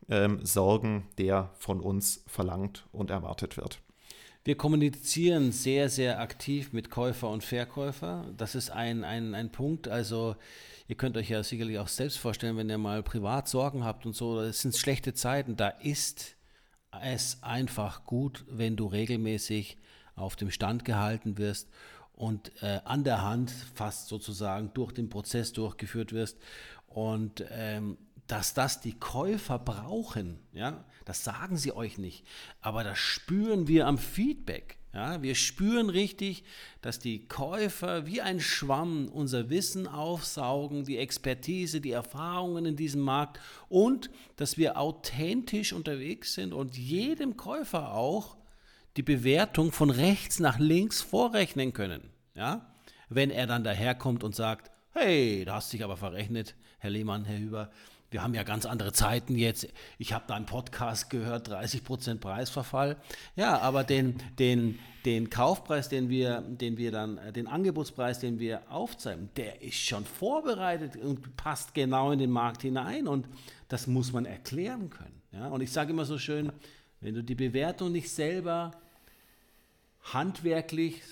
ähm, 0.08 0.38
sorgen, 0.46 1.08
der 1.18 1.50
von 1.58 1.80
uns 1.80 2.22
verlangt 2.28 2.86
und 2.92 3.10
erwartet 3.10 3.56
wird. 3.56 3.80
Wir 4.48 4.56
kommunizieren 4.56 5.52
sehr, 5.52 5.90
sehr 5.90 6.20
aktiv 6.20 6.72
mit 6.72 6.88
Käufer 6.88 7.28
und 7.28 7.44
Verkäufer. 7.44 8.24
Das 8.38 8.54
ist 8.54 8.70
ein, 8.70 9.04
ein, 9.04 9.34
ein 9.34 9.52
Punkt. 9.52 9.88
Also 9.88 10.36
ihr 10.86 10.96
könnt 10.96 11.18
euch 11.18 11.28
ja 11.28 11.42
sicherlich 11.42 11.78
auch 11.78 11.88
selbst 11.88 12.16
vorstellen, 12.16 12.56
wenn 12.56 12.70
ihr 12.70 12.78
mal 12.78 13.02
privat 13.02 13.46
Sorgen 13.46 13.84
habt 13.84 14.06
und 14.06 14.16
so, 14.16 14.40
das 14.40 14.62
sind 14.62 14.74
schlechte 14.74 15.12
Zeiten. 15.12 15.56
Da 15.56 15.68
ist 15.68 16.36
es 17.02 17.42
einfach 17.42 18.06
gut, 18.06 18.46
wenn 18.48 18.74
du 18.74 18.86
regelmäßig 18.86 19.76
auf 20.16 20.34
dem 20.34 20.50
Stand 20.50 20.86
gehalten 20.86 21.36
wirst 21.36 21.68
und 22.14 22.50
äh, 22.62 22.80
an 22.86 23.04
der 23.04 23.20
Hand 23.20 23.50
fast 23.74 24.08
sozusagen 24.08 24.70
durch 24.72 24.92
den 24.92 25.10
Prozess 25.10 25.52
durchgeführt 25.52 26.14
wirst. 26.14 26.38
Und 26.86 27.44
ähm, 27.50 27.98
dass 28.28 28.54
das 28.54 28.80
die 28.80 28.98
Käufer 28.98 29.58
brauchen, 29.58 30.38
ja, 30.52 30.84
das 31.08 31.24
sagen 31.24 31.56
sie 31.56 31.72
euch 31.72 31.96
nicht, 31.96 32.22
aber 32.60 32.84
das 32.84 32.98
spüren 32.98 33.66
wir 33.66 33.86
am 33.86 33.96
Feedback. 33.96 34.76
Ja, 34.92 35.22
wir 35.22 35.34
spüren 35.34 35.88
richtig, 35.88 36.44
dass 36.82 36.98
die 36.98 37.26
Käufer 37.26 38.06
wie 38.06 38.20
ein 38.20 38.40
Schwamm 38.40 39.08
unser 39.08 39.48
Wissen 39.48 39.86
aufsaugen, 39.86 40.84
die 40.84 40.98
Expertise, 40.98 41.80
die 41.80 41.92
Erfahrungen 41.92 42.66
in 42.66 42.76
diesem 42.76 43.00
Markt 43.00 43.40
und 43.70 44.10
dass 44.36 44.58
wir 44.58 44.78
authentisch 44.78 45.72
unterwegs 45.72 46.34
sind 46.34 46.52
und 46.52 46.76
jedem 46.76 47.38
Käufer 47.38 47.94
auch 47.94 48.36
die 48.98 49.02
Bewertung 49.02 49.72
von 49.72 49.88
rechts 49.88 50.40
nach 50.40 50.58
links 50.58 51.00
vorrechnen 51.00 51.72
können. 51.72 52.10
Ja? 52.34 52.70
Wenn 53.08 53.30
er 53.30 53.46
dann 53.46 53.64
daherkommt 53.64 54.24
und 54.24 54.34
sagt, 54.34 54.70
hey, 54.90 55.46
da 55.46 55.54
hast 55.54 55.72
dich 55.72 55.84
aber 55.84 55.96
verrechnet, 55.96 56.54
Herr 56.80 56.90
Lehmann, 56.90 57.24
Herr 57.24 57.38
Hüber, 57.38 57.70
wir 58.10 58.22
haben 58.22 58.34
ja 58.34 58.42
ganz 58.42 58.64
andere 58.64 58.92
Zeiten 58.92 59.36
jetzt. 59.36 59.68
Ich 59.98 60.14
habe 60.14 60.24
da 60.26 60.34
einen 60.34 60.46
Podcast 60.46 61.10
gehört, 61.10 61.50
30% 61.50 62.18
Preisverfall. 62.18 62.96
Ja, 63.36 63.58
aber 63.58 63.84
den, 63.84 64.16
den, 64.38 64.78
den 65.04 65.28
Kaufpreis, 65.28 65.90
den 65.90 66.08
wir, 66.08 66.40
den 66.40 66.78
wir 66.78 66.90
dann, 66.90 67.20
den 67.34 67.46
Angebotspreis, 67.46 68.18
den 68.18 68.38
wir 68.38 68.62
aufzeigen, 68.70 69.28
der 69.36 69.60
ist 69.60 69.76
schon 69.76 70.06
vorbereitet 70.06 70.96
und 70.96 71.36
passt 71.36 71.74
genau 71.74 72.10
in 72.10 72.18
den 72.18 72.30
Markt 72.30 72.62
hinein. 72.62 73.06
Und 73.06 73.28
das 73.68 73.86
muss 73.86 74.12
man 74.12 74.24
erklären 74.24 74.88
können. 74.88 75.20
Ja? 75.32 75.48
Und 75.48 75.60
ich 75.60 75.70
sage 75.70 75.92
immer 75.92 76.06
so 76.06 76.16
schön, 76.16 76.50
wenn 77.00 77.14
du 77.14 77.22
die 77.22 77.34
Bewertung 77.34 77.92
nicht 77.92 78.10
selber 78.10 78.72
handwerklich, 80.00 81.02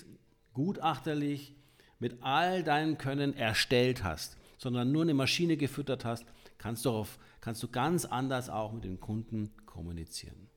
gutachterlich, 0.53 1.53
mit 1.99 2.17
all 2.21 2.63
deinem 2.63 2.97
Können 2.97 3.35
erstellt 3.35 4.03
hast, 4.03 4.37
sondern 4.57 4.91
nur 4.91 5.03
eine 5.03 5.13
Maschine 5.13 5.57
gefüttert 5.57 6.05
hast, 6.05 6.25
kannst 6.57 6.85
du, 6.85 6.91
auf, 6.91 7.17
kannst 7.41 7.61
du 7.63 7.67
ganz 7.67 8.05
anders 8.05 8.49
auch 8.49 8.71
mit 8.71 8.83
den 8.83 8.99
Kunden 8.99 9.51
kommunizieren. 9.65 10.47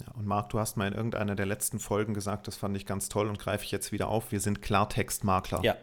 Ja, 0.00 0.12
und 0.12 0.26
Marc, 0.26 0.50
du 0.50 0.60
hast 0.60 0.76
mal 0.76 0.86
in 0.86 0.94
irgendeiner 0.94 1.34
der 1.34 1.46
letzten 1.46 1.80
Folgen 1.80 2.14
gesagt, 2.14 2.46
das 2.46 2.56
fand 2.56 2.76
ich 2.76 2.86
ganz 2.86 3.08
toll 3.08 3.28
und 3.28 3.38
greife 3.38 3.64
ich 3.64 3.72
jetzt 3.72 3.90
wieder 3.90 4.08
auf, 4.08 4.30
wir 4.30 4.40
sind 4.40 4.62
Klartextmakler. 4.62 5.62
Ja. 5.64 5.76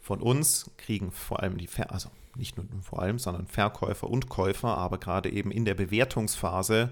Von 0.00 0.22
uns 0.22 0.70
kriegen 0.76 1.10
vor 1.10 1.42
allem 1.42 1.58
die, 1.58 1.66
Ver 1.66 1.90
also 1.90 2.08
nicht 2.36 2.56
nur 2.56 2.66
vor 2.82 3.02
allem, 3.02 3.18
sondern 3.18 3.46
Verkäufer 3.46 4.08
und 4.08 4.28
Käufer, 4.28 4.78
aber 4.78 4.98
gerade 4.98 5.30
eben 5.30 5.50
in 5.50 5.64
der 5.64 5.74
Bewertungsphase 5.74 6.90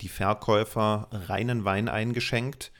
die 0.00 0.08
Verkäufer 0.08 1.08
reinen 1.10 1.64
Wein 1.64 1.88
eingeschenkt. 1.88 2.72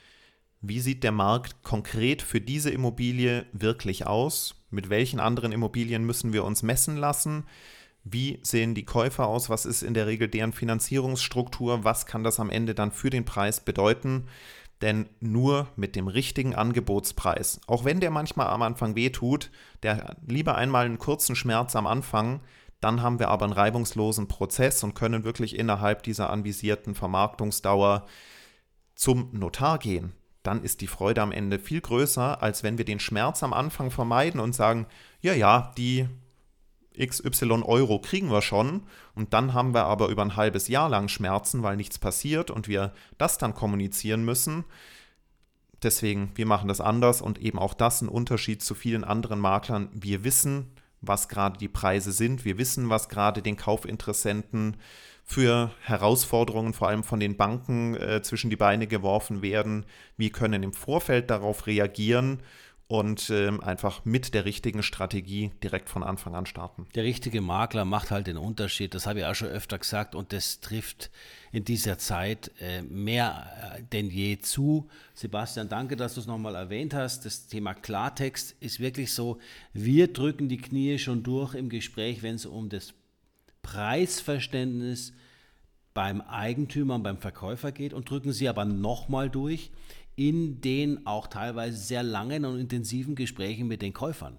Wie 0.60 0.80
sieht 0.80 1.04
der 1.04 1.12
Markt 1.12 1.62
konkret 1.62 2.22
für 2.22 2.40
diese 2.40 2.70
Immobilie 2.70 3.46
wirklich 3.52 4.06
aus? 4.06 4.54
Mit 4.70 4.90
welchen 4.90 5.20
anderen 5.20 5.52
Immobilien 5.52 6.04
müssen 6.04 6.32
wir 6.32 6.44
uns 6.44 6.62
messen 6.62 6.96
lassen? 6.96 7.44
Wie 8.04 8.38
sehen 8.42 8.74
die 8.74 8.84
Käufer 8.84 9.26
aus? 9.26 9.48
Was 9.48 9.64
ist 9.64 9.82
in 9.82 9.94
der 9.94 10.06
Regel 10.06 10.28
deren 10.28 10.52
Finanzierungsstruktur? 10.52 11.84
Was 11.84 12.04
kann 12.04 12.22
das 12.22 12.38
am 12.38 12.50
Ende 12.50 12.74
dann 12.74 12.92
für 12.92 13.10
den 13.10 13.24
Preis 13.24 13.60
bedeuten? 13.60 14.26
Denn 14.82 15.08
nur 15.20 15.68
mit 15.76 15.96
dem 15.96 16.08
richtigen 16.08 16.54
Angebotspreis, 16.54 17.60
auch 17.66 17.84
wenn 17.86 18.00
der 18.00 18.10
manchmal 18.10 18.48
am 18.48 18.60
Anfang 18.60 18.94
wehtut, 18.94 19.50
der 19.82 20.16
lieber 20.26 20.56
einmal 20.56 20.84
einen 20.84 20.98
kurzen 20.98 21.36
Schmerz 21.36 21.74
am 21.74 21.86
Anfang, 21.86 22.40
dann 22.80 23.00
haben 23.00 23.18
wir 23.18 23.28
aber 23.28 23.44
einen 23.44 23.54
reibungslosen 23.54 24.28
Prozess 24.28 24.84
und 24.84 24.94
können 24.94 25.24
wirklich 25.24 25.58
innerhalb 25.58 26.02
dieser 26.02 26.28
anvisierten 26.28 26.94
Vermarktungsdauer 26.94 28.04
zum 28.94 29.30
Notar 29.32 29.78
gehen. 29.78 30.12
Dann 30.42 30.62
ist 30.62 30.82
die 30.82 30.86
Freude 30.86 31.22
am 31.22 31.32
Ende 31.32 31.58
viel 31.58 31.80
größer, 31.80 32.42
als 32.42 32.62
wenn 32.62 32.76
wir 32.76 32.84
den 32.84 33.00
Schmerz 33.00 33.42
am 33.42 33.54
Anfang 33.54 33.90
vermeiden 33.90 34.38
und 34.38 34.54
sagen, 34.54 34.86
ja, 35.22 35.32
ja, 35.32 35.72
die 35.78 36.06
XY 36.98 37.62
Euro 37.64 37.98
kriegen 37.98 38.30
wir 38.30 38.42
schon 38.42 38.82
und 39.14 39.32
dann 39.32 39.52
haben 39.52 39.74
wir 39.74 39.84
aber 39.84 40.08
über 40.08 40.22
ein 40.22 40.36
halbes 40.36 40.68
Jahr 40.68 40.88
lang 40.88 41.08
Schmerzen, 41.08 41.62
weil 41.62 41.76
nichts 41.76 41.98
passiert 41.98 42.50
und 42.50 42.68
wir 42.68 42.92
das 43.18 43.38
dann 43.38 43.54
kommunizieren 43.54 44.24
müssen. 44.24 44.64
Deswegen, 45.82 46.30
wir 46.34 46.46
machen 46.46 46.68
das 46.68 46.80
anders 46.80 47.20
und 47.20 47.38
eben 47.38 47.58
auch 47.58 47.74
das 47.74 48.00
ein 48.00 48.08
Unterschied 48.08 48.62
zu 48.62 48.74
vielen 48.74 49.04
anderen 49.04 49.38
Maklern. 49.38 49.90
Wir 49.92 50.24
wissen, 50.24 50.70
was 51.00 51.28
gerade 51.28 51.58
die 51.58 51.68
Preise 51.68 52.12
sind. 52.12 52.44
Wir 52.44 52.58
wissen, 52.58 52.88
was 52.88 53.08
gerade 53.08 53.42
den 53.42 53.56
Kaufinteressenten 53.56 54.76
für 55.24 55.70
Herausforderungen 55.82 56.74
vor 56.74 56.88
allem 56.88 57.02
von 57.02 57.20
den 57.20 57.36
Banken 57.36 57.94
äh, 57.96 58.22
zwischen 58.22 58.50
die 58.50 58.56
Beine 58.56 58.86
geworfen 58.86 59.42
werden. 59.42 59.86
Wir 60.16 60.30
können 60.30 60.62
im 60.62 60.72
Vorfeld 60.72 61.30
darauf 61.30 61.66
reagieren 61.66 62.42
und 62.86 63.30
ähm, 63.30 63.60
einfach 63.60 64.04
mit 64.04 64.34
der 64.34 64.44
richtigen 64.44 64.82
Strategie 64.82 65.50
direkt 65.62 65.88
von 65.88 66.02
Anfang 66.02 66.34
an 66.34 66.44
starten. 66.44 66.86
Der 66.94 67.04
richtige 67.04 67.40
Makler 67.40 67.84
macht 67.84 68.10
halt 68.10 68.26
den 68.26 68.36
Unterschied, 68.36 68.94
das 68.94 69.06
habe 69.06 69.20
ich 69.20 69.24
auch 69.24 69.34
schon 69.34 69.48
öfter 69.48 69.78
gesagt 69.78 70.14
und 70.14 70.32
das 70.32 70.60
trifft 70.60 71.10
in 71.50 71.64
dieser 71.64 71.96
Zeit 71.98 72.50
äh, 72.60 72.82
mehr 72.82 73.74
äh, 73.76 73.82
denn 73.92 74.10
je 74.10 74.38
zu. 74.38 74.88
Sebastian, 75.14 75.68
danke, 75.68 75.96
dass 75.96 76.14
du 76.14 76.20
es 76.20 76.26
nochmal 76.26 76.54
erwähnt 76.54 76.92
hast. 76.92 77.24
Das 77.24 77.46
Thema 77.46 77.72
Klartext 77.72 78.54
ist 78.60 78.80
wirklich 78.80 79.12
so, 79.12 79.38
wir 79.72 80.12
drücken 80.12 80.48
die 80.48 80.58
Knie 80.58 80.98
schon 80.98 81.22
durch 81.22 81.54
im 81.54 81.70
Gespräch, 81.70 82.22
wenn 82.22 82.34
es 82.34 82.44
um 82.44 82.68
das 82.68 82.92
Preisverständnis 83.62 85.14
beim 85.94 86.20
Eigentümer 86.20 86.96
und 86.96 87.04
beim 87.04 87.18
Verkäufer 87.18 87.72
geht 87.72 87.94
und 87.94 88.10
drücken 88.10 88.32
sie 88.32 88.48
aber 88.48 88.64
nochmal 88.64 89.30
durch 89.30 89.70
in 90.16 90.60
den 90.60 91.06
auch 91.06 91.26
teilweise 91.26 91.76
sehr 91.76 92.02
langen 92.02 92.44
und 92.44 92.58
intensiven 92.58 93.14
Gesprächen 93.14 93.66
mit 93.66 93.82
den 93.82 93.92
Käufern. 93.92 94.38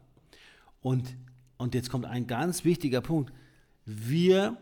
Und, 0.82 1.16
und 1.58 1.76
jetzt 1.76 1.90
kommt 1.90 2.06
ein 2.06 2.28
ganz 2.28 2.64
wichtiger 2.64 3.02
Punkt. 3.02 3.34
Wir 3.86 4.58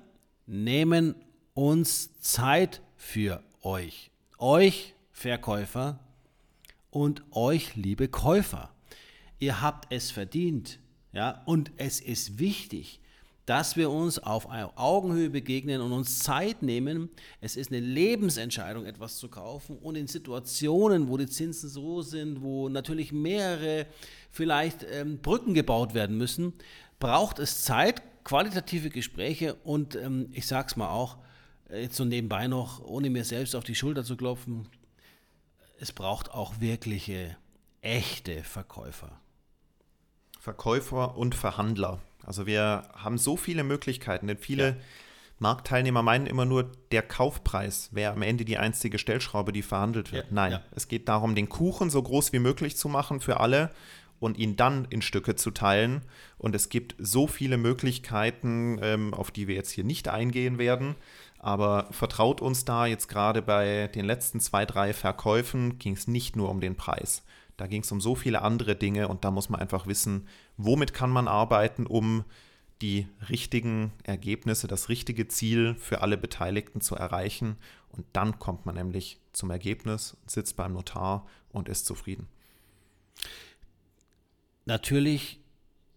nehmen 0.45 1.15
uns 1.53 2.19
Zeit 2.19 2.81
für 2.95 3.43
euch. 3.61 4.11
Euch 4.37 4.95
Verkäufer 5.11 5.99
und 6.89 7.23
euch 7.31 7.75
liebe 7.75 8.07
Käufer. 8.07 8.73
Ihr 9.39 9.61
habt 9.61 9.91
es 9.93 10.11
verdient. 10.11 10.79
Ja, 11.11 11.43
und 11.45 11.71
es 11.77 12.01
ist 12.01 12.39
wichtig, 12.39 12.99
dass 13.45 13.75
wir 13.75 13.89
uns 13.89 14.19
auf 14.19 14.47
Augenhöhe 14.75 15.29
begegnen 15.29 15.81
und 15.81 15.91
uns 15.91 16.19
Zeit 16.19 16.61
nehmen. 16.61 17.09
Es 17.41 17.55
ist 17.57 17.71
eine 17.71 17.81
Lebensentscheidung, 17.81 18.85
etwas 18.85 19.17
zu 19.17 19.27
kaufen. 19.27 19.77
Und 19.77 19.95
in 19.95 20.07
Situationen, 20.07 21.09
wo 21.09 21.17
die 21.17 21.27
Zinsen 21.27 21.69
so 21.69 22.01
sind, 22.01 22.41
wo 22.41 22.69
natürlich 22.69 23.11
mehrere 23.11 23.85
vielleicht 24.31 24.85
ähm, 24.89 25.17
Brücken 25.19 25.53
gebaut 25.53 25.93
werden 25.93 26.17
müssen, 26.17 26.53
braucht 26.99 27.39
es 27.39 27.63
Zeit, 27.63 28.01
qualitative 28.23 28.89
Gespräche 28.89 29.55
und 29.55 29.95
ähm, 29.95 30.29
ich 30.31 30.47
sage 30.47 30.67
es 30.69 30.75
mal 30.77 30.89
auch, 30.89 31.17
äh, 31.69 31.81
jetzt 31.81 31.97
so 31.97 32.05
nebenbei 32.05 32.47
noch, 32.47 32.81
ohne 32.81 33.09
mir 33.09 33.25
selbst 33.25 33.55
auf 33.55 33.65
die 33.65 33.75
Schulter 33.75 34.05
zu 34.05 34.15
klopfen, 34.15 34.69
es 35.79 35.91
braucht 35.91 36.31
auch 36.31 36.61
wirkliche, 36.61 37.35
echte 37.81 38.43
Verkäufer. 38.43 39.19
Verkäufer 40.39 41.17
und 41.17 41.35
Verhandler. 41.35 41.99
Also 42.25 42.45
wir 42.45 42.83
haben 42.95 43.17
so 43.17 43.37
viele 43.37 43.63
Möglichkeiten, 43.63 44.27
denn 44.27 44.37
viele 44.37 44.67
ja. 44.67 44.75
Marktteilnehmer 45.39 46.01
meinen 46.01 46.25
immer 46.25 46.45
nur, 46.45 46.71
der 46.91 47.01
Kaufpreis 47.01 47.89
wäre 47.91 48.13
am 48.13 48.21
Ende 48.21 48.45
die 48.45 48.57
einzige 48.57 48.97
Stellschraube, 48.97 49.51
die 49.51 49.61
verhandelt 49.61 50.11
wird. 50.11 50.25
Ja, 50.25 50.33
Nein, 50.33 50.51
ja. 50.53 50.61
es 50.71 50.87
geht 50.87 51.09
darum, 51.09 51.35
den 51.35 51.49
Kuchen 51.49 51.89
so 51.89 52.01
groß 52.01 52.33
wie 52.33 52.39
möglich 52.39 52.77
zu 52.77 52.87
machen 52.87 53.19
für 53.19 53.39
alle 53.39 53.71
und 54.19 54.37
ihn 54.37 54.55
dann 54.55 54.85
in 54.89 55.01
Stücke 55.01 55.35
zu 55.35 55.51
teilen. 55.51 56.01
Und 56.37 56.55
es 56.55 56.69
gibt 56.69 56.95
so 56.97 57.27
viele 57.27 57.57
Möglichkeiten, 57.57 58.79
ähm, 58.81 59.13
auf 59.13 59.31
die 59.31 59.47
wir 59.47 59.55
jetzt 59.55 59.71
hier 59.71 59.83
nicht 59.83 60.07
eingehen 60.07 60.57
werden. 60.57 60.95
Aber 61.39 61.87
vertraut 61.91 62.41
uns 62.41 62.63
da, 62.63 62.85
jetzt 62.85 63.09
gerade 63.09 63.41
bei 63.41 63.89
den 63.89 64.05
letzten 64.05 64.39
zwei, 64.39 64.65
drei 64.65 64.93
Verkäufen 64.93 65.77
ging 65.77 65.93
es 65.93 66.07
nicht 66.07 66.37
nur 66.37 66.49
um 66.49 66.61
den 66.61 66.77
Preis. 66.77 67.23
Da 67.57 67.67
ging 67.67 67.81
es 67.81 67.91
um 67.91 67.99
so 67.99 68.15
viele 68.15 68.41
andere 68.41 68.75
Dinge 68.77 69.09
und 69.09 69.25
da 69.25 69.31
muss 69.31 69.49
man 69.49 69.59
einfach 69.59 69.87
wissen, 69.87 70.27
womit 70.57 70.93
kann 70.93 71.09
man 71.09 71.27
arbeiten, 71.27 71.85
um 71.85 72.25
die 72.81 73.07
richtigen 73.29 73.93
Ergebnisse, 74.03 74.67
das 74.67 74.89
richtige 74.89 75.27
Ziel 75.27 75.75
für 75.75 76.01
alle 76.01 76.17
Beteiligten 76.17 76.81
zu 76.81 76.95
erreichen. 76.95 77.55
Und 77.89 78.05
dann 78.13 78.39
kommt 78.39 78.65
man 78.65 78.75
nämlich 78.75 79.19
zum 79.31 79.51
Ergebnis, 79.51 80.17
sitzt 80.27 80.57
beim 80.57 80.73
Notar 80.73 81.25
und 81.49 81.69
ist 81.69 81.85
zufrieden. 81.85 82.27
Natürlich 84.65 85.39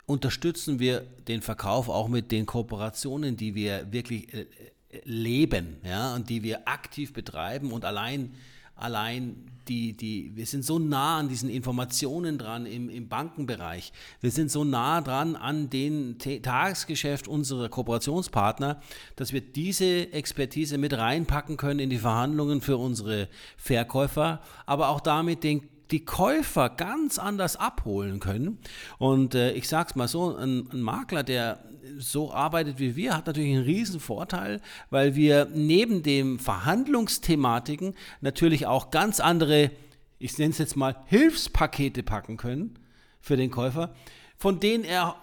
unterstützen 0.07 0.78
wir 0.78 1.00
den 1.00 1.42
Verkauf 1.42 1.88
auch 1.88 2.09
mit 2.09 2.30
den 2.30 2.46
Kooperationen, 2.46 3.36
die 3.36 3.54
wir 3.54 3.92
wirklich 3.92 4.32
äh, 4.32 4.46
äh, 4.90 5.00
leben 5.04 5.78
ja, 5.84 6.14
und 6.14 6.30
die 6.30 6.42
wir 6.42 6.68
aktiv 6.68 7.12
betreiben 7.12 7.72
und 7.72 7.84
allein 7.84 8.34
allein 8.76 9.50
die, 9.68 9.94
die, 9.94 10.30
wir 10.34 10.46
sind 10.46 10.64
so 10.64 10.78
nah 10.78 11.18
an 11.18 11.28
diesen 11.28 11.50
Informationen 11.50 12.38
dran 12.38 12.66
im, 12.66 12.88
im 12.88 13.08
Bankenbereich. 13.08 13.92
Wir 14.20 14.30
sind 14.30 14.50
so 14.50 14.64
nah 14.64 15.00
dran 15.00 15.34
an 15.34 15.70
den 15.70 16.18
Tagesgeschäft 16.18 17.26
unserer 17.26 17.68
Kooperationspartner, 17.68 18.80
dass 19.16 19.32
wir 19.32 19.40
diese 19.40 20.12
Expertise 20.12 20.78
mit 20.78 20.96
reinpacken 20.96 21.56
können 21.56 21.80
in 21.80 21.90
die 21.90 21.98
Verhandlungen 21.98 22.60
für 22.60 22.76
unsere 22.76 23.28
Verkäufer, 23.56 24.40
aber 24.66 24.90
auch 24.90 25.00
damit 25.00 25.42
den 25.42 25.68
die 25.91 26.05
Käufer 26.05 26.68
ganz 26.70 27.18
anders 27.18 27.57
abholen 27.57 28.20
können. 28.20 28.59
Und 28.99 29.34
äh, 29.34 29.53
ich 29.53 29.68
sage 29.68 29.91
es 29.91 29.97
mal 29.97 30.09
so, 30.09 30.37
ein, 30.37 30.68
ein, 30.72 30.80
Makler, 30.80 31.22
der 31.22 31.61
so 31.99 32.32
arbeitet 32.32 32.78
wie 32.78 32.97
wir, 32.97 33.16
hat 33.16 33.26
natürlich 33.26 33.55
einen 33.55 33.64
riesen 33.64 34.01
Vorteil, 34.01 34.61
weil 34.91 35.14
wir 35.14 35.49
neben 35.53 36.03
den 36.03 36.39
Verhandlungsthematiken 36.39 37.95
natürlich 38.20 38.66
auch 38.66 38.91
ganz 38.91 39.20
andere, 39.20 39.70
ich 40.18 40.37
nenne 40.39 40.51
es 40.51 40.59
jetzt 40.59 40.76
mal, 40.76 40.97
Hilfspakete 41.07 42.03
packen 42.03 42.37
können 42.37 42.78
für 43.20 43.37
den 43.37 43.51
Käufer, 43.51 43.95
von 44.37 44.59
denen 44.59 44.84
er 44.84 45.16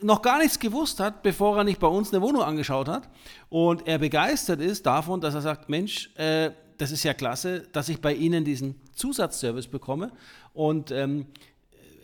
noch 0.00 0.22
gar 0.22 0.38
nichts 0.38 0.58
gewusst 0.58 1.00
hat, 1.00 1.22
bevor 1.22 1.58
er 1.58 1.64
nicht 1.64 1.80
bei 1.80 1.86
uns 1.86 2.12
eine 2.12 2.22
Wohnung 2.22 2.42
angeschaut 2.42 2.88
hat. 2.88 3.08
Und 3.48 3.86
er 3.86 3.98
begeistert 3.98 4.60
ist 4.60 4.86
davon, 4.86 5.20
dass 5.20 5.34
er 5.34 5.42
sagt, 5.42 5.68
Mensch, 5.68 6.14
äh, 6.16 6.50
das 6.78 6.92
ist 6.92 7.02
ja 7.02 7.14
klasse, 7.14 7.66
dass 7.72 7.88
ich 7.88 8.00
bei 8.00 8.14
Ihnen 8.14 8.44
diesen 8.44 8.80
Zusatzservice 8.98 9.68
bekomme. 9.68 10.12
Und 10.52 10.90
ähm, 10.90 11.26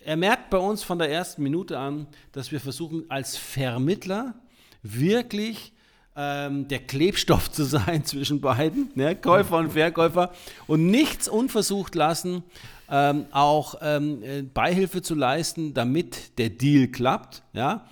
er 0.05 0.17
merkt 0.17 0.51
bei 0.51 0.59
uns 0.59 0.83
von 0.83 0.99
der 0.99 1.11
ersten 1.11 1.43
Minute 1.43 1.79
an, 1.79 2.07
dass 2.33 2.53
wir 2.53 2.61
versuchen, 2.61 3.11
als 3.11 3.37
Vermittler 3.37 4.35
wirklich 4.83 5.73
ähm, 6.17 6.69
der 6.69 6.81
Klebstoff 6.81 7.51
zu 7.51 7.65
sein 7.65 8.05
zwischen 8.05 8.41
beiden, 8.41 8.91
ne, 8.95 9.17
Käufer 9.17 9.59
und 9.59 9.73
Verkäufer, 9.73 10.33
und 10.67 10.87
nichts 10.87 11.29
unversucht 11.29 11.95
lassen, 11.95 12.45
ähm, 12.91 13.27
auch 13.33 13.77
ähm, 13.81 14.23
äh, 14.23 14.43
Beihilfe 14.43 15.03
zu 15.03 15.15
leisten, 15.15 15.75
damit 15.75 16.39
der 16.39 16.51
Deal 16.51 16.89
klappt, 16.89 17.43
ja, 17.53 17.87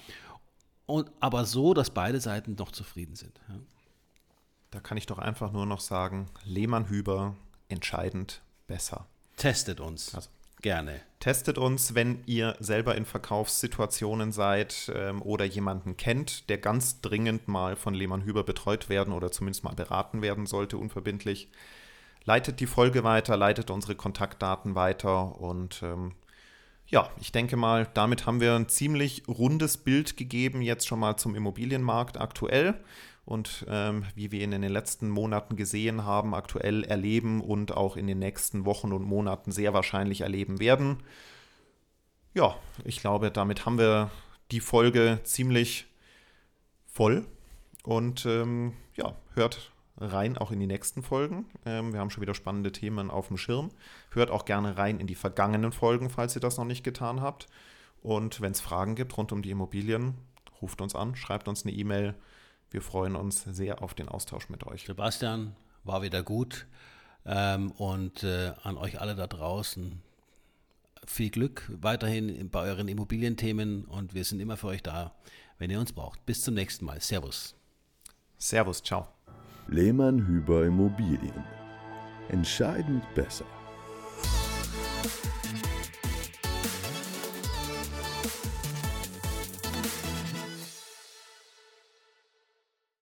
und, 0.87 1.11
aber 1.21 1.47
so, 1.47 1.75
dass 1.75 1.91
beide 1.91 2.21
Seiten 2.21 2.57
doch 2.57 2.71
zufrieden 2.71 3.17
sind. 3.17 3.41
Ja. 3.49 3.55
Da 4.71 4.81
kann 4.81 4.99
ich 4.99 5.07
doch 5.07 5.19
einfach 5.19 5.53
nur 5.53 5.67
noch 5.67 5.81
sagen, 5.81 6.27
Lehmann-Hüber 6.45 7.37
entscheidend 7.69 8.43
besser. 8.73 9.07
Testet 9.37 9.81
uns. 9.81 10.15
Also, 10.15 10.31
Gerne. 10.63 11.01
Testet 11.19 11.59
uns, 11.59 11.97
wenn 11.97 12.23
ihr 12.25 12.57
selber 12.61 12.95
in 12.95 13.05
Verkaufssituationen 13.05 14.31
seid 14.31 14.91
ähm, 14.95 15.21
oder 15.21 15.45
jemanden 15.45 15.97
kennt, 15.97 16.49
der 16.49 16.57
ganz 16.57 17.01
dringend 17.01 17.49
mal 17.49 17.75
von 17.75 17.95
Lehmann 17.95 18.23
Hüber 18.23 18.45
betreut 18.45 18.89
werden 18.89 19.13
oder 19.13 19.33
zumindest 19.33 19.65
mal 19.65 19.75
beraten 19.75 20.23
werden 20.23 20.47
sollte, 20.47 20.79
unverbindlich. 20.79 21.49
Leitet 22.25 22.61
die 22.61 22.67
Folge 22.67 23.03
weiter, 23.03 23.37
leitet 23.37 23.71
unsere 23.71 23.97
Kontaktdaten 23.97 24.77
weiter 24.77 25.41
und 25.41 25.83
ähm, 25.83 26.13
ja, 26.87 27.11
ich 27.21 27.33
denke 27.33 27.57
mal, 27.57 27.89
damit 27.95 28.27
haben 28.27 28.41
wir 28.41 28.55
ein 28.55 28.69
ziemlich 28.69 29.25
rundes 29.27 29.79
Bild 29.79 30.17
gegeben, 30.17 30.63
jetzt 30.63 30.87
schon 30.87 31.01
mal 31.01 31.17
zum 31.17 31.35
Immobilienmarkt 31.35 32.21
aktuell 32.21 32.75
und 33.25 33.65
ähm, 33.69 34.05
wie 34.15 34.33
wir 34.33 34.43
ihn 34.43 34.53
in 34.53 34.63
den 34.63 34.73
letzten 34.73 35.09
Monaten 35.09 35.57
gesehen 35.57 36.05
haben, 36.05 36.35
aktuell 36.35 36.85
erleben 36.85 37.41
und 37.41 37.77
auch 37.77 37.97
in 37.97 38.07
den 38.07 38.19
nächsten 38.19 38.65
Wochen 38.65 38.93
und 38.93 39.05
Monaten 39.05 39.53
sehr 39.53 39.73
wahrscheinlich 39.73 40.23
erleben 40.23 40.59
werden. 40.61 40.99
Ja, 42.35 42.57
ich 42.85 43.01
glaube, 43.01 43.31
damit 43.31 43.67
haben 43.67 43.79
wir 43.79 44.11
die 44.51 44.61
Folge 44.61 45.21
ziemlich 45.23 45.87
voll 46.87 47.27
und 47.85 48.27
ähm, 48.27 48.73
ja, 48.97 49.15
hört 49.35 49.73
rein 49.99 50.37
auch 50.37 50.51
in 50.51 50.61
die 50.61 50.67
nächsten 50.67 51.03
Folgen. 51.03 51.47
Ähm, 51.65 51.93
wir 51.93 52.01
haben 52.01 52.11
schon 52.11 52.23
wieder 52.23 52.35
spannende 52.35 52.73
Themen 52.73 53.11
auf 53.11 53.29
dem 53.29 53.37
Schirm. 53.37 53.71
Hört 54.11 54.31
auch 54.31 54.45
gerne 54.45 54.77
rein 54.77 54.99
in 54.99 55.07
die 55.07 55.15
vergangenen 55.15 55.73
Folgen, 55.73 56.11
falls 56.11 56.35
ihr 56.35 56.41
das 56.41 56.59
noch 56.59 56.65
nicht 56.65 56.85
getan 56.85 57.21
habt. 57.21 57.47
Und 58.03 58.41
wenn 58.41 58.53
es 58.53 58.61
Fragen 58.61 58.95
gibt 58.95 59.17
rund 59.17 59.33
um 59.33 59.43
die 59.43 59.51
Immobilien, 59.51 60.15
ruft 60.61 60.81
uns 60.81 60.95
an, 60.95 61.15
schreibt 61.15 61.49
uns 61.49 61.65
eine 61.65 61.73
E-Mail. 61.73 62.15
Wir 62.73 62.81
freuen 62.81 63.17
uns 63.17 63.45
sehr 63.45 63.83
auf 63.83 63.93
den 63.93 64.09
Austausch 64.09 64.49
mit 64.49 64.67
euch. 64.67 64.87
Sebastian, 64.87 65.55
war 65.85 66.03
wieder 66.03 66.23
gut. 66.23 66.67
Ähm, 67.27 67.71
und 67.73 68.25
äh, 68.25 68.53
an 68.63 68.77
euch 68.77 69.01
alle 69.01 69.15
da 69.15 69.27
draußen 69.27 70.03
viel 71.07 71.31
Glück 71.31 71.71
weiterhin 71.81 72.51
bei 72.51 72.63
euren 72.63 72.89
Immobilienthemen 72.89 73.85
und 73.85 74.15
wir 74.15 74.25
sind 74.25 74.41
immer 74.41 74.57
für 74.57 74.69
euch 74.69 74.83
da, 74.83 75.15
wenn 75.59 75.71
ihr 75.71 75.81
uns 75.81 75.93
braucht. 75.93 76.25
Bis 76.27 76.43
zum 76.43 76.55
nächsten 76.55 76.85
Mal. 76.85 77.01
Servus. 77.01 77.55
Servus, 78.39 78.83
ciao. 78.83 79.09
Lehmann 79.69 80.27
Hüber 80.27 80.65
Immobilien. 80.65 81.45
Entscheidend 82.29 83.03
besser. 83.15 83.47